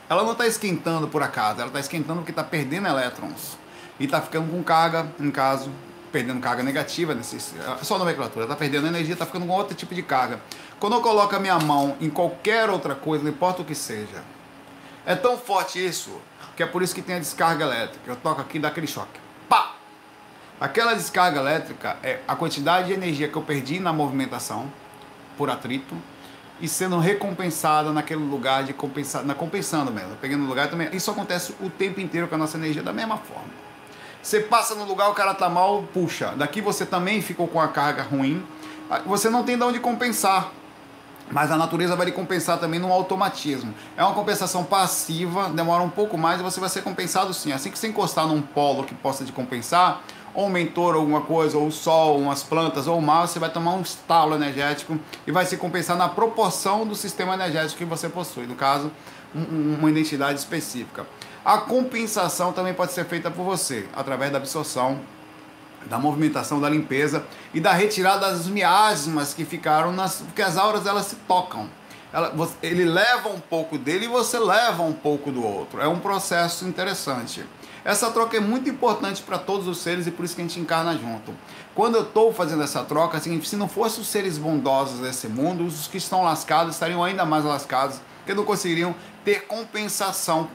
ela 0.09 0.23
não 0.23 0.31
está 0.31 0.47
esquentando 0.47 1.07
por 1.07 1.21
acaso, 1.21 1.59
ela 1.59 1.67
está 1.67 1.79
esquentando 1.79 2.21
porque 2.21 2.31
está 2.31 2.43
perdendo 2.43 2.87
elétrons 2.87 3.59
e 3.99 4.05
está 4.05 4.19
ficando 4.19 4.49
com 4.49 4.63
carga, 4.63 5.07
em 5.19 5.29
caso, 5.29 5.69
perdendo 6.11 6.39
carga 6.39 6.63
negativa, 6.63 7.13
nesse, 7.13 7.37
só 7.83 7.99
nomenclatura, 7.99 8.45
está 8.45 8.55
perdendo 8.55 8.87
energia, 8.87 9.13
está 9.13 9.27
ficando 9.27 9.45
com 9.45 9.53
outro 9.53 9.75
tipo 9.75 9.93
de 9.93 10.01
carga. 10.01 10.41
Quando 10.79 10.93
eu 10.93 11.01
coloco 11.01 11.35
a 11.35 11.39
minha 11.39 11.59
mão 11.59 11.95
em 12.01 12.09
qualquer 12.09 12.71
outra 12.71 12.95
coisa, 12.95 13.23
não 13.23 13.29
importa 13.29 13.61
o 13.61 13.65
que 13.65 13.75
seja, 13.75 14.23
é 15.05 15.15
tão 15.15 15.37
forte 15.37 15.77
isso 15.77 16.19
que 16.55 16.63
é 16.63 16.65
por 16.65 16.81
isso 16.81 16.95
que 16.95 17.03
tem 17.03 17.17
a 17.17 17.19
descarga 17.19 17.65
elétrica. 17.65 18.09
Eu 18.09 18.15
toco 18.15 18.41
aqui 18.41 18.57
e 18.57 18.59
dá 18.59 18.69
aquele 18.69 18.87
choque. 18.87 19.19
Pá! 19.47 19.76
Aquela 20.59 20.95
descarga 20.95 21.39
elétrica 21.39 21.97
é 22.01 22.19
a 22.27 22.35
quantidade 22.35 22.87
de 22.87 22.93
energia 22.93 23.27
que 23.27 23.35
eu 23.35 23.43
perdi 23.43 23.79
na 23.79 23.93
movimentação 23.93 24.65
por 25.37 25.51
atrito 25.51 25.95
e 26.59 26.67
sendo 26.67 26.97
recompensada 26.97 27.91
naquele 27.91 28.23
lugar 28.23 28.63
de 28.63 28.73
compensar, 28.73 29.23
na 29.23 29.35
compensando 29.35 29.91
mesmo, 29.91 30.15
pegando 30.15 30.45
lugar 30.45 30.67
também. 30.67 30.89
Isso 30.91 31.11
acontece 31.11 31.53
o 31.61 31.69
tempo 31.69 32.01
inteiro 32.01 32.27
com 32.27 32.33
a 32.33 32.37
nossa 32.39 32.57
energia 32.57 32.81
da 32.81 32.91
mesma 32.91 33.17
forma. 33.17 33.49
Você 34.21 34.39
passa 34.39 34.73
no 34.73 34.83
lugar, 34.85 35.09
o 35.09 35.13
cara 35.13 35.35
tá 35.35 35.47
mal, 35.47 35.83
puxa. 35.93 36.33
Daqui 36.35 36.59
você 36.59 36.87
também 36.87 37.21
ficou 37.21 37.47
com 37.47 37.61
a 37.61 37.67
carga 37.67 38.01
ruim. 38.01 38.43
Você 39.05 39.29
não 39.29 39.43
tem 39.43 39.55
de 39.55 39.63
onde 39.63 39.79
compensar. 39.79 40.51
Mas 41.29 41.51
a 41.51 41.57
natureza 41.57 41.95
vai 41.95 42.07
lhe 42.07 42.11
compensar 42.11 42.57
também 42.57 42.79
no 42.79 42.91
automatismo. 42.91 43.75
É 43.95 44.03
uma 44.03 44.13
compensação 44.13 44.63
passiva, 44.63 45.49
demora 45.49 45.83
um 45.83 45.89
pouco 45.89 46.17
mais 46.17 46.39
e 46.39 46.43
você 46.43 46.59
vai 46.59 46.69
ser 46.69 46.81
compensado 46.81 47.33
sim. 47.33 47.51
Assim 47.51 47.69
que 47.69 47.77
você 47.77 47.87
encostar 47.87 48.25
num 48.25 48.41
polo 48.41 48.85
que 48.85 48.95
possa 48.95 49.25
te 49.25 49.31
compensar, 49.31 50.01
ou 50.37 50.45
um 50.45 50.49
mentor, 50.49 50.93
alguma 50.93 51.21
coisa, 51.21 51.57
ou 51.57 51.65
o 51.65 51.71
sol, 51.71 52.19
umas 52.19 52.43
plantas, 52.43 52.85
ou 52.85 52.99
o 52.99 53.01
mar, 53.01 53.27
você 53.27 53.39
vai 53.39 53.49
tomar 53.49 53.73
um 53.73 53.81
estalo 53.81 54.35
energético 54.35 54.95
e 55.25 55.31
vai 55.31 55.47
se 55.47 55.57
compensar 55.57 55.97
na 55.97 56.07
proporção 56.07 56.85
do 56.85 56.93
sistema 56.93 57.33
energético 57.33 57.79
que 57.79 57.85
você 57.85 58.07
possui, 58.07 58.45
no 58.45 58.53
caso, 58.53 58.91
um, 59.33 59.77
uma 59.79 59.89
identidade 59.89 60.37
específica. 60.37 61.07
A 61.43 61.57
compensação 61.57 62.53
também 62.53 62.71
pode 62.71 62.91
ser 62.91 63.05
feita 63.05 63.31
por 63.31 63.41
você, 63.41 63.87
através 63.95 64.31
da 64.31 64.37
absorção, 64.37 64.99
da 65.87 65.97
movimentação, 65.97 66.61
da 66.61 66.69
limpeza 66.69 67.25
e 67.51 67.59
da 67.59 67.73
retirada 67.73 68.29
das 68.29 68.45
miasmas 68.45 69.33
que 69.33 69.43
ficaram 69.43 69.91
nas. 69.91 70.17
porque 70.17 70.43
as 70.43 70.55
auras 70.55 70.85
elas 70.85 71.07
se 71.07 71.15
tocam. 71.27 71.67
Ela, 72.13 72.31
ele 72.61 72.85
leva 72.85 73.29
um 73.29 73.39
pouco 73.39 73.75
dele 73.75 74.05
e 74.05 74.07
você 74.07 74.37
leva 74.37 74.83
um 74.83 74.93
pouco 74.93 75.31
do 75.31 75.43
outro. 75.43 75.81
É 75.81 75.87
um 75.87 75.97
processo 75.97 76.67
interessante. 76.67 77.43
Essa 77.87 78.11
troca 78.11 78.35
é 78.35 78.41
muito 78.41 78.69
importante 78.69 79.23
para 79.23 79.37
todos 79.37 79.65
os 79.65 79.77
seres 79.77 80.05
e 80.07 80.11
por 80.11 80.25
isso 80.25 80.35
que 80.35 80.41
a 80.41 80.43
gente 80.43 80.59
encarna 80.59 80.91
junto. 80.97 81.33
Quando 81.73 81.95
eu 81.95 82.01
estou 82.01 82.33
fazendo 82.33 82.61
essa 82.61 82.83
troca, 82.83 83.15
assim, 83.15 83.41
se 83.41 83.55
não 83.55 83.69
fossem 83.69 84.01
os 84.01 84.09
seres 84.09 84.37
bondosos 84.37 84.99
desse 84.99 85.29
mundo, 85.29 85.63
os 85.63 85.87
que 85.87 85.95
estão 85.95 86.21
lascados 86.21 86.73
estariam 86.73 87.01
ainda 87.01 87.23
mais 87.23 87.45
lascados, 87.45 88.01
porque 88.17 88.33
não 88.33 88.43
conseguiriam 88.43 88.93
ter 89.23 89.47
compensação 89.47 90.49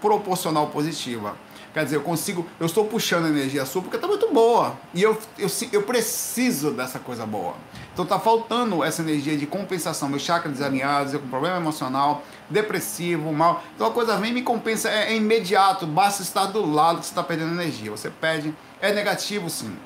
proporcional 0.00 0.68
positiva. 0.68 1.34
Quer 1.74 1.82
dizer, 1.82 1.96
eu 1.96 2.02
consigo, 2.02 2.46
eu 2.60 2.66
estou 2.66 2.84
puxando 2.84 3.26
energia 3.26 3.66
sua 3.66 3.82
porque 3.82 3.96
está 3.96 4.06
muito 4.06 4.32
boa. 4.32 4.78
E 4.94 5.02
eu, 5.02 5.18
eu, 5.36 5.50
eu 5.72 5.82
preciso 5.82 6.70
dessa 6.70 7.00
coisa 7.00 7.26
boa. 7.26 7.54
Então 7.92 8.04
está 8.04 8.20
faltando 8.20 8.84
essa 8.84 9.02
energia 9.02 9.36
de 9.36 9.44
compensação. 9.44 10.08
Meu 10.08 10.20
chakra 10.20 10.50
desalinhado, 10.52 11.12
eu 11.12 11.20
com 11.20 11.28
problema 11.28 11.56
emocional, 11.56 12.22
depressivo, 12.48 13.32
mal. 13.32 13.62
Então 13.74 13.86
a 13.86 13.90
coisa 13.90 14.16
vem 14.16 14.30
e 14.30 14.34
me 14.34 14.42
compensa, 14.42 14.88
é, 14.88 15.12
é 15.12 15.16
imediato, 15.16 15.86
basta 15.86 16.22
estar 16.22 16.46
do 16.46 16.64
lado 16.64 17.00
que 17.00 17.06
você 17.06 17.12
está 17.12 17.22
perdendo 17.22 17.52
energia. 17.52 17.90
Você 17.90 18.10
perde, 18.10 18.54
é 18.80 18.92
negativo 18.92 19.50
sim. 19.50 19.76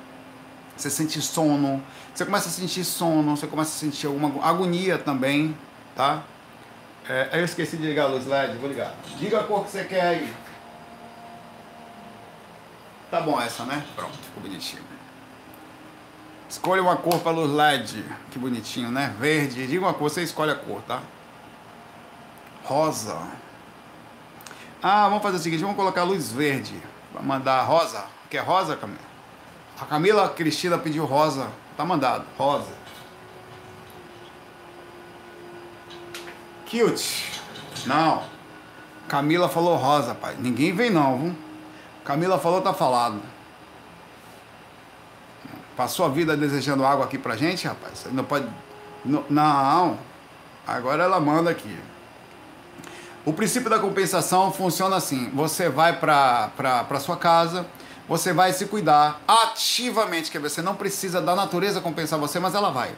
Você 0.75 0.89
sente 0.89 1.21
sono, 1.21 1.83
você 2.13 2.25
começa 2.25 2.49
a 2.49 2.51
sentir 2.51 2.83
sono, 2.83 3.35
você 3.35 3.45
começa 3.45 3.69
a 3.71 3.79
sentir 3.79 4.07
alguma 4.07 4.43
agonia 4.43 4.97
também, 4.97 5.55
tá? 5.95 6.23
É, 7.07 7.29
eu 7.33 7.45
esqueci 7.45 7.77
de 7.77 7.83
ligar 7.83 8.05
a 8.05 8.07
luz 8.07 8.25
LED, 8.25 8.57
vou 8.57 8.69
ligar. 8.69 8.93
Diga 9.19 9.41
a 9.41 9.43
cor 9.43 9.65
que 9.65 9.71
você 9.71 9.83
quer 9.83 10.01
aí. 10.01 10.33
Tá 13.09 13.19
bom 13.19 13.39
essa, 13.41 13.65
né? 13.65 13.83
Pronto, 13.95 14.17
ficou 14.17 14.41
bonitinho. 14.41 14.81
Escolha 16.49 16.81
uma 16.81 16.95
cor 16.95 17.19
para 17.19 17.31
luz 17.31 17.51
LED. 17.51 18.03
Que 18.29 18.39
bonitinho, 18.39 18.89
né? 18.91 19.13
Verde. 19.19 19.67
Diga 19.67 19.85
uma 19.85 19.93
cor, 19.93 20.09
você 20.09 20.23
escolhe 20.23 20.51
a 20.51 20.55
cor, 20.55 20.81
tá? 20.81 21.01
Rosa. 22.71 23.17
Ah, 24.81 25.09
vamos 25.09 25.21
fazer 25.21 25.35
o 25.35 25.39
seguinte, 25.39 25.61
vamos 25.61 25.75
colocar 25.75 26.03
luz 26.03 26.31
verde. 26.31 26.81
Vamos 27.11 27.27
mandar 27.27 27.61
rosa. 27.63 28.05
Quer 28.29 28.45
rosa, 28.45 28.77
Camila? 28.77 28.99
A 29.79 29.85
Camila 29.85 30.29
Cristina 30.29 30.77
pediu 30.77 31.05
rosa. 31.05 31.49
Tá 31.75 31.83
mandado. 31.83 32.23
Rosa. 32.37 32.71
Cute. 36.65 37.41
Não. 37.85 38.23
Camila 39.09 39.49
falou 39.49 39.75
rosa, 39.75 40.15
pai. 40.15 40.37
Ninguém 40.39 40.73
vem 40.73 40.89
não, 40.89 41.19
viu? 41.19 41.35
Camila 42.05 42.39
falou, 42.39 42.61
tá 42.61 42.73
falado. 42.73 43.21
Passou 45.75 46.05
a 46.05 46.09
vida 46.09 46.37
desejando 46.37 46.85
água 46.85 47.03
aqui 47.03 47.17
pra 47.17 47.35
gente, 47.35 47.67
rapaz. 47.67 48.07
Não 48.11 48.23
pode. 48.23 48.47
Não. 49.03 49.99
Agora 50.65 51.03
ela 51.03 51.19
manda 51.19 51.49
aqui. 51.49 51.77
O 53.25 53.33
princípio 53.33 53.69
da 53.69 53.79
compensação 53.79 54.51
funciona 54.51 54.95
assim: 54.95 55.29
você 55.33 55.69
vai 55.69 55.99
para 55.99 56.99
sua 56.99 57.17
casa, 57.17 57.65
você 58.07 58.33
vai 58.33 58.53
se 58.53 58.65
cuidar 58.65 59.21
ativamente, 59.27 60.31
que 60.31 60.39
você 60.39 60.61
não 60.61 60.75
precisa 60.75 61.21
da 61.21 61.35
natureza 61.35 61.81
compensar 61.81 62.19
você, 62.19 62.39
mas 62.39 62.55
ela 62.55 62.71
vai. 62.71 62.91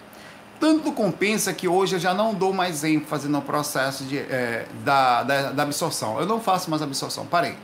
Tanto 0.60 0.92
compensa 0.94 1.52
que 1.52 1.68
hoje 1.68 1.96
eu 1.96 2.00
já 2.00 2.14
não 2.14 2.34
dou 2.34 2.54
mais 2.54 2.84
ênfase 2.84 3.28
no 3.28 3.42
processo 3.42 4.06
de, 4.06 4.18
é, 4.18 4.66
da, 4.86 5.24
da, 5.24 5.52
da 5.52 5.64
absorção. 5.64 6.20
Eu 6.20 6.26
não 6.26 6.40
faço 6.40 6.70
mais 6.70 6.82
absorção, 6.82 7.26
parei 7.26 7.58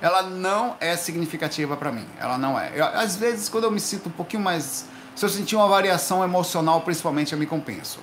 ela 0.00 0.22
não 0.22 0.76
é 0.80 0.96
significativa 0.96 1.76
para 1.76 1.90
mim. 1.90 2.06
Ela 2.18 2.38
não 2.38 2.58
é. 2.58 2.72
Eu, 2.74 2.84
às 2.84 3.16
vezes, 3.16 3.48
quando 3.48 3.64
eu 3.64 3.70
me 3.70 3.80
sinto 3.80 4.08
um 4.08 4.12
pouquinho 4.12 4.42
mais. 4.42 4.86
Se 5.14 5.24
eu 5.24 5.28
sentir 5.28 5.56
uma 5.56 5.66
variação 5.66 6.22
emocional, 6.22 6.80
principalmente, 6.82 7.32
eu 7.32 7.38
me 7.38 7.46
compenso. 7.46 7.98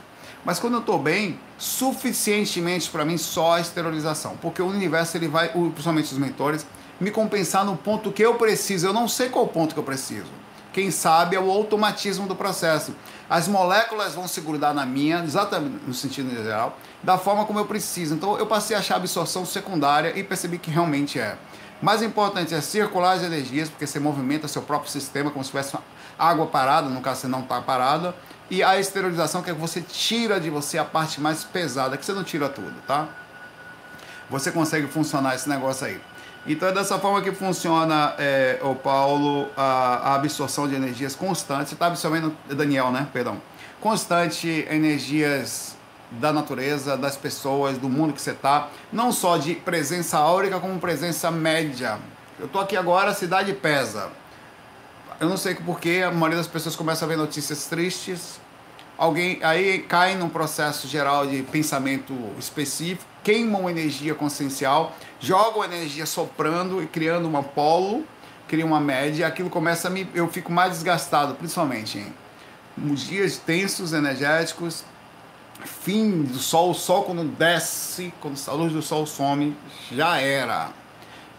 Mas 0.45 0.59
quando 0.59 0.75
eu 0.75 0.79
estou 0.79 0.99
bem, 0.99 1.39
suficientemente 1.57 2.89
para 2.89 3.03
mim 3.03 3.17
só 3.17 3.53
a 3.53 3.59
esterilização. 3.59 4.37
Porque 4.37 4.61
o 4.61 4.67
universo, 4.67 5.17
ele 5.17 5.27
vai, 5.27 5.49
principalmente 5.49 6.13
os 6.13 6.19
mentores, 6.19 6.65
me 7.01 7.09
compensar 7.09 7.65
no 7.65 7.75
ponto 7.75 8.11
que 8.11 8.23
eu 8.23 8.35
preciso. 8.35 8.85
Eu 8.85 8.93
não 8.93 9.07
sei 9.07 9.29
qual 9.29 9.47
ponto 9.47 9.73
que 9.73 9.79
eu 9.79 9.83
preciso. 9.83 10.29
Quem 10.71 10.91
sabe 10.91 11.35
é 11.35 11.39
o 11.39 11.49
automatismo 11.49 12.27
do 12.27 12.35
processo. 12.35 12.93
As 13.27 13.47
moléculas 13.47 14.13
vão 14.13 14.27
se 14.27 14.39
grudar 14.41 14.73
na 14.73 14.85
minha, 14.85 15.23
exatamente 15.23 15.83
no 15.87 15.93
sentido 15.93 16.29
geral, 16.29 16.77
da 17.01 17.17
forma 17.17 17.45
como 17.45 17.57
eu 17.57 17.65
preciso. 17.65 18.13
Então 18.13 18.37
eu 18.37 18.45
passei 18.45 18.75
a 18.75 18.79
achar 18.79 18.97
absorção 18.97 19.45
secundária 19.45 20.13
e 20.15 20.23
percebi 20.23 20.59
que 20.59 20.69
realmente 20.69 21.17
é. 21.17 21.37
Mais 21.81 22.01
importante 22.01 22.53
é 22.53 22.61
circular 22.61 23.13
as 23.13 23.23
energias, 23.23 23.69
porque 23.69 23.87
você 23.87 23.99
movimenta 23.99 24.47
seu 24.47 24.61
próprio 24.61 24.91
sistema 24.91 25.31
como 25.31 25.43
se 25.43 25.49
tivesse 25.49 25.75
água 26.17 26.47
parada, 26.47 26.89
no 26.89 27.01
caso 27.01 27.21
você 27.21 27.27
não 27.27 27.41
está 27.41 27.61
parada. 27.61 28.15
E 28.49 28.63
a 28.63 28.79
esterilização, 28.79 29.41
que 29.41 29.49
é 29.49 29.53
que 29.53 29.59
você 29.59 29.81
tira 29.81 30.39
de 30.39 30.49
você 30.49 30.77
a 30.77 30.85
parte 30.85 31.19
mais 31.19 31.43
pesada, 31.43 31.97
que 31.97 32.05
você 32.05 32.13
não 32.13 32.23
tira 32.23 32.47
tudo, 32.47 32.73
tá? 32.85 33.07
Você 34.29 34.51
consegue 34.51 34.87
funcionar 34.87 35.35
esse 35.35 35.49
negócio 35.49 35.87
aí. 35.87 35.99
Então 36.47 36.69
é 36.69 36.71
dessa 36.71 36.99
forma 36.99 37.21
que 37.21 37.31
funciona, 37.31 38.13
é, 38.19 38.59
o 38.61 38.75
Paulo, 38.75 39.49
a, 39.57 40.11
a, 40.11 40.15
absorção 40.15 40.67
de 40.67 40.75
energias 40.75 41.15
constantes. 41.15 41.69
Você 41.69 41.75
está 41.75 41.87
absorvendo, 41.87 42.35
Daniel, 42.47 42.91
né? 42.91 43.07
Perdão. 43.11 43.41
Constante 43.81 44.67
energias 44.69 45.75
da 46.11 46.31
natureza, 46.31 46.95
das 46.95 47.17
pessoas, 47.17 47.79
do 47.79 47.89
mundo 47.89 48.13
que 48.13 48.21
você 48.21 48.31
está, 48.31 48.69
não 48.93 49.11
só 49.11 49.37
de 49.37 49.55
presença 49.55 50.19
áurica, 50.19 50.59
como 50.59 50.79
presença 50.79 51.31
média. 51.31 51.97
Eu 52.39 52.47
tô 52.47 52.59
aqui 52.59 52.77
agora, 52.77 53.09
a 53.09 53.13
cidade 53.13 53.51
pesa. 53.53 54.11
Eu 55.17 55.29
não 55.29 55.37
sei 55.37 55.55
porquê, 55.55 56.03
a 56.05 56.11
maioria 56.11 56.37
das 56.37 56.47
pessoas 56.47 56.75
começa 56.75 57.05
a 57.05 57.07
ver 57.07 57.15
notícias 57.15 57.67
tristes, 57.67 58.39
alguém 58.97 59.39
aí 59.41 59.79
cai 59.79 60.15
num 60.15 60.27
processo 60.27 60.89
geral 60.89 61.25
de 61.25 61.41
pensamento 61.43 62.13
específico, 62.37 63.05
queimam 63.23 63.69
energia 63.69 64.13
consciencial, 64.13 64.93
jogam 65.19 65.63
energia 65.63 66.05
soprando 66.05 66.83
e 66.83 66.87
criando 66.87 67.29
uma 67.29 67.41
polo, 67.41 68.03
cria 68.45 68.65
uma 68.65 68.81
média, 68.81 69.25
aquilo 69.25 69.49
começa 69.49 69.87
a 69.87 69.91
me. 69.91 70.05
Eu 70.13 70.27
fico 70.27 70.51
mais 70.51 70.73
desgastado, 70.73 71.33
principalmente 71.35 72.05
em 72.77 72.93
dias 72.93 73.37
tensos, 73.37 73.93
energéticos, 73.93 74.83
fim 75.63 76.23
do 76.23 76.39
sol, 76.39 76.71
o 76.71 76.73
sol 76.73 77.03
quando 77.03 77.23
desce, 77.23 78.13
quando 78.19 78.37
a 78.47 78.51
luz 78.51 78.73
do 78.73 78.81
sol 78.81 79.05
some, 79.05 79.55
já 79.89 80.17
era 80.17 80.71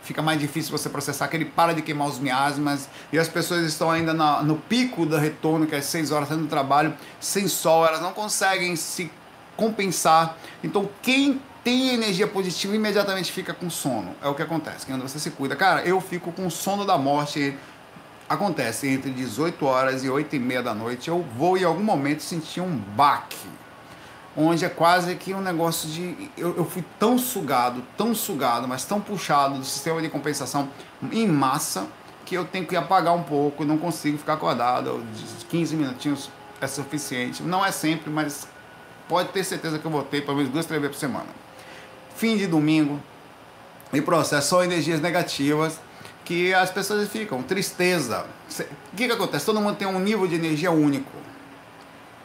fica 0.07 0.22
mais 0.22 0.38
difícil 0.38 0.70
você 0.70 0.88
processar, 0.88 1.26
que 1.28 1.36
ele 1.36 1.44
para 1.44 1.74
de 1.74 1.82
queimar 1.82 2.07
os 2.07 2.18
miasmas 2.18 2.88
e 3.12 3.18
as 3.18 3.28
pessoas 3.28 3.66
estão 3.66 3.90
ainda 3.90 4.14
na, 4.14 4.42
no 4.42 4.57
pico 4.57 5.04
do 5.04 5.16
retorno, 5.16 5.66
que 5.66 5.74
é 5.74 5.80
6 5.80 6.12
horas 6.12 6.28
sendo 6.28 6.46
trabalho, 6.46 6.94
sem 7.20 7.48
sol, 7.48 7.84
elas 7.84 8.00
não 8.00 8.12
conseguem 8.12 8.76
se 8.76 9.11
compensar. 9.57 10.36
Então, 10.62 10.88
quem 11.02 11.40
tem 11.64 11.88
energia 11.88 12.28
positiva 12.28 12.76
imediatamente 12.76 13.32
fica 13.32 13.52
com 13.52 13.68
sono. 13.68 14.14
É 14.22 14.28
o 14.28 14.34
que 14.34 14.42
acontece, 14.42 14.86
quando 14.86 15.02
você 15.02 15.18
se 15.18 15.30
cuida. 15.32 15.57
Cara, 15.57 15.82
eu 15.82 16.00
fico 16.00 16.30
com 16.30 16.48
sono 16.48 16.84
da 16.84 16.96
morte. 16.96 17.57
Acontece 18.28 18.88
entre 18.88 19.11
18 19.11 19.64
horas 19.66 20.04
e 20.04 20.09
8 20.09 20.36
e 20.36 20.38
meia 20.38 20.62
da 20.62 20.74
noite. 20.74 21.09
Eu 21.09 21.24
vou 21.36 21.59
em 21.59 21.64
algum 21.64 21.82
momento 21.82 22.22
sentir 22.22 22.61
um 22.61 22.76
baque 22.76 23.36
onde 24.37 24.64
é 24.64 24.68
quase 24.68 25.14
que 25.16 25.32
um 25.32 25.41
negócio 25.41 25.89
de. 25.89 26.30
Eu, 26.37 26.57
eu 26.57 26.64
fui 26.64 26.84
tão 26.99 27.18
sugado, 27.18 27.82
tão 27.97 28.14
sugado, 28.14 28.68
mas 28.68 28.84
tão 28.84 29.01
puxado 29.01 29.59
do 29.59 29.64
sistema 29.64 30.03
de 30.03 30.09
compensação 30.09 30.68
em 31.11 31.26
massa, 31.26 31.87
que 32.24 32.34
eu 32.34 32.45
tenho 32.45 32.66
que 32.66 32.76
apagar 32.76 33.14
um 33.14 33.22
pouco, 33.22 33.64
não 33.64 33.78
consigo 33.78 34.18
ficar 34.18 34.34
acordado. 34.34 35.03
15 35.49 35.76
minutinhos 35.76 36.30
é 36.61 36.66
suficiente. 36.66 37.43
Não 37.43 37.64
é 37.64 37.72
sempre, 37.72 38.11
mas 38.11 38.47
pode 39.09 39.30
ter 39.30 39.45
certeza 39.45 39.78
que 39.78 39.84
eu 39.84 39.91
vou 39.91 40.03
ter 40.03 40.22
pelo 40.22 40.37
menos 40.37 40.53
duas, 40.53 40.66
três 40.66 40.80
vezes 40.80 40.97
por 40.97 41.01
semana. 41.01 41.28
Fim 42.14 42.37
de 42.37 42.47
domingo, 42.47 43.01
e 43.93 44.01
processo 44.01 44.49
só 44.49 44.64
energias 44.64 45.01
negativas 45.01 45.80
que 46.24 46.53
as 46.53 46.70
pessoas 46.70 47.09
ficam. 47.09 47.43
Tristeza. 47.43 48.26
O 48.93 48.97
que, 48.97 49.07
que 49.07 49.12
acontece? 49.12 49.47
Todo 49.47 49.61
mundo 49.61 49.76
tem 49.76 49.87
um 49.87 50.01
nível 50.01 50.26
de 50.26 50.34
energia 50.34 50.70
único 50.70 51.25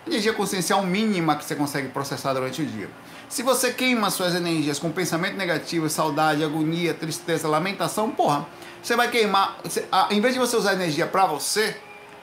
energia 0.06 0.34
consciencial 0.34 0.84
mínima 0.84 1.36
que 1.36 1.46
você 1.46 1.56
consegue 1.56 1.90
processar 1.90 2.34
durante 2.34 2.62
o 2.62 2.66
dia. 2.66 2.90
Se 3.30 3.44
você 3.44 3.72
queima 3.72 4.10
suas 4.10 4.36
energias 4.36 4.78
com 4.78 4.92
pensamento 4.92 5.38
negativo, 5.38 5.90
saudade, 5.90 6.44
agonia, 6.44 6.94
tristeza, 6.94 7.48
lamentação, 7.48 8.10
porra, 8.12 8.46
você 8.82 8.96
vai 8.96 9.10
queimar. 9.10 9.58
Você, 9.64 9.86
a, 9.92 10.08
em 10.12 10.20
vez 10.20 10.34
de 10.34 10.40
você 10.40 10.56
usar 10.58 10.74
energia 10.74 11.08
para 11.08 11.26
você, 11.26 11.78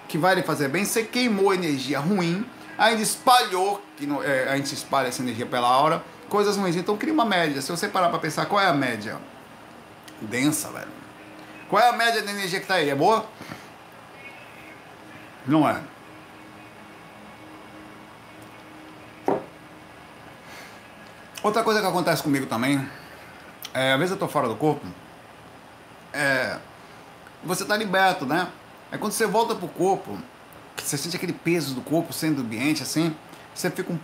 que 0.06 0.18
vai 0.18 0.34
lhe 0.34 0.42
fazer 0.42 0.68
bem, 0.68 0.84
você 0.84 1.02
queimou 1.02 1.54
energia 1.54 1.98
ruim, 1.98 2.44
ainda 2.76 3.00
espalhou, 3.00 3.82
que 3.96 4.08
é, 4.24 4.48
a 4.50 4.56
gente 4.56 4.74
espalha 4.74 5.08
essa 5.08 5.22
energia 5.22 5.46
pela 5.46 5.78
hora, 5.78 6.04
coisas 6.28 6.56
ruins. 6.56 6.76
Então 6.76 6.96
cria 6.96 7.12
uma 7.12 7.24
média. 7.24 7.62
Se 7.62 7.70
você 7.70 7.88
parar 7.88 8.08
para 8.08 8.18
pensar, 8.18 8.46
qual 8.46 8.60
é 8.60 8.66
a 8.66 8.74
média? 8.74 9.16
Densa, 10.20 10.68
velho. 10.70 10.88
Qual 11.68 11.82
é 11.82 11.88
a 11.88 11.92
média 11.92 12.22
da 12.22 12.30
energia 12.30 12.60
que 12.60 12.66
tá 12.66 12.74
aí? 12.74 12.90
É 12.90 12.94
boa? 12.94 13.26
Não 15.46 15.68
é. 15.68 15.80
Outra 21.40 21.62
coisa 21.62 21.80
que 21.80 21.86
acontece 21.86 22.20
comigo 22.20 22.46
também, 22.46 22.84
é, 23.72 23.92
às 23.92 23.98
vezes 23.98 24.10
eu 24.10 24.16
estou 24.16 24.28
fora 24.28 24.48
do 24.48 24.56
corpo, 24.56 24.84
é, 26.12 26.58
você 27.44 27.62
está 27.62 27.76
liberto, 27.76 28.26
né? 28.26 28.48
É 28.90 28.98
quando 28.98 29.12
você 29.12 29.24
volta 29.24 29.54
pro 29.54 29.68
corpo, 29.68 30.18
você 30.76 30.96
sente 30.96 31.14
aquele 31.14 31.32
peso 31.32 31.74
do 31.74 31.80
corpo 31.80 32.12
sendo 32.12 32.40
ambiente, 32.40 32.82
assim, 32.82 33.14
você 33.54 33.70
fica, 33.70 33.92
um, 33.92 33.98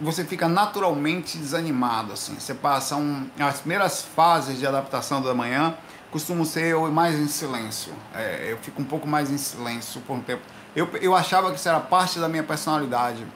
você 0.00 0.24
fica 0.24 0.46
naturalmente 0.48 1.36
desanimado, 1.36 2.12
assim. 2.12 2.38
Você 2.38 2.54
passa 2.54 2.94
um, 2.94 3.28
as 3.40 3.58
primeiras 3.58 4.02
fases 4.02 4.60
de 4.60 4.66
adaptação 4.66 5.20
da 5.20 5.34
manhã 5.34 5.74
costumam 6.12 6.44
ser 6.44 6.66
eu 6.66 6.88
mais 6.92 7.16
em 7.16 7.26
silêncio. 7.26 7.92
É, 8.14 8.52
eu 8.52 8.58
fico 8.58 8.80
um 8.80 8.84
pouco 8.84 9.06
mais 9.06 9.30
em 9.30 9.38
silêncio 9.38 10.00
por 10.02 10.14
um 10.14 10.20
tempo. 10.20 10.42
Eu, 10.76 10.88
eu 11.00 11.16
achava 11.16 11.50
que 11.50 11.58
isso 11.58 11.68
era 11.68 11.80
parte 11.80 12.20
da 12.20 12.28
minha 12.28 12.44
personalidade, 12.44 13.26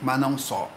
mas 0.00 0.20
não 0.20 0.38
só 0.38 0.70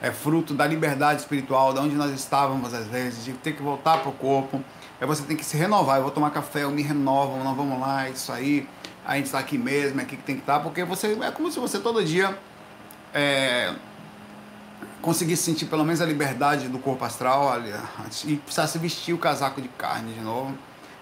é 0.00 0.10
fruto 0.10 0.54
da 0.54 0.66
liberdade 0.66 1.20
espiritual, 1.20 1.72
de 1.72 1.80
onde 1.80 1.94
nós 1.94 2.12
estávamos 2.12 2.72
às 2.72 2.86
vezes, 2.86 3.24
de 3.24 3.32
ter 3.32 3.52
que 3.52 3.62
voltar 3.62 3.98
para 3.98 4.08
o 4.08 4.12
corpo. 4.12 4.62
Aí 5.00 5.06
você 5.06 5.22
tem 5.22 5.36
que 5.36 5.44
se 5.44 5.56
renovar. 5.56 5.96
Eu 5.96 6.02
vou 6.02 6.10
tomar 6.10 6.30
café, 6.30 6.64
eu 6.64 6.70
me 6.70 6.82
renovo, 6.82 7.42
não 7.42 7.54
vamos 7.54 7.80
lá, 7.80 8.08
isso 8.08 8.32
aí. 8.32 8.68
A 9.04 9.16
gente 9.16 9.26
está 9.26 9.38
aqui 9.38 9.56
mesmo, 9.56 10.00
é 10.00 10.02
aqui 10.02 10.16
que 10.16 10.22
tem 10.22 10.36
que 10.36 10.42
estar, 10.42 10.58
tá, 10.58 10.60
porque 10.60 10.84
você 10.84 11.18
é 11.22 11.30
como 11.30 11.50
se 11.50 11.58
você 11.58 11.78
todo 11.78 12.04
dia 12.04 12.38
é, 13.14 13.74
conseguisse 15.00 15.42
sentir 15.42 15.66
pelo 15.66 15.84
menos 15.84 16.00
a 16.00 16.06
liberdade 16.06 16.68
do 16.68 16.78
corpo 16.78 17.04
astral 17.04 17.54
e 18.26 18.36
precisasse 18.36 18.78
vestir 18.78 19.14
o 19.14 19.18
casaco 19.18 19.62
de 19.62 19.68
carne 19.68 20.12
de 20.12 20.20
novo 20.20 20.56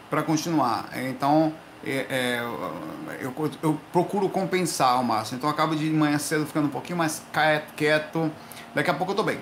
para 0.08 0.22
continuar. 0.22 0.88
Então 0.94 1.52
é, 1.84 2.06
é, 2.08 2.40
eu, 3.20 3.34
eu 3.62 3.80
procuro 3.92 4.28
compensar 4.28 4.92
ao 4.92 5.04
máximo. 5.04 5.38
Então 5.38 5.50
eu 5.50 5.54
acabo 5.54 5.74
de 5.74 5.88
manhã 5.90 6.18
cedo 6.18 6.46
ficando 6.46 6.66
um 6.66 6.70
pouquinho 6.70 6.98
mais 6.98 7.22
quieto 7.76 8.30
Daqui 8.76 8.90
a 8.90 8.94
pouco 8.94 9.12
eu 9.12 9.16
tô 9.16 9.22
bem. 9.22 9.40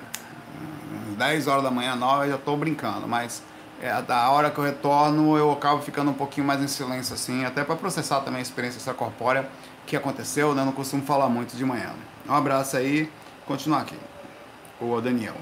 10 1.18 1.49
horas 1.49 1.64
da 1.64 1.70
manhã, 1.70 1.97
9 1.97 2.26
eu 2.26 2.30
já 2.30 2.39
tô 2.39 2.57
brincando, 2.57 3.09
mas 3.09 3.43
é, 3.82 4.01
da 4.01 4.30
hora 4.30 4.49
que 4.49 4.57
eu 4.57 4.62
retorno 4.62 5.37
eu 5.37 5.51
acabo 5.51 5.82
ficando 5.82 6.12
um 6.12 6.14
pouquinho 6.14 6.47
mais 6.47 6.62
em 6.62 6.68
silêncio 6.68 7.14
assim, 7.14 7.45
até 7.45 7.64
para 7.64 7.74
processar 7.74 8.20
também 8.20 8.39
a 8.39 8.43
experiência 8.43 8.78
extracorpórea 8.78 9.51
que 9.89 9.97
aconteceu, 9.97 10.55
né? 10.55 10.62
Eu 10.62 10.66
não 10.66 10.72
costumo 10.72 11.05
falar 11.05 11.28
muito 11.28 11.57
de 11.57 11.64
manhã. 11.64 11.91
Um 12.28 12.32
abraço 12.32 12.76
aí, 12.76 13.11
continuar 13.45 13.80
aqui. 13.80 13.99
O 14.80 15.01
Daniel. 15.01 15.35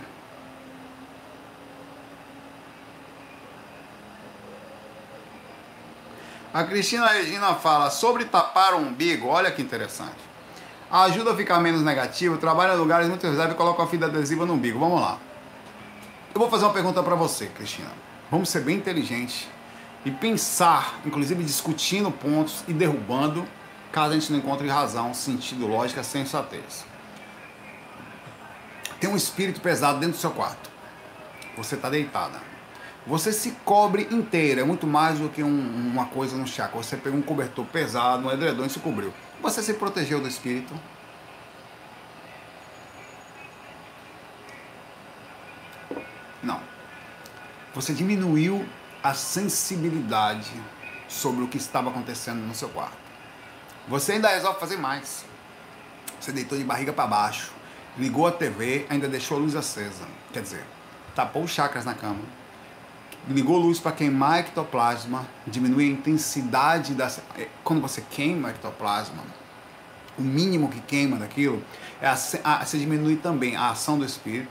A 6.54 6.64
Cristina 6.64 7.08
Regina 7.08 7.56
fala 7.56 7.90
sobre 7.90 8.24
tapar 8.24 8.72
o 8.72 8.78
umbigo. 8.78 9.28
Olha 9.28 9.50
que 9.50 9.60
interessante 9.60 10.31
ajuda 10.92 11.32
a 11.32 11.36
ficar 11.36 11.58
menos 11.58 11.82
negativo, 11.82 12.36
trabalha 12.36 12.74
em 12.74 12.76
lugares 12.76 13.08
muito 13.08 13.22
reservados 13.22 13.54
e 13.54 13.56
coloca 13.56 13.80
uma 13.80 13.88
fita 13.88 14.04
adesiva 14.06 14.44
no 14.44 14.52
umbigo. 14.52 14.78
Vamos 14.78 15.00
lá. 15.00 15.18
Eu 16.34 16.40
vou 16.40 16.50
fazer 16.50 16.66
uma 16.66 16.72
pergunta 16.72 17.02
para 17.02 17.14
você, 17.14 17.46
Cristina. 17.46 17.90
Vamos 18.30 18.50
ser 18.50 18.60
bem 18.60 18.76
inteligentes 18.76 19.48
e 20.04 20.10
pensar, 20.10 21.00
inclusive 21.06 21.42
discutindo 21.42 22.10
pontos 22.10 22.62
e 22.68 22.72
derrubando, 22.72 23.46
caso 23.90 24.12
a 24.12 24.14
gente 24.14 24.30
não 24.32 24.38
encontre 24.38 24.68
razão, 24.68 25.14
sentido, 25.14 25.66
lógica, 25.66 26.02
sensatez. 26.02 26.84
Tem 29.00 29.08
um 29.08 29.16
espírito 29.16 29.60
pesado 29.60 29.98
dentro 29.98 30.16
do 30.16 30.20
seu 30.20 30.30
quarto. 30.30 30.70
Você 31.56 31.74
está 31.74 31.88
deitada. 31.88 32.40
Você 33.06 33.32
se 33.32 33.50
cobre 33.64 34.06
inteira, 34.10 34.60
é 34.60 34.64
muito 34.64 34.86
mais 34.86 35.18
do 35.18 35.28
que 35.28 35.42
um, 35.42 35.90
uma 35.92 36.06
coisa 36.06 36.36
no 36.36 36.46
chá. 36.46 36.70
Você 36.72 36.96
pegou 36.96 37.18
um 37.18 37.22
cobertor 37.22 37.64
pesado, 37.66 38.26
um 38.26 38.30
edredom 38.30 38.64
e 38.64 38.70
se 38.70 38.78
cobriu. 38.78 39.12
Você 39.42 39.60
se 39.60 39.74
protegeu 39.74 40.20
do 40.20 40.28
espírito? 40.28 40.72
Não. 46.40 46.60
Você 47.74 47.92
diminuiu 47.92 48.64
a 49.02 49.14
sensibilidade 49.14 50.52
sobre 51.08 51.42
o 51.42 51.48
que 51.48 51.56
estava 51.56 51.90
acontecendo 51.90 52.38
no 52.38 52.54
seu 52.54 52.68
quarto. 52.68 52.96
Você 53.88 54.12
ainda 54.12 54.28
resolve 54.28 54.60
fazer 54.60 54.76
mais. 54.76 55.24
Você 56.20 56.30
deitou 56.30 56.56
de 56.56 56.62
barriga 56.62 56.92
para 56.92 57.08
baixo, 57.08 57.52
ligou 57.98 58.28
a 58.28 58.32
TV, 58.32 58.86
ainda 58.88 59.08
deixou 59.08 59.38
a 59.38 59.40
luz 59.40 59.56
acesa. 59.56 60.06
Quer 60.32 60.42
dizer, 60.42 60.64
tapou 61.16 61.42
os 61.42 61.50
chakras 61.50 61.84
na 61.84 61.94
cama 61.94 62.41
ligou 63.28 63.56
luz 63.56 63.78
para 63.78 63.92
queimar 63.92 64.40
ectoplasma, 64.40 65.26
diminui 65.46 65.84
a 65.84 65.88
intensidade 65.88 66.94
da. 66.94 67.06
É, 67.36 67.48
quando 67.62 67.80
você 67.80 68.02
queima 68.10 68.50
ectoplasma, 68.50 69.22
o 70.18 70.22
mínimo 70.22 70.68
que 70.68 70.80
queima 70.80 71.16
daquilo, 71.16 71.62
é 72.00 72.08
a, 72.08 72.16
a, 72.44 72.64
você 72.64 72.78
diminui 72.78 73.16
também 73.16 73.56
a 73.56 73.70
ação 73.70 73.98
do 73.98 74.04
espírito, 74.04 74.50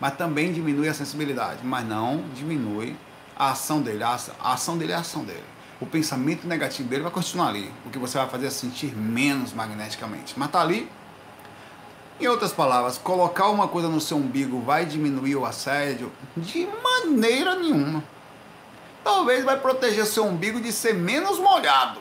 mas 0.00 0.16
também 0.16 0.52
diminui 0.52 0.88
a 0.88 0.94
sensibilidade, 0.94 1.60
mas 1.64 1.86
não 1.86 2.24
diminui 2.34 2.96
a 3.36 3.50
ação 3.50 3.80
dele. 3.80 4.02
A, 4.02 4.18
a 4.40 4.52
ação 4.52 4.78
dele 4.78 4.92
é 4.92 4.96
a 4.96 5.00
ação 5.00 5.24
dele. 5.24 5.44
O 5.80 5.86
pensamento 5.86 6.46
negativo 6.46 6.88
dele 6.88 7.02
vai 7.02 7.10
continuar 7.10 7.48
ali. 7.48 7.72
O 7.84 7.90
que 7.90 7.98
você 7.98 8.16
vai 8.16 8.28
fazer 8.28 8.46
é 8.46 8.50
sentir 8.50 8.96
menos 8.96 9.52
magneticamente. 9.52 10.34
Mas 10.36 10.50
tá 10.50 10.60
ali. 10.60 10.88
Em 12.20 12.28
outras 12.28 12.52
palavras, 12.52 12.98
colocar 12.98 13.48
uma 13.48 13.66
coisa 13.66 13.88
no 13.88 14.00
seu 14.00 14.16
umbigo 14.16 14.60
vai 14.60 14.86
diminuir 14.86 15.34
o 15.34 15.44
assédio? 15.44 16.12
De 16.36 16.68
maneira 16.84 17.56
nenhuma 17.56 18.04
talvez 19.02 19.44
vai 19.44 19.58
proteger 19.58 20.06
seu 20.06 20.24
umbigo 20.24 20.60
de 20.60 20.72
ser 20.72 20.94
menos 20.94 21.38
molhado. 21.38 22.00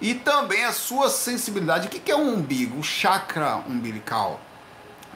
E 0.00 0.14
também 0.14 0.64
a 0.64 0.72
sua 0.72 1.08
sensibilidade. 1.08 1.86
O 1.86 1.90
que 1.90 2.10
é 2.10 2.16
um 2.16 2.34
umbigo? 2.34 2.80
O 2.80 2.82
chakra 2.82 3.56
umbilical 3.68 4.40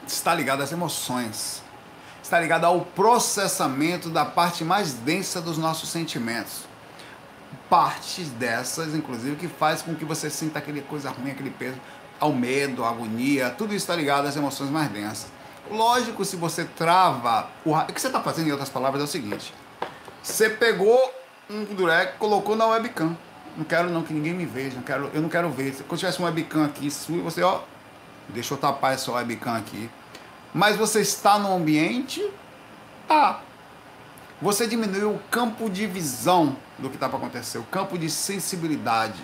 está 0.07 0.33
ligado 0.33 0.63
às 0.63 0.71
emoções. 0.71 1.61
Está 2.23 2.39
ligado 2.39 2.65
ao 2.65 2.81
processamento 2.81 4.09
da 4.09 4.25
parte 4.25 4.63
mais 4.63 4.93
densa 4.93 5.41
dos 5.41 5.57
nossos 5.57 5.89
sentimentos. 5.89 6.61
Partes 7.69 8.29
dessas, 8.29 8.95
inclusive, 8.95 9.35
que 9.35 9.47
faz 9.47 9.81
com 9.81 9.93
que 9.93 10.05
você 10.05 10.29
sinta 10.29 10.59
aquele 10.59 10.81
coisa 10.81 11.09
ruim, 11.09 11.31
aquele 11.31 11.49
peso, 11.49 11.77
ao 12.19 12.31
medo, 12.31 12.83
à 12.83 12.89
agonia, 12.89 13.49
tudo 13.49 13.69
isso 13.69 13.83
está 13.83 13.95
ligado 13.95 14.25
às 14.25 14.35
emoções 14.35 14.69
mais 14.69 14.89
densas. 14.89 15.27
Lógico, 15.69 16.23
se 16.23 16.35
você 16.35 16.63
trava 16.63 17.49
o, 17.65 17.73
o 17.73 17.85
que 17.87 17.99
você 17.99 18.07
está 18.07 18.21
fazendo, 18.21 18.47
em 18.47 18.51
outras 18.51 18.69
palavras, 18.69 19.01
é 19.01 19.05
o 19.05 19.07
seguinte: 19.07 19.53
você 20.27 20.49
pegou 20.49 21.13
um 21.49 21.63
durec, 21.63 22.17
colocou 22.17 22.55
na 22.55 22.65
webcam. 22.67 23.17
Não 23.55 23.63
quero 23.63 23.89
não 23.89 24.03
que 24.03 24.13
ninguém 24.13 24.33
me 24.33 24.45
veja, 24.45 24.75
não 24.75 24.83
quero, 24.83 25.09
eu 25.13 25.21
não 25.21 25.29
quero 25.29 25.49
ver. 25.49 25.73
Se 25.73 25.83
tivesse 25.83 26.19
uma 26.19 26.27
webcam 26.27 26.65
aqui, 26.65 26.89
você, 26.89 27.41
ó, 27.41 27.61
deixa 28.29 28.53
eu 28.53 28.57
tapar 28.57 28.93
essa 28.93 29.11
webcam 29.11 29.55
aqui. 29.55 29.89
Mas 30.53 30.75
você 30.75 31.01
está 31.01 31.39
no 31.39 31.55
ambiente, 31.55 32.23
tá. 33.07 33.41
Você 34.41 34.67
diminuiu 34.67 35.11
o 35.11 35.19
campo 35.31 35.69
de 35.69 35.87
visão 35.87 36.55
do 36.77 36.89
que 36.89 36.95
está 36.97 37.07
para 37.09 37.17
acontecer, 37.17 37.57
o 37.57 37.63
campo 37.63 37.97
de 37.97 38.09
sensibilidade. 38.09 39.23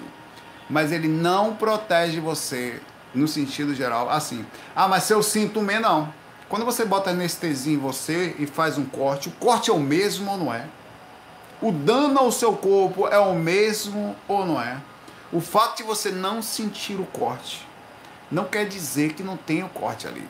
Mas 0.70 0.92
ele 0.92 1.08
não 1.08 1.54
protege 1.54 2.20
você 2.20 2.82
no 3.14 3.28
sentido 3.28 3.76
geral, 3.76 4.10
assim. 4.10 4.44
Ah, 4.76 4.88
mas 4.88 5.04
se 5.04 5.14
eu 5.14 5.22
sinto 5.22 5.62
menos, 5.62 5.84
não. 5.84 6.14
Quando 6.50 6.66
você 6.66 6.86
bota 6.86 7.12
anestesia 7.12 7.74
em 7.74 7.78
você 7.78 8.36
e 8.40 8.48
faz 8.48 8.78
um 8.78 8.86
corte, 8.86 9.28
o 9.28 9.32
corte 9.34 9.70
é 9.70 9.74
o 9.74 9.80
mesmo 9.80 10.32
ou 10.32 10.38
não 10.38 10.54
é? 10.54 10.66
O 11.64 11.72
dano 11.72 12.20
ao 12.20 12.30
seu 12.30 12.52
corpo 12.58 13.08
é 13.08 13.18
o 13.18 13.36
mesmo 13.36 14.18
ou 14.28 14.46
não 14.46 14.62
é? 14.62 14.82
O 15.32 15.40
fato 15.40 15.78
de 15.78 15.84
você 15.84 16.12
não 16.12 16.42
sentir 16.42 17.00
o 17.00 17.06
corte 17.06 17.66
não 18.30 18.44
quer 18.44 18.68
dizer 18.68 19.14
que 19.14 19.24
não 19.24 19.38
tem 19.38 19.64
o 19.64 19.70
corte 19.70 20.06
ali. 20.06 20.28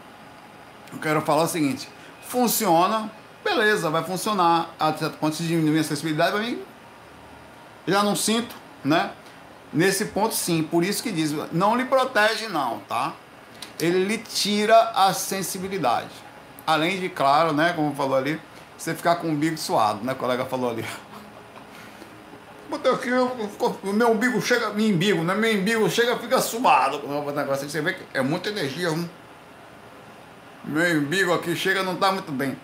Eu 0.91 0.99
quero 0.99 1.19
falar 1.23 1.41
o 1.41 1.47
seguinte: 1.47 1.89
funciona, 2.27 3.11
beleza, 3.43 3.89
vai 3.89 4.03
funcionar. 4.03 4.75
A 4.79 4.93
certo 4.93 5.17
ponto, 5.17 5.35
se 5.35 5.41
diminuir 5.41 5.79
a 5.79 5.83
sensibilidade, 5.83 6.33
para 6.33 6.41
mim, 6.41 6.61
já 7.87 8.03
não 8.03 8.15
sinto, 8.15 8.55
né? 8.85 9.09
Nesse 9.73 10.05
ponto, 10.05 10.35
sim. 10.35 10.61
Por 10.61 10.83
isso 10.83 11.01
que 11.01 11.11
diz, 11.11 11.33
não 11.51 11.75
lhe 11.75 11.85
protege, 11.85 12.47
não, 12.47 12.77
tá? 12.81 13.11
Ele 13.79 14.05
lhe 14.05 14.19
tira 14.19 14.91
a 14.91 15.11
sensibilidade. 15.15 16.11
Além 16.67 16.99
de, 16.99 17.09
claro, 17.09 17.53
né, 17.53 17.73
como 17.73 17.95
falou 17.95 18.17
ali, 18.17 18.39
você 18.77 18.93
ficar 18.93 19.15
com 19.15 19.29
o 19.29 19.31
umbigo 19.31 19.57
suado, 19.57 20.05
né? 20.05 20.13
O 20.13 20.15
colega 20.15 20.45
falou 20.45 20.69
ali. 20.69 20.85
Botei 22.73 22.91
aqui, 22.91 23.11
o 23.11 23.93
meu 23.93 24.09
umbigo 24.09 24.41
chega, 24.41 24.71
meu 24.71 24.87
umbigo, 24.87 25.23
né? 25.23 25.35
Meu 25.35 25.53
umbigo 25.53 25.87
chega, 25.91 26.17
fica 26.17 26.41
suado. 26.41 27.05
O 27.05 27.31
negócio 27.31 27.69
você 27.69 27.81
vê 27.81 27.93
que 27.93 28.01
é 28.15 28.21
muita 28.23 28.49
energia. 28.49 28.89
Meu 30.65 30.99
umbigo 30.99 31.31
aqui 31.35 31.55
chega, 31.55 31.83
não 31.83 31.93
está 31.93 32.11
muito 32.11 32.31
bem. 32.31 32.57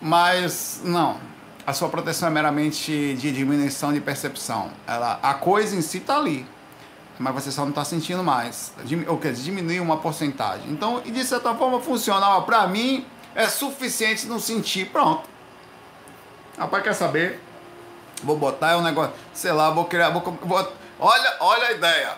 Mas, 0.00 0.82
não. 0.84 1.18
A 1.66 1.72
sua 1.72 1.88
proteção 1.88 2.28
é 2.28 2.30
meramente 2.30 3.16
de 3.16 3.32
diminuição 3.32 3.92
de 3.92 4.00
percepção. 4.00 4.70
Ela, 4.86 5.18
a 5.20 5.34
coisa 5.34 5.74
em 5.74 5.82
si 5.82 5.98
está 5.98 6.16
ali. 6.16 6.46
Mas 7.18 7.34
você 7.34 7.50
só 7.50 7.62
não 7.62 7.70
está 7.70 7.84
sentindo 7.84 8.22
mais. 8.22 8.72
Ou 9.08 9.18
quer 9.18 9.32
dizer, 9.32 9.42
diminuir 9.42 9.80
uma 9.80 9.96
porcentagem. 9.96 10.70
Então, 10.70 11.00
de 11.00 11.24
certa 11.24 11.52
forma, 11.56 11.80
funcional 11.80 12.44
para 12.44 12.68
mim 12.68 13.04
é 13.34 13.48
suficiente 13.48 14.28
não 14.28 14.38
sentir. 14.38 14.86
Pronto. 14.90 15.28
Rapaz, 16.56 16.84
quer 16.84 16.94
saber? 16.94 17.49
Vou 18.22 18.36
botar 18.36 18.72
é 18.72 18.76
um 18.76 18.82
negócio, 18.82 19.12
sei 19.32 19.52
lá, 19.52 19.70
vou 19.70 19.84
criar, 19.86 20.10
vou, 20.10 20.22
vou 20.42 20.72
olha, 20.98 21.36
olha 21.40 21.66
a 21.68 21.72
ideia. 21.72 22.16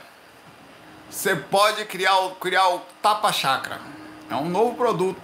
Você 1.08 1.36
pode 1.36 1.84
criar 1.84 2.18
o, 2.20 2.30
criar 2.36 2.68
o 2.70 2.80
tapa 3.00 3.30
chakra. 3.32 3.78
É 4.30 4.34
um 4.34 4.48
novo 4.48 4.74
produto. 4.74 5.20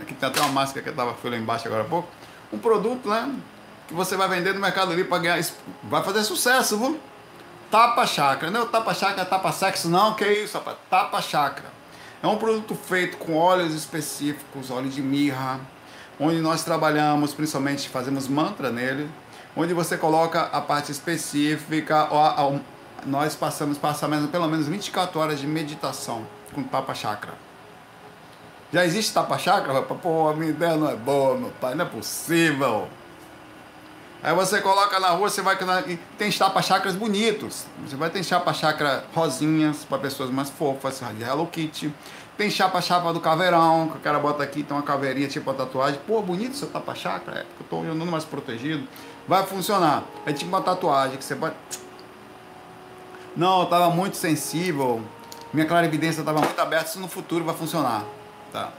Aqui 0.00 0.14
tem 0.14 0.28
até 0.28 0.40
uma 0.40 0.50
máscara 0.50 0.82
que 0.82 0.88
eu 0.88 0.94
tava 0.94 1.16
lá 1.22 1.36
embaixo 1.36 1.66
agora 1.66 1.82
há 1.82 1.86
pouco. 1.86 2.08
Um 2.52 2.58
produto, 2.58 3.08
né? 3.08 3.34
Que 3.86 3.94
você 3.94 4.16
vai 4.16 4.28
vender 4.28 4.52
no 4.52 4.60
Mercado 4.60 4.90
Livre 4.90 5.04
para 5.04 5.18
ganhar. 5.18 5.40
Vai 5.84 6.02
fazer 6.02 6.24
sucesso, 6.24 6.76
viu? 6.76 7.00
Tapa 7.70 8.06
chakra. 8.06 8.50
Não 8.50 8.60
é 8.60 8.62
o 8.64 8.66
tapa 8.66 8.92
chakra, 8.94 9.22
é 9.22 9.24
tapa 9.24 9.52
sexo, 9.52 9.88
não. 9.88 10.14
Que 10.14 10.26
isso, 10.26 10.58
rapaz? 10.58 10.76
Tapa 10.90 11.22
chakra. 11.22 11.66
É 12.22 12.26
um 12.26 12.36
produto 12.36 12.74
feito 12.74 13.16
com 13.16 13.36
óleos 13.36 13.74
específicos, 13.74 14.70
óleo 14.70 14.88
de 14.88 15.00
mirra, 15.00 15.60
onde 16.18 16.40
nós 16.40 16.64
trabalhamos, 16.64 17.32
principalmente 17.32 17.88
fazemos 17.88 18.26
mantra 18.26 18.70
nele 18.70 19.08
onde 19.58 19.74
você 19.74 19.96
coloca 19.96 20.42
a 20.42 20.60
parte 20.60 20.92
específica, 20.92 22.08
nós 23.04 23.34
passamos, 23.34 23.76
passamos 23.76 24.30
pelo 24.30 24.46
menos 24.46 24.68
24 24.68 25.18
horas 25.18 25.40
de 25.40 25.48
meditação 25.48 26.24
com 26.54 26.62
tapa 26.62 26.94
chakra. 26.94 27.34
Já 28.72 28.84
existe 28.84 29.12
tapa 29.12 29.36
chakra? 29.36 29.82
Pô, 29.82 30.28
a 30.28 30.34
minha 30.34 30.50
ideia 30.50 30.76
não 30.76 30.88
é 30.88 30.94
boa, 30.94 31.36
meu 31.36 31.50
pai, 31.60 31.74
não 31.74 31.84
é 31.84 31.88
possível. 31.88 32.86
Aí 34.22 34.32
você 34.32 34.60
coloca 34.60 35.00
na 35.00 35.08
rua, 35.08 35.28
você 35.28 35.42
vai 35.42 35.56
tem 36.16 36.30
tapa 36.30 36.62
chakras 36.62 36.94
bonitos. 36.94 37.66
Você 37.84 37.96
vai 37.96 38.10
ter 38.10 38.22
chapa 38.22 38.52
chakra 38.52 39.04
rosinhas 39.12 39.84
para 39.84 39.98
pessoas 39.98 40.30
mais 40.30 40.50
fofas, 40.50 41.02
de 41.16 41.24
Hello 41.24 41.46
Kitty. 41.48 41.92
Tem 42.36 42.48
chapa 42.48 42.80
chapa 42.80 43.12
do 43.12 43.18
caveirão, 43.18 43.88
que 43.88 43.96
o 43.96 44.00
cara 44.00 44.20
bota 44.20 44.44
aqui, 44.44 44.62
tem 44.62 44.76
uma 44.76 44.84
caveirinha 44.84 45.26
tipo 45.26 45.50
a 45.50 45.54
tatuagem. 45.54 45.98
Pô, 46.06 46.22
bonito 46.22 46.56
seu 46.56 46.68
tapa 46.68 46.94
chakra, 46.94 47.40
é, 47.40 47.40
eu 47.40 47.66
tô 47.68 47.80
andando 47.80 48.06
mais 48.06 48.24
protegido 48.24 48.86
vai 49.28 49.46
funcionar. 49.46 50.04
É 50.24 50.32
tipo 50.32 50.48
uma 50.48 50.62
tatuagem 50.62 51.18
que 51.18 51.24
você 51.24 51.36
pode. 51.36 51.54
Não, 53.36 53.58
eu 53.58 53.64
estava 53.64 53.90
muito 53.90 54.16
sensível, 54.16 55.02
minha 55.52 55.66
clarividência 55.66 56.20
estava 56.20 56.40
muito 56.40 56.58
aberta, 56.58 56.88
isso 56.88 56.98
no 56.98 57.06
futuro 57.06 57.44
vai 57.44 57.54
funcionar. 57.54 58.04
Tá? 58.50 58.70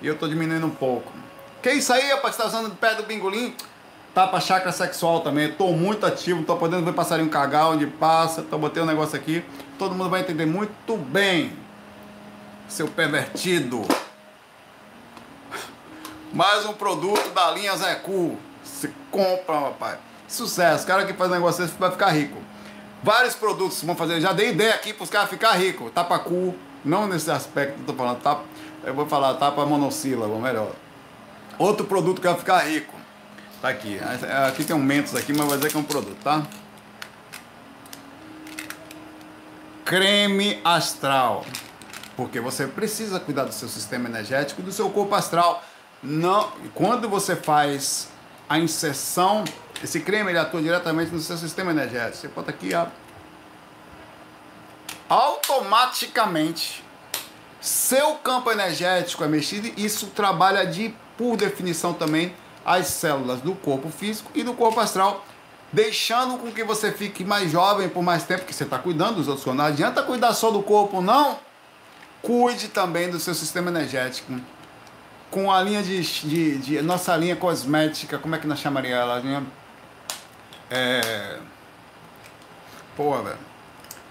E 0.00 0.06
eu 0.06 0.14
estou 0.14 0.28
diminuindo 0.28 0.66
um 0.66 0.70
pouco. 0.70 1.12
Que 1.62 1.72
isso 1.72 1.92
aí, 1.92 2.10
rapaz, 2.10 2.34
você 2.34 2.42
tá 2.42 2.48
usando 2.48 2.68
o 2.68 2.74
pé 2.74 2.94
do 2.94 3.02
bingolim? 3.02 3.54
Tapa 4.14 4.40
chakra 4.40 4.72
sexual 4.72 5.20
também, 5.20 5.50
estou 5.50 5.72
muito 5.72 6.04
ativo, 6.04 6.40
estou 6.40 6.56
podendo 6.56 6.84
ver 6.84 6.94
passarinho 6.94 7.28
cagar 7.28 7.68
onde 7.70 7.86
passa, 7.86 8.40
estou 8.40 8.58
botando 8.58 8.84
um 8.84 8.86
negócio 8.86 9.14
aqui, 9.14 9.44
todo 9.78 9.94
mundo 9.94 10.10
vai 10.10 10.22
entender 10.22 10.46
muito 10.46 10.96
bem, 10.96 11.52
seu 12.66 12.88
pervertido. 12.88 13.86
Mais 16.32 16.66
um 16.66 16.72
produto 16.72 17.30
da 17.30 17.50
linha 17.52 17.76
Zé 17.76 17.94
Cu. 17.96 18.38
Você 18.78 18.92
compra, 19.10 19.58
rapaz. 19.58 19.98
Sucesso. 20.28 20.84
O 20.84 20.86
cara 20.86 21.04
que 21.04 21.12
faz 21.12 21.30
negócio 21.30 21.64
desse 21.64 21.76
vai 21.76 21.90
ficar 21.90 22.10
rico. 22.10 22.38
Vários 23.02 23.34
produtos 23.34 23.82
vão 23.82 23.96
fazer. 23.96 24.20
Já 24.20 24.32
dei 24.32 24.50
ideia 24.50 24.74
aqui 24.74 24.92
para 24.92 25.02
os 25.02 25.10
caras 25.10 25.28
ficar 25.28 25.52
ricos. 25.52 25.90
Tapa 25.92 26.16
cu. 26.20 26.54
Não 26.84 27.08
nesse 27.08 27.28
aspecto, 27.28 27.76
tô 27.84 27.92
falando. 27.92 28.20
Tapa, 28.20 28.44
eu 28.84 28.94
vou 28.94 29.04
falar 29.06 29.34
tapa 29.34 29.66
monossílabo, 29.66 30.38
melhor. 30.38 30.70
Outro 31.58 31.86
produto 31.86 32.20
que 32.20 32.28
vai 32.28 32.36
ficar 32.36 32.58
rico. 32.60 32.94
Tá 33.60 33.68
aqui. 33.68 33.98
Aqui 34.46 34.62
tem 34.62 34.76
um 34.76 34.78
Mentos 34.78 35.16
aqui, 35.16 35.32
mas 35.32 35.44
vai 35.48 35.56
dizer 35.56 35.70
que 35.70 35.76
é 35.76 35.80
um 35.80 35.84
produto, 35.84 36.16
tá? 36.22 36.46
Creme 39.84 40.60
astral. 40.64 41.44
Porque 42.16 42.38
você 42.38 42.68
precisa 42.68 43.18
cuidar 43.18 43.44
do 43.44 43.52
seu 43.52 43.68
sistema 43.68 44.08
energético 44.08 44.60
e 44.60 44.64
do 44.64 44.70
seu 44.70 44.88
corpo 44.90 45.16
astral. 45.16 45.64
Não, 46.00 46.52
quando 46.74 47.08
você 47.08 47.34
faz 47.34 48.08
a 48.48 48.58
inserção, 48.58 49.44
esse 49.82 50.00
creme 50.00 50.30
ele 50.30 50.38
atua 50.38 50.62
diretamente 50.62 51.12
no 51.12 51.20
seu 51.20 51.36
sistema 51.36 51.70
energético. 51.70 52.16
Você 52.16 52.28
bota 52.28 52.50
aqui, 52.50 52.74
ó. 52.74 52.86
Automaticamente, 55.08 56.84
seu 57.60 58.14
campo 58.16 58.50
energético 58.50 59.22
é 59.24 59.28
mexido 59.28 59.68
e 59.76 59.84
isso 59.84 60.08
trabalha 60.08 60.66
de, 60.66 60.94
por 61.16 61.36
definição 61.36 61.92
também, 61.92 62.34
as 62.64 62.86
células 62.86 63.40
do 63.40 63.54
corpo 63.54 63.88
físico 63.90 64.30
e 64.34 64.42
do 64.42 64.54
corpo 64.54 64.78
astral, 64.80 65.24
deixando 65.72 66.38
com 66.38 66.50
que 66.50 66.64
você 66.64 66.92
fique 66.92 67.24
mais 67.24 67.50
jovem 67.50 67.88
por 67.88 68.02
mais 68.02 68.24
tempo, 68.24 68.44
que 68.44 68.54
você 68.54 68.64
está 68.64 68.78
cuidando 68.78 69.16
dos 69.16 69.28
outros. 69.28 69.54
Não 69.54 69.64
adianta 69.64 70.02
cuidar 70.02 70.32
só 70.34 70.50
do 70.50 70.62
corpo, 70.62 71.00
não. 71.00 71.38
Cuide 72.20 72.68
também 72.68 73.10
do 73.10 73.18
seu 73.18 73.34
sistema 73.34 73.70
energético 73.70 74.32
com 75.30 75.52
a 75.52 75.62
linha 75.62 75.82
de, 75.82 76.00
de, 76.02 76.58
de, 76.58 76.82
nossa 76.82 77.16
linha 77.16 77.36
cosmética, 77.36 78.18
como 78.18 78.34
é 78.34 78.38
que 78.38 78.46
nós 78.46 78.58
chamaria 78.58 78.96
ela? 78.96 79.18
Linha, 79.18 79.44
é, 80.70 81.38
pô, 82.96 83.22
velho. 83.22 83.38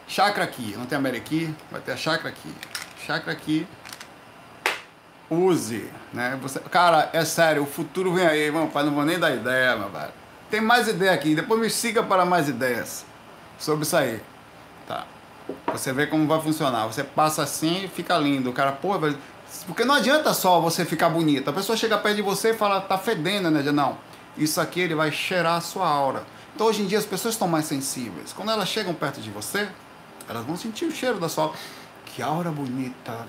Chakra 0.07 0.43
aqui, 0.43 0.75
não 0.77 0.85
tem 0.85 0.97
aqui, 1.17 1.53
vai 1.69 1.81
ter 1.81 1.91
a 1.91 1.97
chakra 1.97 2.29
aqui. 2.29 2.53
Chakra 3.05 3.31
aqui. 3.31 3.67
Use, 5.29 5.91
né? 6.13 6.37
Você, 6.41 6.59
cara, 6.59 7.09
é 7.11 7.25
sério, 7.25 7.63
o 7.63 7.65
futuro 7.65 8.13
vem 8.13 8.25
aí, 8.25 8.49
meu 8.49 8.67
pai, 8.67 8.85
não 8.85 8.93
vou 8.93 9.03
nem 9.03 9.19
dar 9.19 9.31
ideia, 9.35 9.75
meu 9.75 9.89
velho. 9.89 10.13
Tem 10.49 10.61
mais 10.61 10.87
ideia 10.87 11.11
aqui, 11.11 11.35
depois 11.35 11.59
me 11.59 11.69
siga 11.69 12.01
para 12.01 12.23
mais 12.23 12.47
ideias 12.47 13.05
sobre 13.59 13.83
isso 13.83 13.97
aí. 13.97 14.21
Tá. 14.87 15.05
Você 15.73 15.91
vê 15.91 16.07
como 16.07 16.25
vai 16.27 16.41
funcionar. 16.41 16.87
Você 16.87 17.03
passa 17.03 17.43
assim 17.43 17.83
e 17.83 17.87
fica 17.87 18.17
lindo. 18.17 18.49
O 18.49 18.53
cara, 18.53 18.71
pô, 18.71 18.97
velho, 18.97 19.17
porque 19.65 19.85
não 19.85 19.95
adianta 19.95 20.33
só 20.33 20.59
você 20.59 20.85
ficar 20.85 21.09
bonita. 21.09 21.49
A 21.51 21.53
pessoa 21.53 21.77
chega 21.77 21.97
perto 21.97 22.17
de 22.17 22.21
você 22.21 22.51
e 22.51 22.53
fala, 22.53 22.81
tá 22.81 22.97
fedendo, 22.97 23.49
né? 23.49 23.63
Não. 23.71 23.97
Isso 24.37 24.61
aqui 24.61 24.81
ele 24.81 24.95
vai 24.95 25.11
cheirar 25.11 25.55
a 25.55 25.61
sua 25.61 25.87
aura. 25.87 26.23
Então 26.53 26.67
hoje 26.67 26.81
em 26.81 26.85
dia 26.85 26.97
as 26.97 27.05
pessoas 27.05 27.33
estão 27.33 27.47
mais 27.47 27.65
sensíveis. 27.65 28.33
Quando 28.33 28.51
elas 28.51 28.67
chegam 28.67 28.93
perto 28.93 29.21
de 29.21 29.29
você, 29.29 29.67
elas 30.27 30.45
vão 30.45 30.57
sentir 30.57 30.85
o 30.85 30.91
cheiro 30.91 31.19
da 31.19 31.29
sua 31.29 31.51
Que 32.05 32.21
aura 32.21 32.51
bonita. 32.51 33.27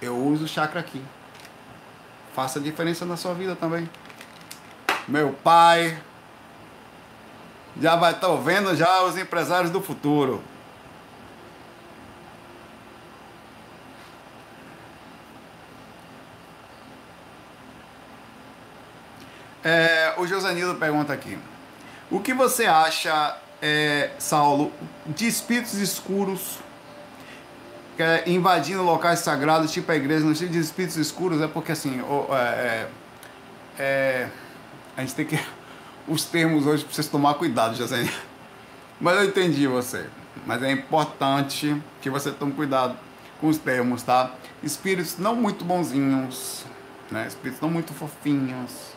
Eu 0.00 0.16
uso 0.16 0.44
o 0.44 0.48
chakra 0.48 0.80
aqui. 0.80 1.02
faça 2.34 2.60
diferença 2.60 3.04
na 3.04 3.16
sua 3.16 3.34
vida 3.34 3.56
também. 3.56 3.88
Meu 5.08 5.32
pai, 5.32 5.98
já 7.80 7.96
vai 7.96 8.12
estar 8.12 8.34
vendo 8.36 8.76
já 8.76 9.02
os 9.02 9.16
empresários 9.16 9.70
do 9.70 9.80
futuro. 9.80 10.42
É, 19.64 20.14
o 20.16 20.26
Josanildo 20.26 20.78
pergunta 20.78 21.12
aqui: 21.12 21.36
O 22.10 22.20
que 22.20 22.32
você 22.32 22.66
acha, 22.66 23.36
é, 23.60 24.10
Saulo, 24.18 24.72
de 25.06 25.26
espíritos 25.26 25.74
escuros 25.74 26.58
é, 27.98 28.22
invadindo 28.30 28.82
locais 28.82 29.18
sagrados, 29.20 29.72
tipo 29.72 29.90
a 29.90 29.96
igreja, 29.96 30.24
no 30.24 30.34
tipo 30.34 30.52
de 30.52 30.58
espíritos 30.58 30.96
escuros? 30.96 31.40
É 31.40 31.48
porque 31.48 31.72
assim, 31.72 32.00
o, 32.00 32.28
é, 32.30 32.38
é, 32.38 32.88
é 33.78 34.28
a 34.96 35.00
gente 35.00 35.14
tem 35.14 35.26
que. 35.26 35.38
Os 36.06 36.24
termos 36.24 36.64
hoje 36.64 36.86
vocês 36.90 37.06
tomar 37.06 37.34
cuidado, 37.34 37.76
Josanildo. 37.76 38.10
Mas 38.98 39.18
eu 39.18 39.24
entendi 39.24 39.66
você. 39.66 40.06
Mas 40.46 40.62
é 40.62 40.70
importante 40.72 41.76
que 42.00 42.08
você 42.08 42.30
tome 42.30 42.52
cuidado 42.52 42.96
com 43.38 43.48
os 43.48 43.58
termos, 43.58 44.02
tá? 44.02 44.30
Espíritos 44.62 45.18
não 45.18 45.36
muito 45.36 45.66
bonzinhos, 45.66 46.64
né? 47.10 47.26
Espíritos 47.26 47.60
não 47.60 47.68
muito 47.68 47.92
fofinhos 47.92 48.96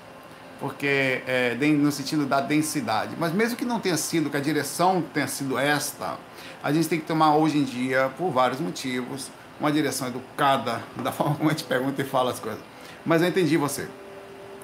porque 0.62 1.24
é, 1.26 1.55
no 1.55 1.91
sentido 1.91 2.24
da 2.28 2.39
densidade. 2.39 3.16
Mas 3.20 3.34
mesmo 3.34 3.57
que 3.57 3.66
não 3.66 3.80
tenha 3.80 3.97
sido, 3.97 4.30
que 4.30 4.38
a 4.38 4.39
direção 4.39 5.03
tenha 5.12 5.28
sido 5.28 5.57
esta, 5.57 6.20
a 6.64 6.72
gente 6.72 6.88
tem 6.88 6.99
que 6.99 7.05
tomar 7.07 7.36
hoje 7.36 7.57
em 7.57 7.64
dia, 7.64 8.12
por 8.16 8.30
vários 8.30 8.62
motivos, 8.62 9.32
uma 9.59 9.72
direção 9.72 10.07
educada, 10.07 10.84
da 11.03 11.12
forma 11.12 11.36
como 11.36 11.49
a 11.49 11.51
gente 11.51 11.64
pergunta 11.64 11.99
e 11.99 12.05
fala 12.05 12.30
as 12.30 12.39
coisas. 12.39 12.62
Mas 13.03 13.24
eu 13.24 13.28
entendi 13.28 13.57
você. 13.57 13.89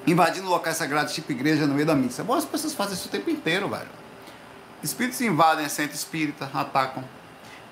Invadindo 0.06 0.48
locais 0.48 0.76
sagrados, 0.76 1.12
tipo 1.12 1.32
igreja, 1.32 1.66
no 1.66 1.74
meio 1.74 1.86
da 1.86 1.96
missa. 1.96 2.22
Bom, 2.22 2.34
as 2.34 2.44
pessoas 2.44 2.72
fazem 2.72 2.94
isso 2.94 3.08
o 3.08 3.10
tempo 3.10 3.28
inteiro, 3.28 3.68
velho. 3.68 3.88
Espíritos 4.80 5.20
invadem 5.20 5.68
centro 5.68 5.96
espírita, 5.96 6.48
atacam. 6.54 7.02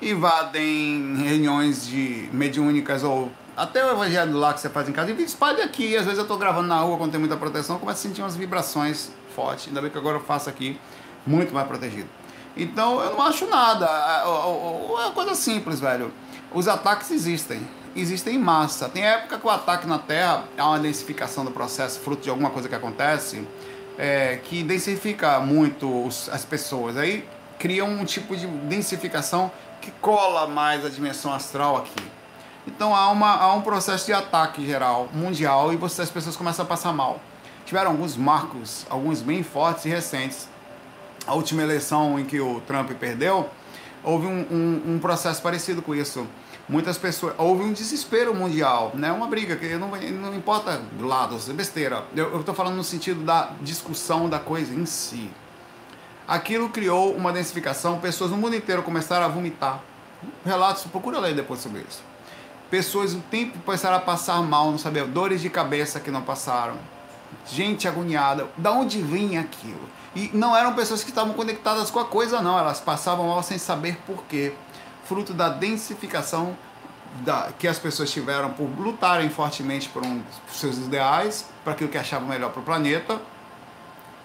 Invadem 0.02 1.16
reuniões 1.16 1.86
de 1.86 2.28
mediúnicas 2.32 3.04
ou 3.04 3.30
até 3.56 3.84
o 3.84 3.90
evangelho 3.90 4.36
lá 4.36 4.52
que 4.52 4.60
você 4.60 4.68
faz 4.68 4.86
em 4.86 4.92
casa, 4.92 5.10
espalha 5.12 5.64
aqui. 5.64 5.96
Às 5.96 6.04
vezes 6.04 6.18
eu 6.18 6.24
estou 6.24 6.36
gravando 6.36 6.68
na 6.68 6.78
rua 6.80 6.98
quando 6.98 7.12
tem 7.12 7.20
muita 7.20 7.36
proteção, 7.36 7.78
começo 7.78 8.00
a 8.00 8.02
sentir 8.02 8.20
umas 8.20 8.36
vibrações 8.36 9.10
fortes. 9.34 9.68
Ainda 9.68 9.80
bem 9.80 9.90
que 9.90 9.96
agora 9.96 10.18
eu 10.18 10.22
faço 10.22 10.50
aqui 10.50 10.78
muito 11.26 11.54
mais 11.54 11.66
protegido. 11.66 12.08
Então 12.54 13.00
eu 13.00 13.12
não 13.12 13.22
acho 13.22 13.46
nada. 13.46 13.86
É 13.86 14.26
uma 14.26 15.10
coisa 15.12 15.34
simples, 15.34 15.80
velho. 15.80 16.12
Os 16.52 16.68
ataques 16.68 17.10
existem. 17.10 17.66
Existem 17.94 18.34
em 18.34 18.38
massa. 18.38 18.90
Tem 18.90 19.02
época 19.02 19.38
que 19.38 19.46
o 19.46 19.50
ataque 19.50 19.86
na 19.86 19.98
Terra 19.98 20.44
é 20.54 20.62
uma 20.62 20.78
densificação 20.78 21.42
do 21.42 21.50
processo, 21.50 21.98
fruto 22.00 22.24
de 22.24 22.28
alguma 22.30 22.50
coisa 22.50 22.68
que 22.68 22.74
acontece, 22.74 23.46
é, 23.96 24.38
que 24.44 24.62
densifica 24.62 25.40
muito 25.40 26.08
as 26.30 26.44
pessoas. 26.44 26.98
Aí 26.98 27.26
cria 27.58 27.86
um 27.86 28.04
tipo 28.04 28.36
de 28.36 28.46
densificação 28.46 29.50
que 29.80 29.90
cola 29.92 30.46
mais 30.46 30.84
a 30.84 30.90
dimensão 30.90 31.32
astral 31.32 31.78
aqui. 31.78 32.15
Então 32.66 32.94
há, 32.94 33.10
uma, 33.10 33.30
há 33.36 33.54
um 33.54 33.62
processo 33.62 34.06
de 34.06 34.12
ataque 34.12 34.66
geral, 34.66 35.08
mundial, 35.14 35.72
e 35.72 35.76
você, 35.76 36.02
as 36.02 36.10
pessoas 36.10 36.36
começam 36.36 36.64
a 36.64 36.68
passar 36.68 36.92
mal. 36.92 37.20
Tiveram 37.64 37.92
alguns 37.92 38.16
marcos, 38.16 38.84
alguns 38.90 39.22
bem 39.22 39.42
fortes 39.42 39.84
e 39.84 39.88
recentes. 39.88 40.48
A 41.26 41.34
última 41.34 41.62
eleição 41.62 42.18
em 42.18 42.24
que 42.24 42.40
o 42.40 42.60
Trump 42.66 42.90
perdeu, 42.92 43.48
houve 44.02 44.26
um, 44.26 44.46
um, 44.50 44.94
um 44.94 44.98
processo 44.98 45.40
parecido 45.40 45.80
com 45.80 45.94
isso. 45.94 46.26
Muitas 46.68 46.98
pessoas. 46.98 47.34
Houve 47.38 47.62
um 47.62 47.72
desespero 47.72 48.34
mundial, 48.34 48.90
né? 48.94 49.12
Uma 49.12 49.28
briga, 49.28 49.54
que 49.54 49.76
não, 49.76 49.90
não 49.90 50.34
importa 50.34 50.82
lados, 51.00 51.48
é 51.48 51.52
besteira. 51.52 52.04
Eu 52.16 52.40
estou 52.40 52.54
falando 52.54 52.74
no 52.74 52.84
sentido 52.84 53.24
da 53.24 53.52
discussão 53.60 54.28
da 54.28 54.40
coisa 54.40 54.74
em 54.74 54.84
si. 54.86 55.30
Aquilo 56.26 56.68
criou 56.68 57.14
uma 57.14 57.32
densificação, 57.32 58.00
pessoas 58.00 58.32
no 58.32 58.36
mundo 58.36 58.56
inteiro 58.56 58.82
começaram 58.82 59.24
a 59.24 59.28
vomitar. 59.28 59.80
Relatos, 60.44 60.82
procura 60.84 61.20
ler 61.20 61.36
depois 61.36 61.60
sobre 61.60 61.84
isso 61.88 62.15
Pessoas 62.70 63.14
o 63.14 63.20
tempo 63.20 63.58
começaram 63.60 63.96
a 63.96 64.00
passar 64.00 64.42
mal, 64.42 64.70
não 64.70 64.78
sabia, 64.78 65.04
dores 65.04 65.40
de 65.40 65.48
cabeça 65.48 66.00
que 66.00 66.10
não 66.10 66.22
passaram. 66.22 66.76
Gente 67.46 67.86
agoniada. 67.86 68.48
Da 68.56 68.72
onde 68.72 69.00
vinha 69.00 69.40
aquilo? 69.40 69.88
E 70.14 70.30
não 70.32 70.56
eram 70.56 70.74
pessoas 70.74 71.04
que 71.04 71.10
estavam 71.10 71.34
conectadas 71.34 71.90
com 71.90 72.00
a 72.00 72.04
coisa, 72.04 72.40
não. 72.40 72.58
Elas 72.58 72.80
passavam 72.80 73.28
mal 73.28 73.42
sem 73.42 73.58
saber 73.58 73.98
por 74.06 74.24
quê. 74.24 74.52
Fruto 75.04 75.32
da 75.32 75.48
densificação 75.48 76.56
da, 77.20 77.52
que 77.56 77.68
as 77.68 77.78
pessoas 77.78 78.10
tiveram 78.10 78.50
por 78.50 78.64
lutarem 78.64 79.30
fortemente 79.30 79.88
por, 79.88 80.04
um, 80.04 80.20
por 80.20 80.54
seus 80.54 80.76
ideais, 80.78 81.46
para 81.62 81.72
aquilo 81.72 81.88
que 81.88 81.98
achavam 81.98 82.28
melhor 82.28 82.50
para 82.50 82.60
o 82.60 82.64
planeta. 82.64 83.20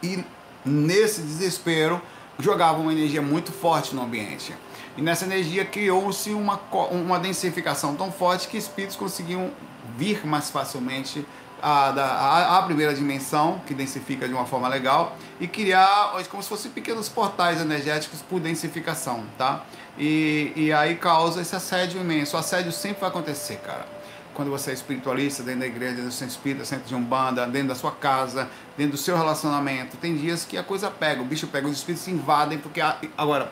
E 0.01 0.23
nesse 0.65 1.21
desespero 1.21 2.01
jogavam 2.39 2.81
uma 2.81 2.93
energia 2.93 3.21
muito 3.21 3.51
forte 3.51 3.93
no 3.93 4.01
ambiente. 4.01 4.55
E 4.97 5.01
nessa 5.01 5.25
energia 5.25 5.63
criou-se 5.63 6.31
uma, 6.31 6.59
uma 6.91 7.19
densificação 7.19 7.95
tão 7.95 8.11
forte 8.11 8.47
que 8.47 8.57
espíritos 8.57 8.95
conseguiam 8.95 9.51
vir 9.97 10.25
mais 10.25 10.49
facilmente 10.49 11.25
a, 11.61 11.89
a, 11.89 12.57
a, 12.57 12.63
primeira 12.63 12.93
dimensão, 12.93 13.61
que 13.67 13.73
densifica 13.73 14.27
de 14.27 14.33
uma 14.33 14.45
forma 14.45 14.67
legal, 14.67 15.15
e 15.39 15.47
criar 15.47 16.11
como 16.29 16.41
se 16.41 16.49
fossem 16.49 16.71
pequenos 16.71 17.07
portais 17.07 17.61
energéticos 17.61 18.21
por 18.21 18.39
densificação, 18.39 19.23
tá? 19.37 19.63
E, 19.97 20.51
e 20.55 20.73
aí 20.73 20.95
causa 20.95 21.41
esse 21.41 21.55
assédio 21.55 22.01
imenso. 22.01 22.35
O 22.35 22.39
assédio 22.39 22.71
sempre 22.71 23.01
vai 23.01 23.09
acontecer, 23.09 23.57
cara. 23.57 23.85
Quando 24.33 24.49
você 24.49 24.71
é 24.71 24.73
espiritualista, 24.73 25.43
dentro 25.43 25.61
da 25.61 25.67
igreja, 25.67 25.93
dentro 25.93 26.09
do 26.09 26.13
centro 26.13 26.33
espírita, 26.33 26.65
centro 26.65 26.87
de 26.87 26.95
umbanda, 26.95 27.45
dentro 27.45 27.69
da 27.69 27.75
sua 27.75 27.91
casa, 27.91 28.49
dentro 28.77 28.93
do 28.93 28.97
seu 28.97 29.15
relacionamento, 29.15 29.97
tem 29.97 30.15
dias 30.15 30.45
que 30.45 30.57
a 30.57 30.63
coisa 30.63 30.89
pega, 30.89 31.21
o 31.21 31.25
bicho 31.25 31.47
pega, 31.47 31.67
os 31.67 31.77
espíritos 31.77 32.05
se 32.05 32.11
invadem, 32.11 32.57
porque... 32.57 32.81
Agora, 33.17 33.51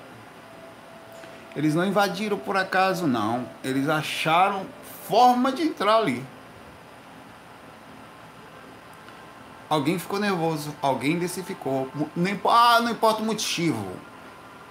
eles 1.55 1.75
não 1.75 1.85
invadiram 1.85 2.37
por 2.37 2.55
acaso, 2.55 3.07
não. 3.07 3.47
Eles 3.63 3.89
acharam 3.89 4.65
forma 5.07 5.51
de 5.51 5.63
entrar 5.63 5.97
ali. 5.97 6.23
Alguém 9.69 9.99
ficou 9.99 10.19
nervoso, 10.19 10.75
alguém 10.81 11.19
densificou. 11.19 11.89
Não, 12.15 12.39
ah, 12.49 12.79
não 12.81 12.91
importa 12.91 13.21
o 13.21 13.25
motivo. 13.25 13.85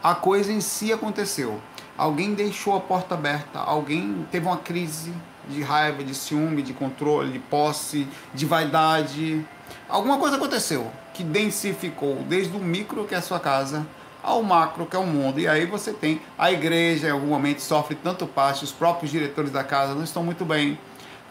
A 0.02 0.14
coisa 0.14 0.52
em 0.52 0.60
si 0.60 0.92
aconteceu. 0.92 1.60
Alguém 1.96 2.34
deixou 2.34 2.76
a 2.76 2.80
porta 2.80 3.14
aberta, 3.14 3.58
alguém 3.58 4.24
teve 4.30 4.46
uma 4.46 4.58
crise 4.58 5.12
de 5.48 5.62
raiva, 5.62 6.04
de 6.04 6.14
ciúme, 6.14 6.62
de 6.62 6.72
controle, 6.72 7.32
de 7.32 7.40
posse, 7.40 8.06
de 8.32 8.46
vaidade. 8.46 9.44
Alguma 9.88 10.18
coisa 10.18 10.36
aconteceu 10.36 10.90
que 11.12 11.24
densificou 11.24 12.22
desde 12.28 12.56
o 12.56 12.60
micro, 12.60 13.04
que 13.04 13.14
é 13.14 13.18
a 13.18 13.22
sua 13.22 13.40
casa, 13.40 13.84
ao 14.28 14.42
macro, 14.42 14.86
que 14.86 14.96
é 14.96 14.98
o 14.98 15.06
mundo. 15.06 15.40
E 15.40 15.48
aí 15.48 15.66
você 15.66 15.92
tem 15.92 16.20
a 16.38 16.52
igreja, 16.52 17.08
em 17.08 17.10
algum 17.10 17.26
momento, 17.26 17.60
sofre 17.60 17.94
tanto 17.94 18.26
parte, 18.26 18.64
os 18.64 18.72
próprios 18.72 19.10
diretores 19.10 19.50
da 19.50 19.64
casa 19.64 19.94
não 19.94 20.04
estão 20.04 20.22
muito 20.22 20.44
bem. 20.44 20.78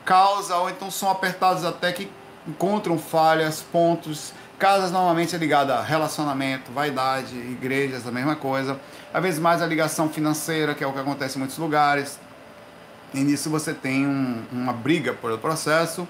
Causa, 0.04 0.56
ou 0.58 0.70
então 0.70 0.90
são 0.90 1.10
apertados 1.10 1.66
até 1.66 1.92
que 1.92 2.10
encontram 2.48 2.98
falhas, 2.98 3.62
pontos. 3.62 4.34
Casas 4.58 4.92
normalmente 4.92 5.36
é 5.36 5.38
ligada 5.38 5.76
a 5.76 5.84
relacionamento, 5.84 6.72
vaidade, 6.72 7.36
igrejas, 7.36 8.08
a 8.08 8.12
mesma 8.12 8.36
coisa. 8.36 8.80
Às 9.14 9.22
vezes 9.22 9.40
mais 9.40 9.62
a 9.62 9.66
ligação 9.68 10.10
financeira, 10.10 10.74
que 10.74 10.84
é 10.84 10.88
o 10.88 10.94
que 10.94 11.00
acontece 11.00 11.38
em 11.38 11.40
muitos 11.40 11.58
lugares. 11.58 12.20
E 13.14 13.20
nisso 13.20 13.50
você 13.50 13.74
tem 13.74 14.08
um, 14.08 14.44
uma 14.52 14.74
briga 14.74 15.14
por 15.14 15.38
processo. 15.38 16.08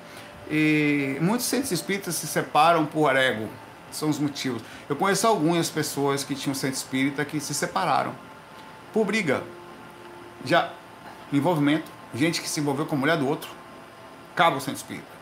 E 0.50 1.18
muitos 1.20 1.46
centros 1.46 1.72
espíritas 1.72 2.16
se 2.16 2.26
separam 2.26 2.86
por 2.86 3.16
ego, 3.16 3.50
são 3.92 4.10
os 4.10 4.20
motivos. 4.20 4.62
Eu 4.88 4.96
conheço 4.96 5.28
algumas 5.28 5.70
pessoas 5.70 6.24
que 6.24 6.36
tinham 6.36 6.54
centro 6.54 6.78
espírita 6.78 7.24
que 7.26 7.40
se 7.40 7.54
separaram 7.54 8.14
por 8.94 9.06
briga. 9.06 9.44
Já 10.46 10.72
envolvimento, 11.32 11.86
gente 12.14 12.42
que 12.42 12.50
se 12.50 12.60
envolveu 12.60 12.86
com 12.86 12.96
a 12.96 12.98
mulher 12.98 13.18
do 13.18 13.28
outro, 13.28 13.50
acaba 14.34 14.58
o 14.58 14.60
centro 14.60 14.78
espírita. 14.78 15.18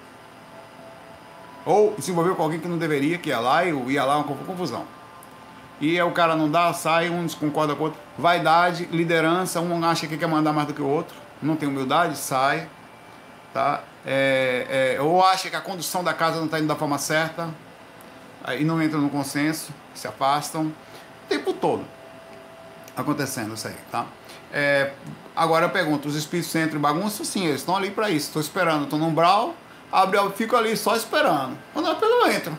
Ou 1.66 1.96
se 2.00 2.12
envolveu 2.12 2.36
com 2.36 2.44
alguém 2.44 2.60
que 2.60 2.68
não 2.68 2.78
deveria, 2.78 3.18
que 3.18 3.30
ia 3.30 3.40
lá 3.40 3.66
e 3.66 3.74
ia 3.92 4.04
lá 4.04 4.18
uma 4.18 4.24
confusão. 4.24 4.86
E 5.82 6.00
o 6.02 6.12
cara 6.12 6.36
não 6.36 6.50
dá, 6.50 6.72
sai, 6.74 7.10
um 7.10 7.28
concorda 7.28 7.76
com 7.76 7.84
o 7.84 7.86
outro. 7.88 8.00
Vaidade, 8.18 8.86
liderança, 8.92 9.60
um 9.60 9.84
acha 9.84 10.08
que 10.08 10.16
quer 10.16 10.28
mandar 10.28 10.54
mais 10.54 10.68
do 10.68 10.74
que 10.74 10.82
o 10.82 10.88
outro, 10.88 11.16
não 11.42 11.56
tem 11.56 11.68
humildade, 11.68 12.18
sai. 12.18 12.70
Tá? 13.54 13.84
É, 14.06 14.96
é, 14.98 15.02
ou 15.02 15.24
acha 15.24 15.50
que 15.50 15.56
a 15.56 15.62
condução 15.62 16.04
da 16.04 16.14
casa 16.14 16.38
não 16.38 16.46
está 16.46 16.60
indo 16.60 16.68
da 16.68 16.76
forma 16.76 16.98
certa, 16.98 17.50
aí 18.46 18.64
não 18.64 18.82
entram 18.82 19.02
no 19.02 19.10
consenso, 19.10 19.74
se 19.94 20.08
afastam, 20.08 20.66
o 20.66 21.28
tempo 21.28 21.52
todo 21.52 21.84
acontecendo 22.96 23.56
isso 23.56 23.68
aí, 23.68 23.76
tá? 23.92 24.06
É, 24.54 24.92
agora 25.36 25.66
eu 25.66 25.70
pergunto, 25.70 26.08
os 26.08 26.16
espíritos 26.16 26.56
entram 26.56 26.78
em 26.78 26.82
bagunça? 26.82 27.26
Sim, 27.26 27.46
eles 27.46 27.62
estão 27.62 27.76
ali 27.76 27.92
para 27.92 28.10
isso, 28.10 28.28
estou 28.28 28.42
esperando, 28.42 28.84
estou 28.86 28.98
no 28.98 29.08
umbral, 29.08 29.54
abre, 29.92 30.18
fico 30.36 30.56
ali 30.56 30.78
só 30.78 30.96
esperando. 30.96 31.58
Quando 31.74 31.90
eu 31.90 31.96
pego, 31.96 32.12
eu 32.14 32.32
entro. 32.32 32.58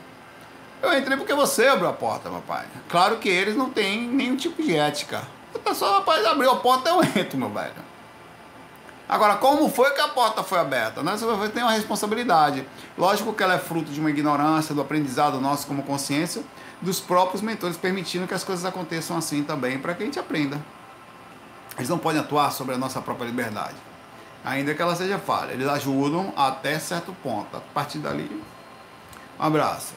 Eu 0.83 0.99
entrei 0.99 1.17
porque 1.17 1.33
você 1.33 1.69
abriu 1.69 1.89
a 1.89 1.93
porta, 1.93 2.29
papai. 2.29 2.67
Claro 2.89 3.17
que 3.17 3.29
eles 3.29 3.57
não 3.57 3.71
têm 3.71 4.07
nenhum 4.07 4.37
tipo 4.37 4.63
de 4.63 4.77
ética. 4.77 5.23
O 5.55 5.59
pessoal, 5.59 6.01
rapaz, 6.01 6.25
abriu 6.27 6.51
a 6.51 6.57
porta, 6.57 6.91
eu 6.91 7.03
entro, 7.03 7.39
meu 7.39 7.49
velho. 7.49 7.73
Agora, 9.09 9.37
como 9.37 9.69
foi 9.69 9.93
que 9.93 10.01
a 10.01 10.09
porta 10.09 10.43
foi 10.43 10.59
aberta? 10.59 11.03
Né? 11.03 11.17
Você 11.17 11.49
tem 11.51 11.63
uma 11.63 11.73
responsabilidade. 11.73 12.67
Lógico 12.99 13.33
que 13.33 13.43
ela 13.43 13.55
é 13.55 13.59
fruto 13.59 13.93
de 13.93 14.01
uma 14.01 14.11
ignorância, 14.11 14.75
do 14.75 14.81
aprendizado 14.81 15.41
nosso 15.41 15.67
como 15.67 15.85
consciência, 15.85 16.43
dos 16.83 16.99
próprios 16.99 17.41
mentores 17.41 17.77
permitindo 17.77 18.27
que 18.27 18.35
as 18.35 18.43
coisas 18.43 18.65
aconteçam 18.65 19.17
assim 19.17 19.45
também, 19.45 19.79
para 19.79 19.95
que 19.95 20.03
a 20.03 20.07
gente 20.07 20.19
aprenda. 20.19 20.61
Eles 21.77 21.89
não 21.89 21.99
podem 21.99 22.21
atuar 22.21 22.51
sobre 22.51 22.75
a 22.75 22.79
nossa 22.79 23.01
própria 23.01 23.27
liberdade, 23.27 23.77
ainda 24.45 24.75
que 24.75 24.83
ela 24.83 24.97
seja 24.97 25.19
falha. 25.19 25.53
Eles 25.53 25.69
ajudam 25.69 26.33
até 26.37 26.79
certo 26.79 27.15
ponto. 27.23 27.57
A 27.57 27.61
partir 27.61 27.99
dali, 27.99 28.43
um 29.39 29.43
abraço. 29.43 29.95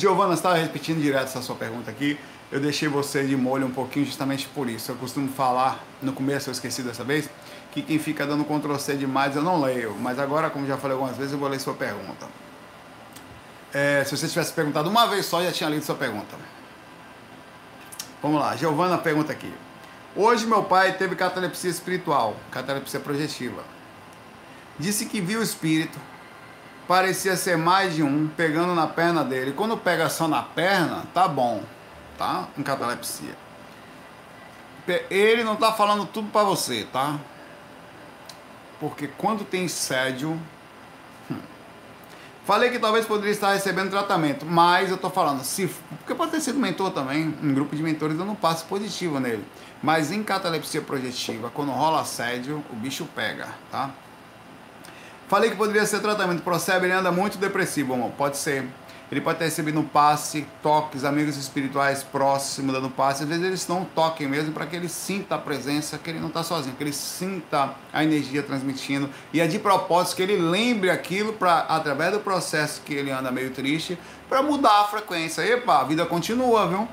Giovana, 0.00 0.34
estava 0.34 0.56
repetindo 0.56 1.00
direto 1.00 1.24
essa 1.24 1.42
sua 1.42 1.56
pergunta 1.56 1.90
aqui. 1.90 2.18
Eu 2.50 2.60
deixei 2.60 2.88
você 2.88 3.24
de 3.24 3.36
molho 3.36 3.66
um 3.66 3.70
pouquinho 3.70 4.06
justamente 4.06 4.46
por 4.48 4.68
isso. 4.68 4.92
Eu 4.92 4.96
costumo 4.96 5.28
falar, 5.28 5.84
no 6.00 6.12
começo 6.12 6.48
eu 6.48 6.52
esqueci 6.52 6.82
dessa 6.82 7.02
vez, 7.02 7.28
que 7.72 7.82
quem 7.82 7.98
fica 7.98 8.26
dando 8.26 8.44
Ctrl 8.44 8.76
C 8.76 8.94
demais 8.94 9.34
eu 9.34 9.42
não 9.42 9.60
leio. 9.60 9.96
Mas 9.98 10.18
agora, 10.18 10.50
como 10.50 10.66
já 10.66 10.76
falei 10.76 10.94
algumas 10.94 11.16
vezes, 11.16 11.32
eu 11.32 11.38
vou 11.38 11.48
ler 11.48 11.60
sua 11.60 11.74
pergunta. 11.74 12.26
É, 13.72 14.04
se 14.04 14.16
você 14.16 14.28
tivesse 14.28 14.52
perguntado 14.52 14.88
uma 14.88 15.06
vez 15.06 15.26
só, 15.26 15.42
já 15.42 15.50
tinha 15.50 15.68
lido 15.68 15.84
sua 15.84 15.96
pergunta. 15.96 16.36
Vamos 18.22 18.40
lá, 18.40 18.56
Giovana 18.56 18.96
pergunta 18.96 19.32
aqui. 19.32 19.52
Hoje 20.16 20.46
meu 20.46 20.62
pai 20.62 20.92
teve 20.96 21.16
catalepsia 21.16 21.70
espiritual, 21.70 22.36
catalepsia 22.52 23.00
projetiva. 23.00 23.64
Disse 24.78 25.06
que 25.06 25.20
viu 25.20 25.40
o 25.40 25.42
espírito, 25.42 25.98
parecia 26.86 27.36
ser 27.36 27.56
mais 27.56 27.94
de 27.94 28.02
um 28.02 28.28
pegando 28.28 28.74
na 28.74 28.86
perna 28.86 29.24
dele. 29.24 29.52
Quando 29.52 29.76
pega 29.76 30.08
só 30.08 30.28
na 30.28 30.42
perna, 30.42 31.04
tá 31.12 31.26
bom, 31.26 31.62
tá? 32.18 32.48
Em 32.56 32.62
catalepsia. 32.62 33.36
Ele 35.10 35.44
não 35.44 35.56
tá 35.56 35.72
falando 35.72 36.06
tudo 36.06 36.28
para 36.30 36.44
você, 36.44 36.86
tá? 36.92 37.18
Porque 38.78 39.08
quando 39.08 39.44
tem 39.44 39.66
sédio. 39.66 40.38
Hum, 41.30 41.38
falei 42.44 42.70
que 42.70 42.78
talvez 42.78 43.06
poderia 43.06 43.32
estar 43.32 43.54
recebendo 43.54 43.88
tratamento, 43.90 44.44
mas 44.44 44.90
eu 44.90 44.98
tô 44.98 45.08
falando, 45.08 45.42
se. 45.42 45.66
Porque 45.98 46.14
pode 46.14 46.32
ter 46.32 46.40
sido 46.40 46.58
mentor 46.58 46.90
também, 46.90 47.34
um 47.42 47.54
grupo 47.54 47.74
de 47.74 47.82
mentores 47.82 48.18
dando 48.18 48.32
um 48.32 48.36
passo 48.36 48.66
positivo 48.66 49.18
nele. 49.18 49.44
Mas 49.82 50.12
em 50.12 50.22
catalepsia 50.22 50.82
projetiva, 50.82 51.50
quando 51.50 51.70
rola 51.70 52.02
assédio, 52.02 52.62
o 52.70 52.76
bicho 52.76 53.06
pega, 53.14 53.48
tá? 53.70 53.90
Falei 55.34 55.50
que 55.50 55.56
poderia 55.56 55.84
ser 55.84 55.98
tratamento. 55.98 56.42
Procebe, 56.42 56.86
ele 56.86 56.92
anda 56.92 57.10
muito 57.10 57.38
depressivo, 57.38 57.94
amor. 57.94 58.12
Pode 58.12 58.36
ser. 58.36 58.68
Ele 59.10 59.20
pode 59.20 59.36
ter 59.36 59.46
recebido 59.46 59.80
um 59.80 59.82
passe, 59.82 60.46
toques, 60.62 61.04
amigos 61.04 61.36
espirituais 61.36 62.04
próximos 62.04 62.72
dando 62.72 62.88
passe. 62.88 63.24
Às 63.24 63.28
vezes 63.28 63.44
eles 63.44 63.66
não 63.66 63.84
toquem 63.84 64.28
mesmo 64.28 64.52
para 64.52 64.64
que 64.64 64.76
ele 64.76 64.88
sinta 64.88 65.34
a 65.34 65.38
presença, 65.38 65.98
que 65.98 66.08
ele 66.08 66.20
não 66.20 66.28
está 66.28 66.44
sozinho, 66.44 66.76
que 66.76 66.84
ele 66.84 66.92
sinta 66.92 67.74
a 67.92 68.04
energia 68.04 68.44
transmitindo. 68.44 69.10
E 69.32 69.40
é 69.40 69.46
de 69.48 69.58
propósito 69.58 70.14
que 70.14 70.22
ele 70.22 70.36
lembre 70.36 70.88
aquilo 70.88 71.32
para, 71.32 71.62
através 71.62 72.12
do 72.12 72.20
processo 72.20 72.80
que 72.82 72.94
ele 72.94 73.10
anda 73.10 73.32
meio 73.32 73.50
triste, 73.50 73.98
para 74.28 74.40
mudar 74.40 74.82
a 74.82 74.84
frequência. 74.84 75.42
Epa, 75.42 75.80
a 75.80 75.82
vida 75.84 76.06
continua, 76.06 76.68
viu? 76.68 76.88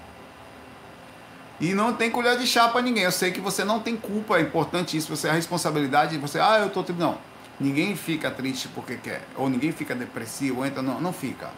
E 1.59 1.75
não 1.75 1.93
tem 1.93 2.09
colher 2.09 2.39
de 2.39 2.47
chá 2.47 2.67
para 2.69 2.81
ninguém. 2.81 3.03
Eu 3.03 3.11
sei 3.11 3.31
que 3.31 3.39
você 3.39 3.63
não 3.63 3.79
tem 3.79 3.95
culpa, 3.95 4.37
é 4.39 4.41
importante 4.41 4.97
isso. 4.97 5.15
Você 5.15 5.29
a 5.29 5.33
responsabilidade 5.33 6.13
de 6.13 6.17
você, 6.17 6.39
ah, 6.39 6.57
eu 6.57 6.71
tô 6.71 6.83
não 6.93 7.29
Ninguém 7.61 7.95
fica 7.95 8.31
triste 8.31 8.67
porque 8.69 8.97
quer, 8.97 9.21
ou 9.35 9.47
ninguém 9.47 9.71
fica 9.71 9.93
depressivo, 9.93 10.65
entra, 10.65 10.81
não, 10.81 10.99
não 10.99 11.13
fica. 11.13 11.51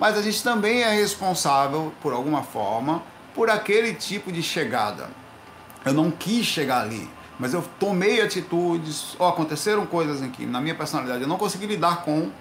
Mas 0.00 0.18
a 0.18 0.22
gente 0.22 0.42
também 0.42 0.82
é 0.82 0.92
responsável, 0.92 1.92
por 2.02 2.12
alguma 2.12 2.42
forma, 2.42 3.04
por 3.32 3.48
aquele 3.48 3.94
tipo 3.94 4.32
de 4.32 4.42
chegada. 4.42 5.08
Eu 5.84 5.92
não 5.92 6.10
quis 6.10 6.44
chegar 6.44 6.80
ali, 6.80 7.08
mas 7.38 7.54
eu 7.54 7.62
tomei 7.78 8.20
atitudes, 8.20 9.14
ou 9.16 9.28
aconteceram 9.28 9.86
coisas 9.86 10.22
em 10.22 10.28
que, 10.28 10.44
na 10.44 10.60
minha 10.60 10.74
personalidade, 10.74 11.22
eu 11.22 11.28
não 11.28 11.38
consegui 11.38 11.66
lidar 11.66 12.02
com 12.02 12.32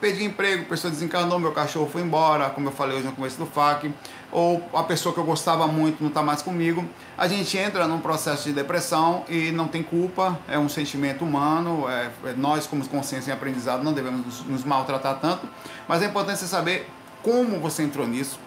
perdi 0.00 0.24
emprego, 0.24 0.64
pessoa 0.64 0.90
desencarnou, 0.90 1.38
meu 1.38 1.52
cachorro 1.52 1.88
foi 1.88 2.02
embora, 2.02 2.50
como 2.50 2.68
eu 2.68 2.72
falei 2.72 2.96
hoje 2.96 3.06
no 3.06 3.12
começo 3.12 3.38
do 3.38 3.46
FAQ, 3.46 3.94
ou 4.36 4.62
a 4.74 4.82
pessoa 4.82 5.14
que 5.14 5.18
eu 5.18 5.24
gostava 5.24 5.66
muito 5.66 6.02
não 6.02 6.10
está 6.10 6.22
mais 6.22 6.42
comigo, 6.42 6.84
a 7.16 7.26
gente 7.26 7.56
entra 7.56 7.88
num 7.88 8.00
processo 8.00 8.44
de 8.44 8.52
depressão 8.52 9.24
e 9.30 9.50
não 9.50 9.66
tem 9.66 9.82
culpa, 9.82 10.38
é 10.46 10.58
um 10.58 10.68
sentimento 10.68 11.24
humano, 11.24 11.88
é, 11.88 12.10
é 12.22 12.32
nós 12.36 12.66
como 12.66 12.86
consciência 12.86 13.30
em 13.30 13.34
aprendizado 13.34 13.82
não 13.82 13.94
devemos 13.94 14.26
nos, 14.26 14.44
nos 14.44 14.62
maltratar 14.62 15.20
tanto, 15.20 15.48
mas 15.88 16.02
é 16.02 16.04
importante 16.04 16.40
você 16.40 16.46
saber 16.46 16.86
como 17.22 17.58
você 17.58 17.82
entrou 17.82 18.06
nisso 18.06 18.38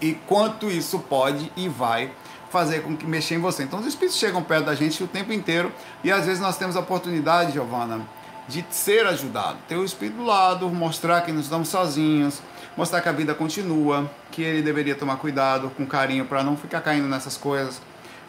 e 0.00 0.12
quanto 0.28 0.70
isso 0.70 1.00
pode 1.00 1.50
e 1.56 1.68
vai 1.68 2.12
fazer 2.48 2.84
com 2.84 2.96
que 2.96 3.04
mexer 3.04 3.34
em 3.34 3.40
você. 3.40 3.64
Então 3.64 3.80
os 3.80 3.86
espíritos 3.86 4.16
chegam 4.16 4.44
perto 4.44 4.66
da 4.66 4.76
gente 4.76 5.02
o 5.02 5.08
tempo 5.08 5.32
inteiro 5.32 5.72
e 6.04 6.12
às 6.12 6.24
vezes 6.24 6.40
nós 6.40 6.56
temos 6.56 6.76
a 6.76 6.80
oportunidade, 6.80 7.50
Giovana, 7.50 8.02
de 8.46 8.64
ser 8.70 9.04
ajudado. 9.06 9.58
Ter 9.66 9.76
o 9.76 9.84
Espírito 9.84 10.18
do 10.18 10.24
lado, 10.24 10.70
mostrar 10.70 11.22
que 11.22 11.32
não 11.32 11.40
estamos 11.40 11.68
sozinhos, 11.68 12.40
mostrar 12.78 13.00
que 13.00 13.08
a 13.08 13.12
vida 13.12 13.34
continua, 13.34 14.08
que 14.30 14.40
ele 14.40 14.62
deveria 14.62 14.94
tomar 14.94 15.16
cuidado, 15.16 15.68
com 15.70 15.84
carinho, 15.84 16.24
para 16.24 16.44
não 16.44 16.56
ficar 16.56 16.80
caindo 16.80 17.08
nessas 17.08 17.36
coisas, 17.36 17.82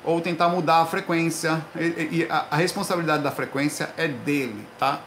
ou 0.04 0.20
tentar 0.20 0.50
mudar 0.50 0.82
a 0.82 0.88
frequência. 0.88 1.64
E 1.76 2.26
a 2.28 2.56
responsabilidade 2.56 3.22
da 3.22 3.30
frequência 3.30 3.92
é 3.96 4.08
dele, 4.08 4.66
tá? 4.80 5.02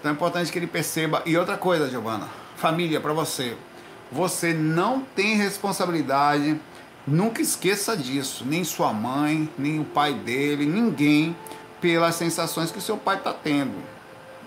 Então 0.00 0.10
é 0.10 0.14
importante 0.14 0.50
que 0.50 0.58
ele 0.58 0.66
perceba. 0.66 1.22
E 1.26 1.36
outra 1.36 1.58
coisa, 1.58 1.90
Giovana, 1.90 2.28
família, 2.56 2.98
para 2.98 3.12
você. 3.12 3.58
Você 4.10 4.54
não 4.54 5.02
tem 5.02 5.36
responsabilidade, 5.36 6.58
nunca 7.06 7.42
esqueça 7.42 7.94
disso, 7.94 8.42
nem 8.46 8.64
sua 8.64 8.90
mãe, 8.90 9.50
nem 9.58 9.78
o 9.80 9.84
pai 9.84 10.14
dele, 10.14 10.64
ninguém, 10.64 11.36
pelas 11.78 12.14
sensações 12.14 12.70
que 12.70 12.80
seu 12.80 12.96
pai 12.96 13.18
está 13.18 13.34
tendo 13.34 13.74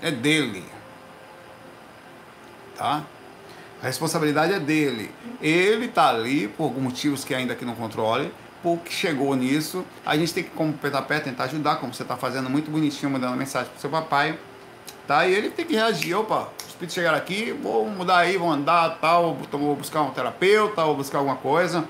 é 0.01 0.09
dele. 0.09 0.65
Tá? 2.75 3.03
A 3.81 3.87
responsabilidade 3.87 4.53
é 4.53 4.59
dele. 4.59 5.11
Ele 5.41 5.85
está 5.85 6.09
ali 6.09 6.47
por 6.47 6.71
motivos 6.79 7.23
que 7.23 7.33
ainda 7.33 7.55
que 7.55 7.65
não 7.65 7.75
controle, 7.75 8.31
porque 8.61 8.91
chegou 8.91 9.35
nisso. 9.35 9.83
A 10.05 10.15
gente 10.15 10.33
tem 10.33 10.43
que, 10.43 10.51
como 10.51 10.73
pé 10.73 11.19
tentar 11.19 11.45
ajudar, 11.45 11.77
como 11.77 11.93
você 11.93 12.03
está 12.03 12.15
fazendo 12.15 12.49
muito 12.49 12.69
bonitinho, 12.69 13.11
mandando 13.11 13.35
mensagem 13.35 13.71
pro 13.71 13.81
seu 13.81 13.89
papai. 13.89 14.37
Tá? 15.07 15.25
E 15.27 15.33
ele 15.33 15.49
tem 15.49 15.65
que 15.65 15.73
reagir. 15.73 16.15
Opa, 16.15 16.49
os 16.59 16.67
espíritos 16.67 16.93
chegaram 16.93 17.17
aqui, 17.17 17.51
vou 17.51 17.89
mudar 17.89 18.19
aí, 18.19 18.37
vou 18.37 18.51
andar, 18.51 18.97
tal, 19.01 19.35
vou 19.51 19.75
buscar 19.75 20.01
um 20.03 20.11
terapeuta, 20.11 20.83
vou 20.83 20.95
buscar 20.95 21.17
alguma 21.17 21.37
coisa, 21.37 21.83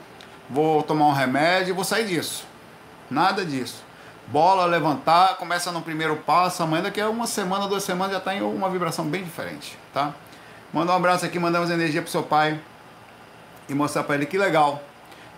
vou 0.49 0.81
tomar 0.83 1.07
um 1.07 1.13
remédio, 1.13 1.75
vou 1.75 1.83
sair 1.83 2.05
disso. 2.05 2.45
Nada 3.09 3.43
disso 3.45 3.91
bola, 4.31 4.65
levantar, 4.65 5.35
começa 5.35 5.71
no 5.71 5.81
primeiro 5.81 6.15
passo, 6.15 6.63
amanhã 6.63 6.83
daqui 6.83 7.01
a 7.01 7.09
uma 7.09 7.27
semana, 7.27 7.67
duas 7.67 7.83
semanas 7.83 8.13
já 8.13 8.19
está 8.19 8.33
em 8.33 8.41
uma 8.41 8.69
vibração 8.69 9.05
bem 9.05 9.23
diferente, 9.23 9.77
tá? 9.93 10.13
Manda 10.73 10.93
um 10.93 10.95
abraço 10.95 11.25
aqui, 11.25 11.37
mandamos 11.37 11.69
energia 11.69 12.01
pro 12.01 12.09
seu 12.09 12.23
pai 12.23 12.57
e 13.67 13.73
mostrar 13.73 14.03
para 14.03 14.15
ele 14.15 14.25
que 14.25 14.37
legal 14.37 14.81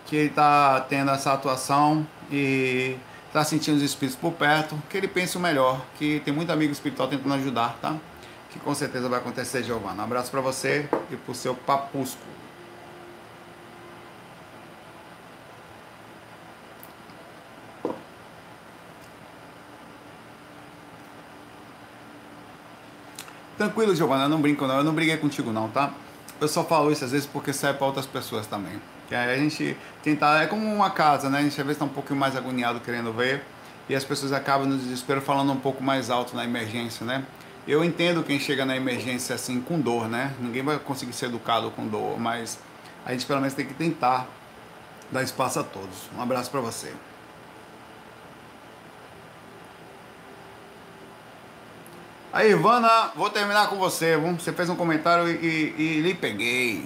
que 0.06 0.14
ele 0.14 0.28
está 0.28 0.80
tendo 0.82 1.10
essa 1.10 1.32
atuação 1.32 2.06
e 2.30 2.96
está 3.26 3.42
sentindo 3.42 3.76
os 3.76 3.82
espíritos 3.82 4.16
por 4.20 4.32
perto, 4.32 4.80
que 4.88 4.96
ele 4.96 5.08
pense 5.08 5.36
o 5.36 5.40
melhor, 5.40 5.80
que 5.98 6.20
tem 6.24 6.32
muito 6.32 6.52
amigo 6.52 6.72
espiritual 6.72 7.08
tentando 7.08 7.34
ajudar, 7.34 7.76
tá? 7.82 7.96
Que 8.50 8.60
com 8.60 8.72
certeza 8.74 9.08
vai 9.08 9.18
acontecer, 9.18 9.64
Giovana. 9.64 10.02
Um 10.02 10.04
abraço 10.04 10.30
para 10.30 10.40
você 10.40 10.88
e 11.10 11.16
pro 11.16 11.34
seu 11.34 11.54
papusco. 11.54 12.33
Tranquilo, 23.64 23.96
Giovana, 23.96 24.28
não 24.28 24.42
brinco 24.42 24.66
não, 24.66 24.76
eu 24.76 24.84
não 24.84 24.92
briguei 24.92 25.16
contigo 25.16 25.50
não, 25.50 25.70
tá? 25.70 25.90
Eu 26.38 26.46
só 26.48 26.62
falo 26.62 26.92
isso 26.92 27.02
às 27.02 27.12
vezes 27.12 27.26
porque 27.26 27.50
serve 27.50 27.78
para 27.78 27.86
outras 27.86 28.04
pessoas 28.04 28.46
também. 28.46 28.78
Que 29.08 29.14
aí 29.14 29.34
a 29.34 29.38
gente 29.38 29.74
tentar, 30.02 30.42
é 30.42 30.46
como 30.46 30.70
uma 30.70 30.90
casa, 30.90 31.30
né? 31.30 31.38
A 31.38 31.42
gente 31.42 31.58
às 31.58 31.66
vezes 31.66 31.70
está 31.70 31.86
um 31.86 31.88
pouquinho 31.88 32.20
mais 32.20 32.36
agoniado 32.36 32.78
querendo 32.80 33.10
ver 33.10 33.42
e 33.88 33.94
as 33.94 34.04
pessoas 34.04 34.34
acabam 34.34 34.68
no 34.68 34.76
desespero 34.76 35.22
falando 35.22 35.50
um 35.50 35.56
pouco 35.56 35.82
mais 35.82 36.10
alto 36.10 36.36
na 36.36 36.44
emergência, 36.44 37.06
né? 37.06 37.24
Eu 37.66 37.82
entendo 37.82 38.22
quem 38.22 38.38
chega 38.38 38.66
na 38.66 38.76
emergência 38.76 39.34
assim 39.34 39.62
com 39.62 39.80
dor, 39.80 40.10
né? 40.10 40.34
Ninguém 40.38 40.62
vai 40.62 40.78
conseguir 40.78 41.14
ser 41.14 41.26
educado 41.26 41.70
com 41.70 41.86
dor, 41.86 42.20
mas 42.20 42.58
a 43.06 43.12
gente 43.12 43.24
pelo 43.24 43.40
menos 43.40 43.54
tem 43.54 43.64
que 43.64 43.72
tentar 43.72 44.26
dar 45.10 45.22
espaço 45.22 45.58
a 45.58 45.64
todos. 45.64 46.10
Um 46.14 46.20
abraço 46.20 46.50
para 46.50 46.60
você. 46.60 46.92
Aí, 52.34 52.50
Ivana, 52.50 53.12
vou 53.14 53.30
terminar 53.30 53.68
com 53.68 53.76
você. 53.76 54.16
Você 54.16 54.52
fez 54.52 54.68
um 54.68 54.74
comentário 54.74 55.28
e, 55.28 55.36
e, 55.36 55.82
e 55.82 56.00
lhe 56.00 56.14
peguei. 56.14 56.84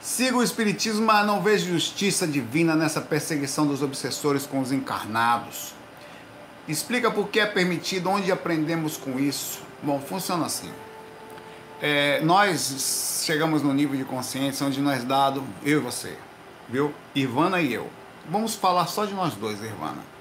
Sigo 0.00 0.40
o 0.40 0.42
Espiritismo, 0.42 1.06
mas 1.06 1.24
não 1.24 1.40
vejo 1.40 1.70
justiça 1.70 2.26
divina 2.26 2.74
nessa 2.74 3.00
perseguição 3.00 3.68
dos 3.68 3.84
obsessores 3.84 4.44
com 4.48 4.58
os 4.58 4.72
encarnados. 4.72 5.74
Explica 6.66 7.08
por 7.08 7.28
que 7.28 7.38
é 7.38 7.46
permitido, 7.46 8.10
onde 8.10 8.32
aprendemos 8.32 8.96
com 8.96 9.20
isso. 9.20 9.60
Bom, 9.80 10.00
funciona 10.00 10.46
assim. 10.46 10.72
É, 11.80 12.20
nós 12.22 13.22
chegamos 13.24 13.62
no 13.62 13.72
nível 13.72 13.96
de 13.96 14.04
consciência 14.04 14.66
onde 14.66 14.80
nós 14.80 15.04
dado, 15.04 15.44
eu 15.64 15.78
e 15.78 15.80
você, 15.80 16.18
viu? 16.68 16.92
Ivana 17.14 17.60
e 17.60 17.72
eu. 17.72 17.88
Vamos 18.28 18.56
falar 18.56 18.88
só 18.88 19.04
de 19.04 19.14
nós 19.14 19.34
dois, 19.34 19.62
Ivana. 19.62 20.11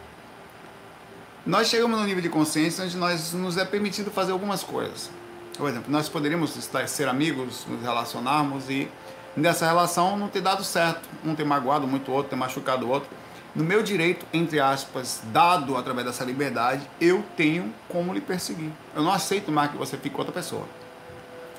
Nós 1.45 1.67
chegamos 1.67 1.99
no 1.99 2.05
nível 2.05 2.21
de 2.21 2.29
consciência 2.29 2.83
onde 2.83 2.95
nós 2.97 3.33
nos 3.33 3.57
é 3.57 3.65
permitido 3.65 4.11
fazer 4.11 4.31
algumas 4.31 4.63
coisas. 4.63 5.09
Por 5.57 5.69
exemplo, 5.69 5.91
nós 5.91 6.07
poderíamos 6.07 6.55
estar, 6.55 6.87
ser 6.87 7.07
amigos, 7.07 7.65
nos 7.67 7.81
relacionarmos 7.81 8.69
e 8.69 8.87
nessa 9.35 9.65
relação 9.65 10.17
não 10.17 10.27
ter 10.27 10.41
dado 10.41 10.63
certo, 10.63 11.07
um 11.25 11.33
ter 11.35 11.45
magoado 11.45 11.87
muito 11.87 12.11
o 12.11 12.13
outro, 12.13 12.29
ter 12.29 12.35
machucado 12.35 12.85
o 12.85 12.89
outro 12.89 13.09
no 13.53 13.65
meu 13.65 13.83
direito, 13.83 14.25
entre 14.31 14.61
aspas, 14.61 15.21
dado 15.25 15.75
através 15.75 16.07
dessa 16.07 16.23
liberdade, 16.23 16.89
eu 17.01 17.21
tenho 17.35 17.73
como 17.89 18.13
lhe 18.13 18.21
perseguir. 18.21 18.71
Eu 18.95 19.03
não 19.03 19.11
aceito 19.11 19.51
mais 19.51 19.71
que 19.71 19.77
você 19.77 19.97
fique 19.97 20.11
com 20.11 20.19
outra 20.19 20.33
pessoa. 20.33 20.65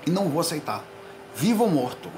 E 0.07 0.11
não 0.11 0.31
vou 0.31 0.41
aceitar. 0.41 0.83
Vivo 1.37 1.65
ou 1.65 1.71
morto. 1.71 2.11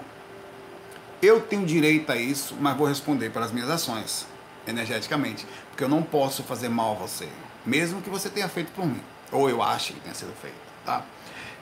Eu 1.21 1.41
tenho 1.41 1.67
direito 1.67 2.12
a 2.12 2.17
isso, 2.17 2.55
mas 2.61 2.77
vou 2.77 2.87
responder 2.87 3.31
pelas 3.31 3.51
minhas 3.51 3.69
ações, 3.69 4.27
energeticamente. 4.65 5.45
Porque 5.71 5.83
eu 5.83 5.89
não 5.89 6.03
posso 6.03 6.45
fazer 6.45 6.69
mal 6.69 6.93
a 6.93 6.95
você, 6.95 7.29
mesmo 7.65 8.03
que 8.03 8.11
você 8.11 8.29
tenha 8.29 8.49
feito 8.49 8.73
por 8.73 8.87
mim. 8.87 9.01
Ou 9.33 9.49
eu 9.49 9.62
ache 9.62 9.93
que 9.93 10.01
tenha 10.01 10.15
sido 10.15 10.33
feito, 10.41 10.57
tá? 10.85 11.03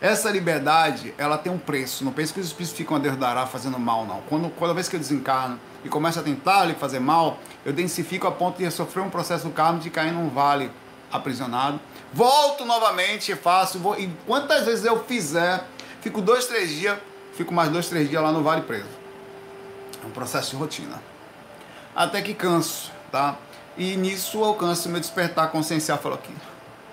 Essa 0.00 0.30
liberdade, 0.30 1.14
ela 1.16 1.38
tem 1.38 1.52
um 1.52 1.58
preço. 1.58 2.04
Não 2.04 2.12
pense 2.12 2.32
que 2.32 2.40
os 2.40 2.46
espíritos 2.46 2.76
ficam 2.76 2.96
a 2.96 2.98
Deus 2.98 3.16
dará 3.16 3.46
fazendo 3.46 3.78
mal, 3.78 4.04
não. 4.04 4.20
Quando, 4.22 4.50
quando 4.50 4.74
vez 4.74 4.88
que 4.88 4.96
eu 4.96 5.00
desencarno, 5.00 5.60
e 5.84 5.88
começa 5.88 6.20
a 6.20 6.22
tentar 6.22 6.64
lhe 6.64 6.74
fazer 6.74 7.00
mal, 7.00 7.38
eu 7.64 7.72
densifico 7.72 8.26
a 8.26 8.32
ponto 8.32 8.58
de 8.58 8.70
sofrer 8.70 9.02
um 9.02 9.10
processo 9.10 9.48
karma 9.50 9.78
de 9.78 9.90
cair 9.90 10.12
num 10.12 10.28
vale 10.28 10.70
aprisionado. 11.10 11.80
Volto 12.12 12.64
novamente, 12.64 13.34
faço, 13.34 13.78
vou, 13.78 13.98
e 13.98 14.08
quantas 14.26 14.64
vezes 14.64 14.84
eu 14.84 15.02
fizer, 15.04 15.64
fico 16.00 16.20
dois, 16.20 16.46
três 16.46 16.70
dias, 16.70 16.98
fico 17.34 17.52
mais 17.52 17.70
dois, 17.70 17.88
três 17.88 18.08
dias 18.08 18.22
lá 18.22 18.32
no 18.32 18.42
vale 18.42 18.62
preso. 18.62 18.88
É 20.02 20.06
um 20.06 20.10
processo 20.10 20.50
de 20.50 20.56
rotina. 20.56 21.02
Até 21.94 22.22
que 22.22 22.34
canso, 22.34 22.90
tá? 23.10 23.36
E 23.76 23.96
nisso 23.96 24.42
alcanço 24.44 24.88
meu 24.88 25.00
despertar 25.00 25.50
consciencial, 25.50 25.98
falo 25.98 26.16
aqui, 26.16 26.34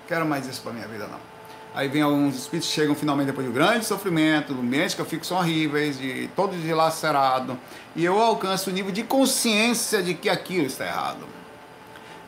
quero 0.08 0.24
mais 0.24 0.46
isso 0.46 0.62
para 0.62 0.72
minha 0.72 0.88
vida 0.88 1.06
não. 1.06 1.30
Aí 1.74 1.88
vem 1.88 2.02
alguns 2.02 2.34
espíritos 2.34 2.68
chegam 2.70 2.94
finalmente 2.96 3.26
depois 3.26 3.46
de 3.46 3.50
um 3.50 3.54
grande 3.54 3.84
sofrimento, 3.84 4.52
ambiente 4.52 4.96
que 4.96 5.00
eu 5.00 5.06
fico 5.06 5.24
são 5.24 5.36
horríveis, 5.36 5.98
de 5.98 6.28
todo 6.34 6.56
dilacerado, 6.56 7.56
e 7.94 8.04
eu 8.04 8.18
alcanço 8.18 8.70
o 8.70 8.72
nível 8.72 8.90
de 8.90 9.04
consciência 9.04 10.02
de 10.02 10.14
que 10.14 10.28
aquilo 10.28 10.66
está 10.66 10.86
errado. 10.86 11.28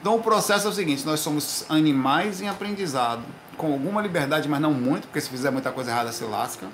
Então 0.01 0.17
o 0.17 0.23
processo 0.23 0.67
é 0.67 0.71
o 0.71 0.73
seguinte: 0.73 1.05
nós 1.05 1.21
somos 1.21 1.65
animais 1.69 2.41
em 2.41 2.49
aprendizado, 2.49 3.25
com 3.57 3.73
alguma 3.73 4.01
liberdade, 4.01 4.49
mas 4.49 4.61
não 4.61 4.73
muito, 4.73 5.09
porque 5.09 5.21
se 5.21 5.29
fizer 5.29 5.51
muita 5.51 5.73
coisa 5.73 5.91
errada 5.91 6.13
se 6.13 6.23
lasca. 6.25 6.69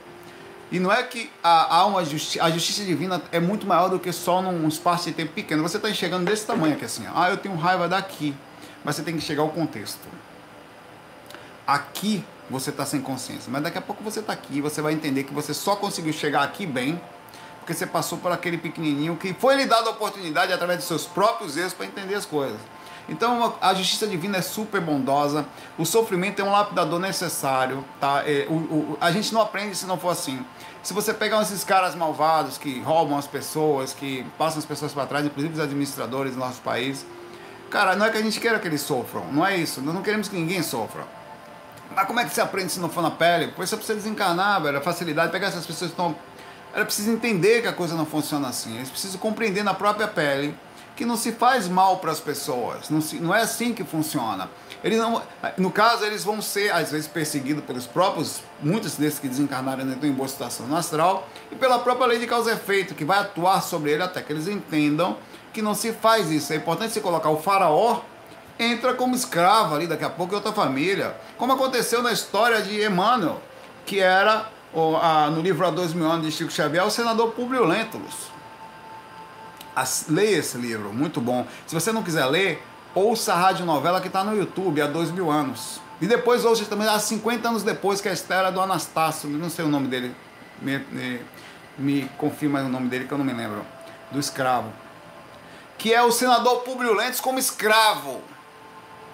E 0.70 0.78
não 0.78 0.92
é 0.92 1.02
que 1.02 1.30
há 1.42 1.86
uma 1.86 2.04
justi 2.04 2.38
a 2.38 2.50
justiça 2.50 2.84
divina 2.84 3.22
é 3.32 3.40
muito 3.40 3.66
maior 3.66 3.88
do 3.88 3.98
que 3.98 4.12
só 4.12 4.42
num 4.42 4.68
espaço 4.68 5.06
de 5.06 5.12
tempo 5.12 5.32
pequeno. 5.32 5.62
Você 5.62 5.78
está 5.78 5.88
enxergando 5.88 6.24
desse 6.24 6.46
tamanho 6.46 6.74
aqui 6.74 6.84
assim, 6.84 7.06
ah, 7.14 7.30
eu 7.30 7.36
tenho 7.36 7.56
raiva 7.56 7.88
daqui, 7.88 8.34
mas 8.84 8.96
você 8.96 9.02
tem 9.02 9.16
que 9.16 9.22
chegar 9.22 9.42
ao 9.42 9.48
contexto. 9.48 10.06
Aqui 11.66 12.24
você 12.50 12.70
está 12.70 12.84
sem 12.84 13.00
consciência. 13.00 13.50
Mas 13.50 13.62
daqui 13.62 13.78
a 13.78 13.82
pouco 13.82 14.02
você 14.02 14.20
está 14.20 14.32
aqui, 14.32 14.60
você 14.60 14.82
vai 14.82 14.92
entender 14.92 15.24
que 15.24 15.32
você 15.32 15.54
só 15.54 15.76
conseguiu 15.76 16.12
chegar 16.12 16.42
aqui 16.42 16.66
bem 16.66 17.00
porque 17.68 17.74
você 17.74 17.86
passou 17.86 18.16
por 18.16 18.32
aquele 18.32 18.56
pequenininho 18.56 19.14
que 19.14 19.34
foi 19.34 19.54
lhe 19.54 19.66
dado 19.66 19.88
a 19.88 19.90
oportunidade 19.90 20.50
através 20.54 20.78
de 20.78 20.86
seus 20.86 21.04
próprios 21.04 21.54
erros 21.54 21.74
para 21.74 21.84
entender 21.84 22.14
as 22.14 22.24
coisas. 22.24 22.58
Então 23.06 23.56
a 23.60 23.74
justiça 23.74 24.06
divina 24.06 24.38
é 24.38 24.42
super 24.42 24.80
bondosa, 24.80 25.44
o 25.76 25.84
sofrimento 25.84 26.40
é 26.40 26.44
um 26.44 26.50
lapidador 26.50 26.98
necessário, 26.98 27.84
tá? 28.00 28.22
É, 28.26 28.46
o, 28.48 28.54
o, 28.54 28.98
a 28.98 29.10
gente 29.10 29.34
não 29.34 29.42
aprende 29.42 29.76
se 29.76 29.84
não 29.84 29.98
for 29.98 30.08
assim. 30.08 30.42
Se 30.82 30.94
você 30.94 31.12
pegar 31.12 31.42
esses 31.42 31.64
caras 31.64 31.94
malvados 31.94 32.56
que 32.56 32.80
roubam 32.80 33.18
as 33.18 33.26
pessoas, 33.26 33.92
que 33.92 34.24
passam 34.38 34.58
as 34.58 34.64
pessoas 34.64 34.92
para 34.92 35.06
trás, 35.06 35.26
inclusive 35.26 35.54
os 35.54 35.60
administradores 35.60 36.34
do 36.34 36.38
nosso 36.38 36.60
país, 36.60 37.04
cara, 37.70 37.96
não 37.96 38.06
é 38.06 38.10
que 38.10 38.16
a 38.16 38.22
gente 38.22 38.38
queira 38.40 38.58
que 38.58 38.66
eles 38.66 38.80
sofram, 38.80 39.26
não 39.32 39.44
é 39.44 39.56
isso. 39.56 39.80
Nós 39.80 39.94
não 39.94 40.02
queremos 40.02 40.28
que 40.28 40.36
ninguém 40.36 40.62
sofra. 40.62 41.04
Mas 41.94 42.06
como 42.06 42.20
é 42.20 42.24
que 42.24 42.32
você 42.32 42.40
aprende 42.40 42.72
se 42.72 42.80
não 42.80 42.88
for 42.88 43.02
na 43.02 43.10
pele? 43.10 43.52
Pois 43.56 43.68
você 43.68 43.76
precisa 43.76 43.98
desencarnar, 43.98 44.62
velho. 44.62 44.78
A 44.78 44.80
facilidade, 44.80 45.32
pegar 45.32 45.48
essas 45.48 45.66
pessoas 45.66 45.90
que 45.90 45.94
estão. 45.94 46.14
Ela 46.72 46.84
precisa 46.84 47.10
entender 47.10 47.62
que 47.62 47.68
a 47.68 47.72
coisa 47.72 47.94
não 47.94 48.06
funciona 48.06 48.48
assim. 48.48 48.76
Eles 48.76 48.90
precisam 48.90 49.18
compreender 49.18 49.64
na 49.64 49.74
própria 49.74 50.06
pele 50.06 50.54
que 50.94 51.04
não 51.04 51.16
se 51.16 51.32
faz 51.32 51.66
mal 51.68 51.98
para 51.98 52.12
as 52.12 52.20
pessoas. 52.20 52.90
Não, 52.90 53.00
se, 53.00 53.16
não 53.18 53.34
é 53.34 53.40
assim 53.40 53.72
que 53.72 53.84
funciona. 53.84 54.50
Eles 54.82 54.98
não, 54.98 55.20
no 55.56 55.70
caso, 55.70 56.04
eles 56.04 56.22
vão 56.22 56.40
ser, 56.40 56.70
às 56.72 56.92
vezes, 56.92 57.08
perseguidos 57.08 57.64
pelos 57.64 57.86
próprios, 57.86 58.42
muitos 58.62 58.94
desses 58.96 59.18
que 59.18 59.28
desencarnaram 59.28 59.90
estão 59.90 60.08
em 60.08 60.12
boa 60.12 60.28
situação 60.28 60.74
astral, 60.76 61.28
e 61.50 61.56
pela 61.56 61.80
própria 61.80 62.06
lei 62.06 62.18
de 62.18 62.26
causa 62.26 62.50
e 62.50 62.54
efeito, 62.54 62.94
que 62.94 63.04
vai 63.04 63.18
atuar 63.18 63.60
sobre 63.60 63.90
ele 63.90 64.02
até 64.02 64.22
que 64.22 64.32
eles 64.32 64.46
entendam 64.46 65.16
que 65.52 65.60
não 65.60 65.74
se 65.74 65.92
faz 65.92 66.30
isso. 66.30 66.52
É 66.52 66.56
importante 66.56 66.92
se 66.92 67.00
colocar 67.00 67.30
o 67.30 67.38
faraó 67.38 68.02
entra 68.58 68.94
como 68.94 69.14
escravo 69.14 69.74
ali 69.74 69.86
daqui 69.86 70.04
a 70.04 70.10
pouco 70.10 70.32
em 70.32 70.36
outra 70.36 70.52
família, 70.52 71.16
como 71.36 71.52
aconteceu 71.52 72.02
na 72.02 72.12
história 72.12 72.60
de 72.60 72.84
Emmanuel, 72.84 73.40
que 73.86 74.00
era 74.00 74.48
no 75.32 75.40
livro 75.40 75.66
Há 75.66 75.70
Dois 75.70 75.94
Mil 75.94 76.10
Anos 76.10 76.26
de 76.26 76.32
Chico 76.32 76.52
Xavier, 76.52 76.84
o 76.84 76.90
senador 76.90 77.32
Publio 77.32 77.64
Lentulus. 77.64 78.14
leia 80.08 80.38
esse 80.38 80.58
livro, 80.58 80.92
muito 80.92 81.20
bom. 81.20 81.46
Se 81.66 81.74
você 81.74 81.90
não 81.92 82.02
quiser 82.02 82.26
ler, 82.26 82.62
ouça 82.94 83.32
a 83.32 83.36
radionovela 83.36 84.00
que 84.00 84.08
está 84.08 84.24
no 84.24 84.36
YouTube 84.36 84.80
há 84.80 84.86
dois 84.86 85.10
mil 85.10 85.30
anos. 85.30 85.80
E 86.00 86.06
depois 86.06 86.44
ouça 86.44 86.64
também 86.64 86.86
há 86.86 86.98
50 86.98 87.48
anos 87.48 87.62
depois, 87.62 88.00
que 88.00 88.08
é 88.08 88.10
a 88.10 88.14
história 88.14 88.50
do 88.52 88.60
Anastácio, 88.60 89.28
não 89.28 89.50
sei 89.50 89.64
o 89.64 89.68
nome 89.68 89.88
dele, 89.88 90.14
me, 90.62 90.78
me, 90.78 91.20
me 91.76 92.10
confirma 92.16 92.60
o 92.60 92.68
nome 92.68 92.88
dele 92.88 93.06
que 93.06 93.12
eu 93.12 93.18
não 93.18 93.24
me 93.24 93.32
lembro, 93.32 93.64
do 94.12 94.18
escravo. 94.18 94.72
Que 95.76 95.92
é 95.92 96.02
o 96.02 96.10
senador 96.10 96.60
Publio 96.60 96.94
Lentulus 96.94 97.20
como 97.20 97.38
escravo 97.38 98.22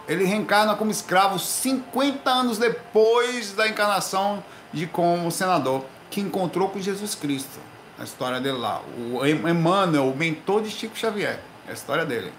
ele 0.06 0.24
reencarna 0.24 0.74
como 0.74 0.90
escravo 0.90 1.38
50 1.38 2.30
anos 2.30 2.58
depois 2.58 3.52
da 3.52 3.68
encarnação 3.68 4.44
de 4.72 4.86
como 4.86 5.30
senador, 5.30 5.84
que 6.10 6.20
encontrou 6.20 6.68
com 6.68 6.80
Jesus 6.80 7.14
Cristo. 7.14 7.58
A 7.98 8.04
história 8.04 8.40
dele 8.40 8.58
lá. 8.58 8.82
O 9.12 9.24
Emmanuel, 9.24 10.08
o 10.08 10.16
mentor 10.16 10.62
de 10.62 10.70
Chico 10.70 10.96
Xavier. 10.96 11.40
É 11.66 11.70
a 11.70 11.74
história 11.74 12.04
dele. 12.04 12.32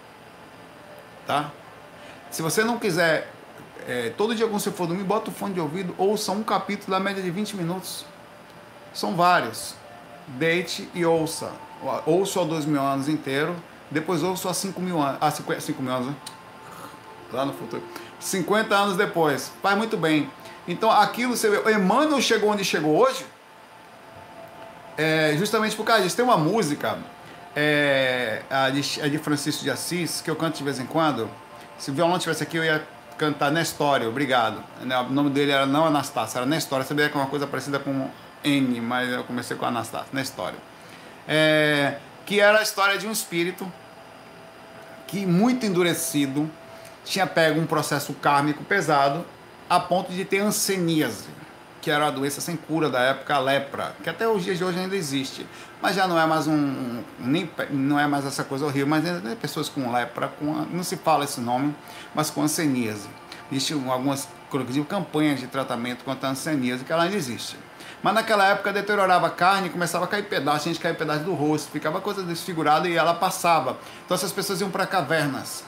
Tá? 1.25 1.51
Se 2.29 2.41
você 2.41 2.63
não 2.63 2.77
quiser, 2.77 3.31
é, 3.87 4.09
todo 4.11 4.35
dia 4.35 4.47
quando 4.47 4.59
você 4.59 4.71
for 4.71 4.87
dormir, 4.87 5.03
bota 5.03 5.29
o 5.29 5.33
fone 5.33 5.53
de 5.53 5.59
ouvido, 5.59 5.95
ouça 5.97 6.31
um 6.31 6.43
capítulo 6.43 6.91
da 6.91 6.99
média 6.99 7.21
de 7.21 7.31
20 7.31 7.55
minutos. 7.55 8.05
São 8.93 9.15
vários. 9.15 9.75
Deite 10.27 10.89
e 10.93 11.05
ouça. 11.05 11.51
Ouça 12.05 12.41
há 12.41 12.43
dois 12.43 12.65
mil 12.65 12.81
anos 12.81 13.07
inteiro, 13.07 13.55
depois 13.91 14.23
ouça 14.23 14.49
há 14.49 14.53
5 14.53 14.81
mil 14.81 14.99
anos. 14.99 15.17
Ah, 15.21 15.29
5 15.29 15.81
mil 15.81 15.93
anos, 15.93 16.07
né? 16.07 16.15
lá 17.31 17.45
no 17.45 17.53
futuro. 17.53 17.83
50 18.19 18.75
anos 18.75 18.97
depois. 18.97 19.51
Faz 19.61 19.77
muito 19.77 19.97
bem. 19.97 20.29
Então 20.67 20.89
aquilo 20.89 21.35
você 21.35 21.49
vê, 21.49 21.71
Emmanuel 21.73 22.21
chegou 22.21 22.49
onde 22.49 22.63
chegou 22.63 22.97
hoje, 22.97 23.25
é, 24.97 25.35
justamente 25.37 25.75
por 25.75 25.85
causa 25.85 26.03
disso. 26.03 26.15
Tem 26.15 26.25
uma 26.25 26.37
música, 26.37 26.97
é, 27.55 28.41
a, 28.49 28.69
de, 28.69 29.01
a 29.01 29.07
de 29.07 29.17
Francisco 29.17 29.63
de 29.63 29.71
Assis, 29.71 30.21
que 30.21 30.29
eu 30.29 30.35
canto 30.35 30.57
de 30.57 30.63
vez 30.63 30.79
em 30.79 30.85
quando. 30.85 31.29
Se 31.77 31.91
o 31.91 31.93
violão 31.93 32.19
tivesse 32.19 32.43
aqui, 32.43 32.57
eu 32.57 32.63
ia 32.63 32.85
cantar 33.17 33.51
Nestório, 33.51 34.09
obrigado. 34.09 34.63
Né, 34.81 34.97
o 34.97 35.09
nome 35.09 35.29
dele 35.29 35.51
era 35.51 35.65
não 35.65 35.85
Anastácio, 35.85 36.37
era 36.37 36.45
Nestório. 36.45 36.85
sabia 36.85 37.09
que 37.09 37.17
é 37.17 37.19
uma 37.19 37.29
coisa 37.29 37.47
parecida 37.47 37.79
com 37.79 38.09
N, 38.43 38.81
mas 38.81 39.09
eu 39.09 39.23
comecei 39.23 39.55
com 39.55 39.65
Anastácio, 39.65 40.09
Nestório. 40.13 40.57
É, 41.27 41.97
que 42.25 42.39
era 42.39 42.59
a 42.59 42.61
história 42.61 42.97
de 42.97 43.07
um 43.07 43.11
espírito 43.11 43.71
que 45.07 45.25
muito 45.25 45.65
endurecido, 45.65 46.49
tinha 47.03 47.27
pego 47.27 47.59
um 47.59 47.65
processo 47.65 48.13
kármico 48.13 48.63
pesado 48.63 49.25
a 49.69 49.79
ponto 49.79 50.11
de 50.11 50.25
ter 50.25 50.39
anseníase, 50.39 51.27
que 51.85 51.91
era 51.91 52.07
a 52.07 52.09
doença 52.09 52.41
sem 52.41 52.57
cura 52.57 52.89
da 52.89 52.99
época, 52.99 53.35
a 53.35 53.37
lepra, 53.37 53.95
que 54.01 54.09
até 54.09 54.27
os 54.27 54.43
dias 54.43 54.57
de 54.57 54.63
hoje 54.63 54.79
ainda 54.79 54.95
existe, 54.95 55.45
mas 55.79 55.95
já 55.95 56.07
não 56.07 56.19
é 56.19 56.25
mais 56.25 56.47
um, 56.47 57.03
nem 57.19 57.47
não 57.69 57.99
é 57.99 58.07
mais 58.07 58.25
essa 58.25 58.43
coisa 58.43 58.65
horrível, 58.65 58.87
mas 58.87 59.05
ainda 59.05 59.21
tem 59.21 59.35
pessoas 59.35 59.69
com 59.69 59.91
lepra, 59.91 60.29
com, 60.29 60.45
não 60.45 60.83
se 60.83 60.97
fala 60.97 61.25
esse 61.25 61.39
nome, 61.39 61.75
mas 62.15 62.31
com 62.31 62.41
anseníase. 62.41 63.07
Existem 63.51 63.87
algumas, 63.87 64.27
campanhas 64.89 65.39
de 65.39 65.45
tratamento 65.45 66.03
contra 66.03 66.29
a 66.29 66.31
anseníase, 66.31 66.83
que 66.83 66.91
ela 66.91 67.03
ainda 67.03 67.15
existe. 67.15 67.55
Mas 68.01 68.15
naquela 68.15 68.47
época 68.47 68.73
deteriorava 68.73 69.27
a 69.27 69.29
carne, 69.29 69.69
começava 69.69 70.05
a 70.05 70.07
cair 70.07 70.23
pedaços, 70.23 70.61
a 70.61 70.69
gente 70.69 70.79
cair 70.79 70.97
pedaços 70.97 71.21
do 71.21 71.35
rosto, 71.35 71.69
ficava 71.69 72.01
coisa 72.01 72.23
desfigurada 72.23 72.89
e 72.89 72.95
ela 72.95 73.13
passava. 73.13 73.77
Então 74.03 74.15
essas 74.15 74.31
pessoas 74.31 74.59
iam 74.59 74.71
para 74.71 74.87
cavernas 74.87 75.63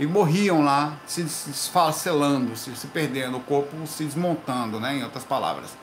e 0.00 0.06
morriam 0.06 0.64
lá, 0.64 0.96
se 1.06 1.22
desfacelando, 1.22 2.56
se, 2.56 2.74
se 2.74 2.86
perdendo, 2.86 3.36
o 3.36 3.40
corpo 3.40 3.86
se 3.86 4.02
desmontando, 4.02 4.80
né, 4.80 4.96
em 4.96 5.04
outras 5.04 5.24
palavras. 5.24 5.76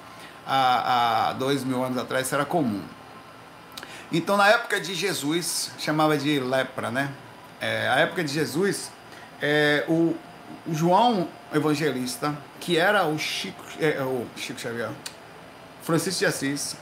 Há, 0.44 1.28
há 1.30 1.34
dois 1.34 1.64
mil 1.64 1.84
anos 1.84 2.00
atrás 2.00 2.26
isso 2.26 2.34
era 2.34 2.44
comum. 2.44 2.82
Então, 4.12 4.36
na 4.36 4.48
época 4.48 4.82
de 4.82 4.96
Jesus, 4.96 5.72
chamava 5.78 6.18
de 6.18 6.40
lepra, 6.40 6.90
né? 6.90 7.12
É, 7.62 7.90
a 7.90 8.00
época 8.00 8.24
de 8.24 8.34
Jesus, 8.34 8.92
é, 9.40 9.86
o, 9.88 10.16
o 10.66 10.74
João 10.74 11.28
Evangelista, 11.54 12.36
que 12.60 12.76
era 12.76 13.06
o 13.06 13.20
Chico, 13.20 13.64
é, 13.80 14.02
o 14.02 14.26
Chico 14.36 14.60
Xavier, 14.60 14.90
Francisco 15.84 16.20
de 16.20 16.26
Assis, 16.26 16.76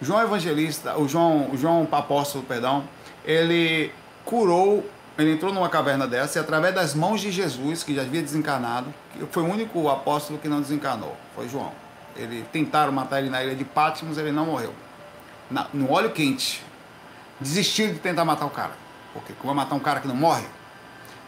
João 0.00 0.22
Evangelista, 0.22 0.96
o 0.96 1.08
João, 1.08 1.50
o 1.50 1.56
João 1.56 1.88
Apóstolo, 1.90 2.44
perdão, 2.44 2.84
ele 3.24 3.92
curou, 4.24 4.88
ele 5.18 5.32
entrou 5.32 5.52
numa 5.52 5.68
caverna 5.68 6.06
dessa 6.06 6.38
e 6.38 6.40
através 6.40 6.74
das 6.74 6.94
mãos 6.94 7.20
de 7.20 7.30
Jesus, 7.30 7.82
que 7.82 7.94
já 7.94 8.02
havia 8.02 8.22
desencarnado, 8.22 8.92
foi 9.30 9.42
o 9.42 9.46
único 9.46 9.88
apóstolo 9.88 10.38
que 10.38 10.48
não 10.48 10.60
desencarnou, 10.60 11.16
foi 11.34 11.48
João. 11.48 11.72
Ele 12.16 12.44
tentaram 12.52 12.92
matar 12.92 13.20
ele 13.20 13.30
na 13.30 13.42
ilha 13.42 13.54
de 13.54 13.64
Patmos, 13.64 14.18
ele 14.18 14.32
não 14.32 14.46
morreu. 14.46 14.74
Na, 15.50 15.66
no 15.72 15.90
óleo 15.90 16.10
quente. 16.10 16.62
Desistiram 17.40 17.92
de 17.92 17.98
tentar 17.98 18.24
matar 18.24 18.46
o 18.46 18.50
cara. 18.50 18.72
Porque 19.12 19.32
como 19.34 19.54
vai 19.54 19.64
matar 19.64 19.74
um 19.74 19.80
cara 19.80 20.00
que 20.00 20.08
não 20.08 20.14
morre? 20.14 20.44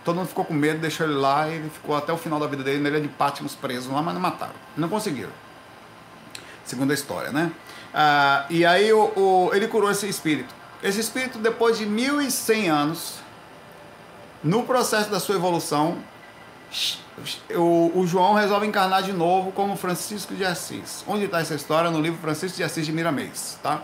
Todo 0.04 0.16
mundo 0.16 0.28
ficou 0.28 0.44
com 0.44 0.54
medo, 0.54 0.80
deixou 0.80 1.06
ele 1.06 1.16
lá 1.16 1.48
e 1.48 1.54
ele 1.54 1.70
ficou 1.70 1.96
até 1.96 2.12
o 2.12 2.18
final 2.18 2.38
da 2.38 2.46
vida 2.46 2.62
dele 2.62 2.82
na 2.82 2.90
ilha 2.90 3.00
de 3.00 3.08
Patmos 3.08 3.54
preso 3.54 3.92
lá, 3.92 4.02
mas 4.02 4.14
não 4.14 4.20
mataram. 4.20 4.52
Não 4.76 4.88
conseguiram. 4.88 5.32
Segundo 6.64 6.90
a 6.90 6.94
história, 6.94 7.32
né? 7.32 7.50
Ah, 7.92 8.44
e 8.50 8.64
aí 8.66 8.92
o, 8.92 9.12
o, 9.16 9.50
ele 9.54 9.66
curou 9.66 9.90
esse 9.90 10.06
espírito. 10.08 10.54
Esse 10.82 11.00
espírito, 11.00 11.38
depois 11.38 11.78
de 11.78 11.86
1100 11.86 12.68
anos, 12.68 13.23
no 14.44 14.62
processo 14.64 15.10
da 15.10 15.18
sua 15.18 15.36
evolução, 15.36 15.96
o, 17.50 17.98
o, 17.98 18.06
João 18.06 18.34
resolve 18.34 18.66
encarnar 18.66 19.02
de 19.02 19.12
novo 19.12 19.50
como 19.52 19.74
Francisco 19.74 20.34
de 20.34 20.44
Assis. 20.44 21.02
Onde 21.08 21.24
está 21.24 21.40
essa 21.40 21.54
história? 21.54 21.90
No 21.90 22.00
livro 22.00 22.20
Francisco 22.20 22.56
de 22.56 22.62
Assis 22.62 22.84
de 22.84 22.92
Miramês, 22.92 23.58
tá? 23.62 23.82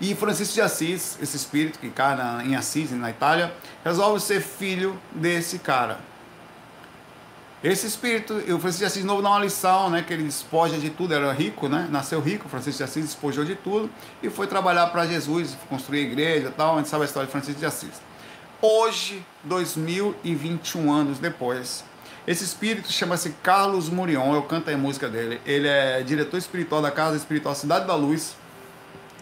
E 0.00 0.14
Francisco 0.14 0.54
de 0.54 0.60
Assis, 0.60 1.18
esse 1.20 1.36
espírito 1.36 1.78
que 1.78 1.86
encarna 1.86 2.44
em 2.44 2.54
Assis, 2.54 2.92
na 2.92 3.10
Itália, 3.10 3.52
resolve 3.84 4.20
ser 4.20 4.40
filho 4.40 4.96
desse 5.10 5.58
cara. 5.58 5.98
Esse 7.64 7.86
espírito, 7.86 8.34
o 8.34 8.58
Francisco 8.60 8.80
de 8.80 8.84
Assis 8.84 9.00
de 9.00 9.06
novo 9.06 9.22
dá 9.22 9.30
uma 9.30 9.40
lição, 9.40 9.88
né, 9.88 10.04
que 10.06 10.12
ele 10.12 10.22
despoja 10.22 10.76
de 10.76 10.90
tudo, 10.90 11.14
era 11.14 11.32
rico, 11.32 11.68
né, 11.68 11.88
nasceu 11.90 12.20
rico, 12.20 12.48
Francisco 12.48 12.76
de 12.76 12.84
Assis 12.84 13.02
despojou 13.02 13.44
de 13.44 13.56
tudo 13.56 13.90
e 14.22 14.28
foi 14.28 14.46
trabalhar 14.46 14.86
para 14.88 15.06
Jesus, 15.06 15.56
construir 15.68 16.00
igreja 16.00 16.48
e 16.48 16.52
tal, 16.52 16.74
a 16.74 16.78
gente 16.78 16.90
sabe 16.90 17.02
a 17.02 17.06
história 17.06 17.26
de 17.26 17.32
Francisco 17.32 17.58
de 17.58 17.66
Assis. 17.66 18.02
Hoje, 18.62 19.22
2021 19.44 20.90
anos 20.90 21.18
depois, 21.18 21.84
esse 22.26 22.42
espírito 22.42 22.90
chama-se 22.90 23.30
Carlos 23.42 23.90
Murion, 23.90 24.34
eu 24.34 24.42
canto 24.44 24.70
a 24.70 24.76
música 24.78 25.10
dele. 25.10 25.42
Ele 25.44 25.68
é 25.68 26.02
diretor 26.02 26.38
espiritual 26.38 26.80
da 26.80 26.90
Casa 26.90 27.16
Espiritual 27.16 27.54
Cidade 27.54 27.86
da 27.86 27.94
Luz. 27.94 28.34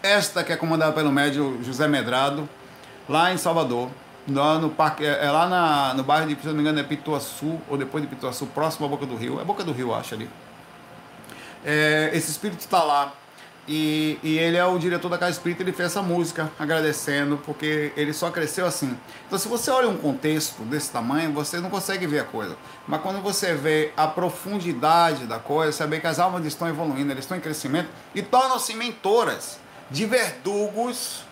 Esta 0.04 0.44
que 0.44 0.52
é 0.52 0.56
comandada 0.56 0.92
pelo 0.92 1.10
médium 1.10 1.60
José 1.64 1.88
Medrado, 1.88 2.48
lá 3.08 3.32
em 3.32 3.36
Salvador. 3.36 3.90
Lá 4.30 4.58
no 4.58 4.70
parque, 4.70 5.04
é, 5.04 5.26
é 5.26 5.30
lá 5.30 5.48
na, 5.48 5.94
no 5.94 6.04
bairro 6.04 6.28
de, 6.28 6.40
se 6.40 6.46
não 6.46 6.54
me 6.54 6.60
engano, 6.60 6.78
é 6.78 6.84
Pituaçu, 6.84 7.60
ou 7.68 7.76
depois 7.76 8.02
de 8.04 8.08
Pituaçu, 8.08 8.46
próximo 8.46 8.86
à 8.86 8.88
Boca 8.88 9.04
do 9.04 9.16
Rio. 9.16 9.40
É 9.40 9.44
Boca 9.44 9.64
do 9.64 9.72
Rio, 9.72 9.92
acho 9.92 10.14
ali. 10.14 10.30
É, 11.64 12.10
esse 12.14 12.30
espírito 12.30 12.60
está 12.60 12.84
lá 12.84 13.12
e, 13.66 14.18
e, 14.22 14.38
ele 14.38 14.58
é 14.58 14.64
o 14.64 14.78
diretor 14.78 15.08
da 15.08 15.16
Casa 15.16 15.32
Espírita, 15.32 15.62
ele 15.62 15.72
fez 15.72 15.86
essa 15.86 16.02
música 16.02 16.52
agradecendo, 16.58 17.38
porque 17.38 17.92
ele 17.96 18.12
só 18.12 18.30
cresceu 18.30 18.66
assim. 18.66 18.94
Então, 19.26 19.38
se 19.38 19.48
você 19.48 19.70
olha 19.70 19.88
um 19.88 19.96
contexto 19.96 20.62
desse 20.64 20.90
tamanho, 20.90 21.32
você 21.32 21.58
não 21.60 21.70
consegue 21.70 22.06
ver 22.06 22.20
a 22.20 22.24
coisa. 22.24 22.56
Mas 22.86 23.00
quando 23.00 23.22
você 23.22 23.54
vê 23.54 23.90
a 23.96 24.06
profundidade 24.06 25.24
da 25.24 25.38
coisa, 25.38 25.86
vê 25.86 25.98
que 25.98 26.06
as 26.06 26.18
almas 26.18 26.44
estão 26.44 26.68
evoluindo, 26.68 27.10
eles 27.10 27.24
estão 27.24 27.38
em 27.38 27.40
crescimento 27.40 27.88
e 28.14 28.20
tornam-se 28.20 28.74
mentoras 28.74 29.58
de 29.90 30.04
verdugos 30.04 31.22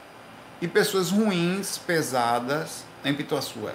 e 0.62 0.66
pessoas 0.66 1.10
ruins, 1.10 1.76
pesadas, 1.76 2.84
em 3.04 3.12
Pituaçu. 3.12 3.68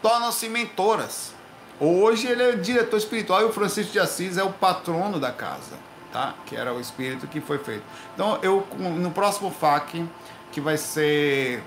Tornam-se 0.00 0.48
mentoras. 0.48 1.34
Hoje 1.78 2.26
ele 2.26 2.42
é 2.42 2.52
diretor 2.52 2.96
espiritual 2.96 3.42
e 3.42 3.44
o 3.44 3.52
Francisco 3.52 3.92
de 3.92 3.98
Assis 3.98 4.38
é 4.38 4.42
o 4.42 4.52
patrono 4.52 5.20
da 5.20 5.30
casa 5.30 5.91
tá? 6.12 6.34
Que 6.46 6.54
era 6.54 6.72
o 6.72 6.80
espírito 6.80 7.26
que 7.26 7.40
foi 7.40 7.58
feito. 7.58 7.82
Então, 8.14 8.38
eu 8.42 8.66
no 8.78 9.10
próximo 9.10 9.50
FAQ, 9.50 10.06
que 10.50 10.60
vai 10.60 10.76
ser 10.76 11.62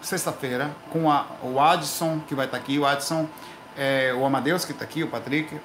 sexta-feira, 0.00 0.70
com 0.90 1.10
a, 1.10 1.26
o 1.42 1.58
Adson, 1.58 2.20
que 2.28 2.34
vai 2.34 2.46
estar 2.46 2.58
tá 2.58 2.62
aqui, 2.62 2.78
o 2.78 2.86
Adson, 2.86 3.26
é, 3.76 4.12
o 4.14 4.24
Amadeus, 4.24 4.64
que 4.64 4.72
está 4.72 4.84
aqui, 4.84 5.02
o 5.02 5.08
Patrick, 5.08 5.58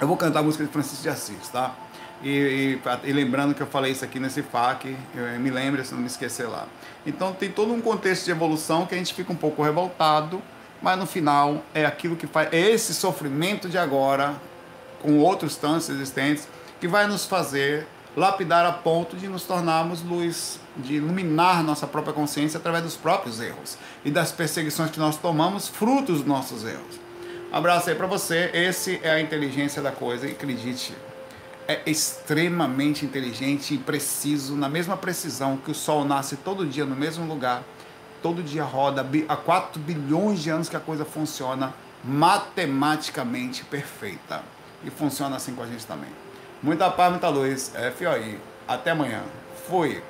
eu 0.00 0.06
vou 0.06 0.16
cantar 0.16 0.40
a 0.40 0.42
música 0.42 0.64
de 0.64 0.70
Francisco 0.70 1.02
de 1.02 1.08
Assis, 1.08 1.48
tá? 1.48 1.74
E, 2.22 2.78
e, 3.04 3.08
e, 3.08 3.12
lembrando 3.12 3.54
que 3.54 3.60
eu 3.60 3.66
falei 3.66 3.92
isso 3.92 4.04
aqui 4.04 4.18
nesse 4.18 4.42
FAQ, 4.42 4.96
me 5.38 5.50
lembre 5.50 5.84
se 5.84 5.92
não 5.92 6.00
me 6.00 6.06
esquecer 6.06 6.48
lá. 6.48 6.66
Então 7.06 7.32
tem 7.32 7.50
todo 7.50 7.72
um 7.72 7.80
contexto 7.80 8.24
de 8.24 8.30
evolução 8.30 8.86
que 8.86 8.94
a 8.94 8.98
gente 8.98 9.14
fica 9.14 9.32
um 9.32 9.36
pouco 9.36 9.62
revoltado, 9.62 10.42
mas 10.82 10.98
no 10.98 11.06
final 11.06 11.62
é 11.74 11.84
aquilo 11.84 12.16
que 12.16 12.26
faz, 12.26 12.52
é 12.52 12.58
esse 12.58 12.92
sofrimento 12.92 13.68
de 13.68 13.78
agora, 13.78 14.34
com 15.00 15.18
outros 15.18 15.56
tantos 15.56 15.88
existentes, 15.88 16.48
que 16.80 16.88
vai 16.88 17.06
nos 17.06 17.24
fazer 17.24 17.86
lapidar 18.16 18.66
a 18.66 18.72
ponto 18.72 19.16
de 19.16 19.28
nos 19.28 19.44
tornarmos 19.44 20.02
luz, 20.02 20.58
de 20.76 20.94
iluminar 20.94 21.62
nossa 21.62 21.86
própria 21.86 22.12
consciência 22.12 22.58
através 22.58 22.82
dos 22.82 22.96
próprios 22.96 23.40
erros 23.40 23.78
e 24.04 24.10
das 24.10 24.32
perseguições 24.32 24.90
que 24.90 24.98
nós 24.98 25.16
tomamos, 25.16 25.68
frutos 25.68 26.18
dos 26.18 26.26
nossos 26.26 26.64
erros. 26.64 26.98
Abraço 27.52 27.90
aí 27.90 27.96
para 27.96 28.06
você. 28.06 28.50
Esse 28.52 29.00
é 29.02 29.10
a 29.10 29.20
inteligência 29.20 29.80
da 29.80 29.92
coisa 29.92 30.26
acredite, 30.26 30.94
é 31.66 31.80
extremamente 31.86 33.04
inteligente 33.04 33.74
e 33.74 33.78
preciso, 33.78 34.56
na 34.56 34.68
mesma 34.68 34.96
precisão 34.96 35.56
que 35.56 35.70
o 35.70 35.74
Sol 35.74 36.04
nasce 36.04 36.36
todo 36.36 36.66
dia 36.66 36.84
no 36.84 36.96
mesmo 36.96 37.26
lugar, 37.26 37.62
todo 38.22 38.42
dia 38.42 38.64
roda 38.64 39.06
há 39.28 39.36
4 39.36 39.80
bilhões 39.80 40.40
de 40.40 40.50
anos 40.50 40.68
que 40.68 40.76
a 40.76 40.80
coisa 40.80 41.04
funciona 41.04 41.74
matematicamente 42.02 43.64
perfeita. 43.64 44.42
E 44.84 44.90
funciona 44.90 45.36
assim 45.36 45.54
com 45.54 45.62
a 45.62 45.66
gente 45.66 45.84
também. 45.84 46.10
Muita 46.62 46.90
paz, 46.90 47.10
muita 47.10 47.28
luz. 47.28 47.72
FOI. 47.96 48.38
Até 48.66 48.90
amanhã. 48.90 49.22
Fui. 49.68 50.02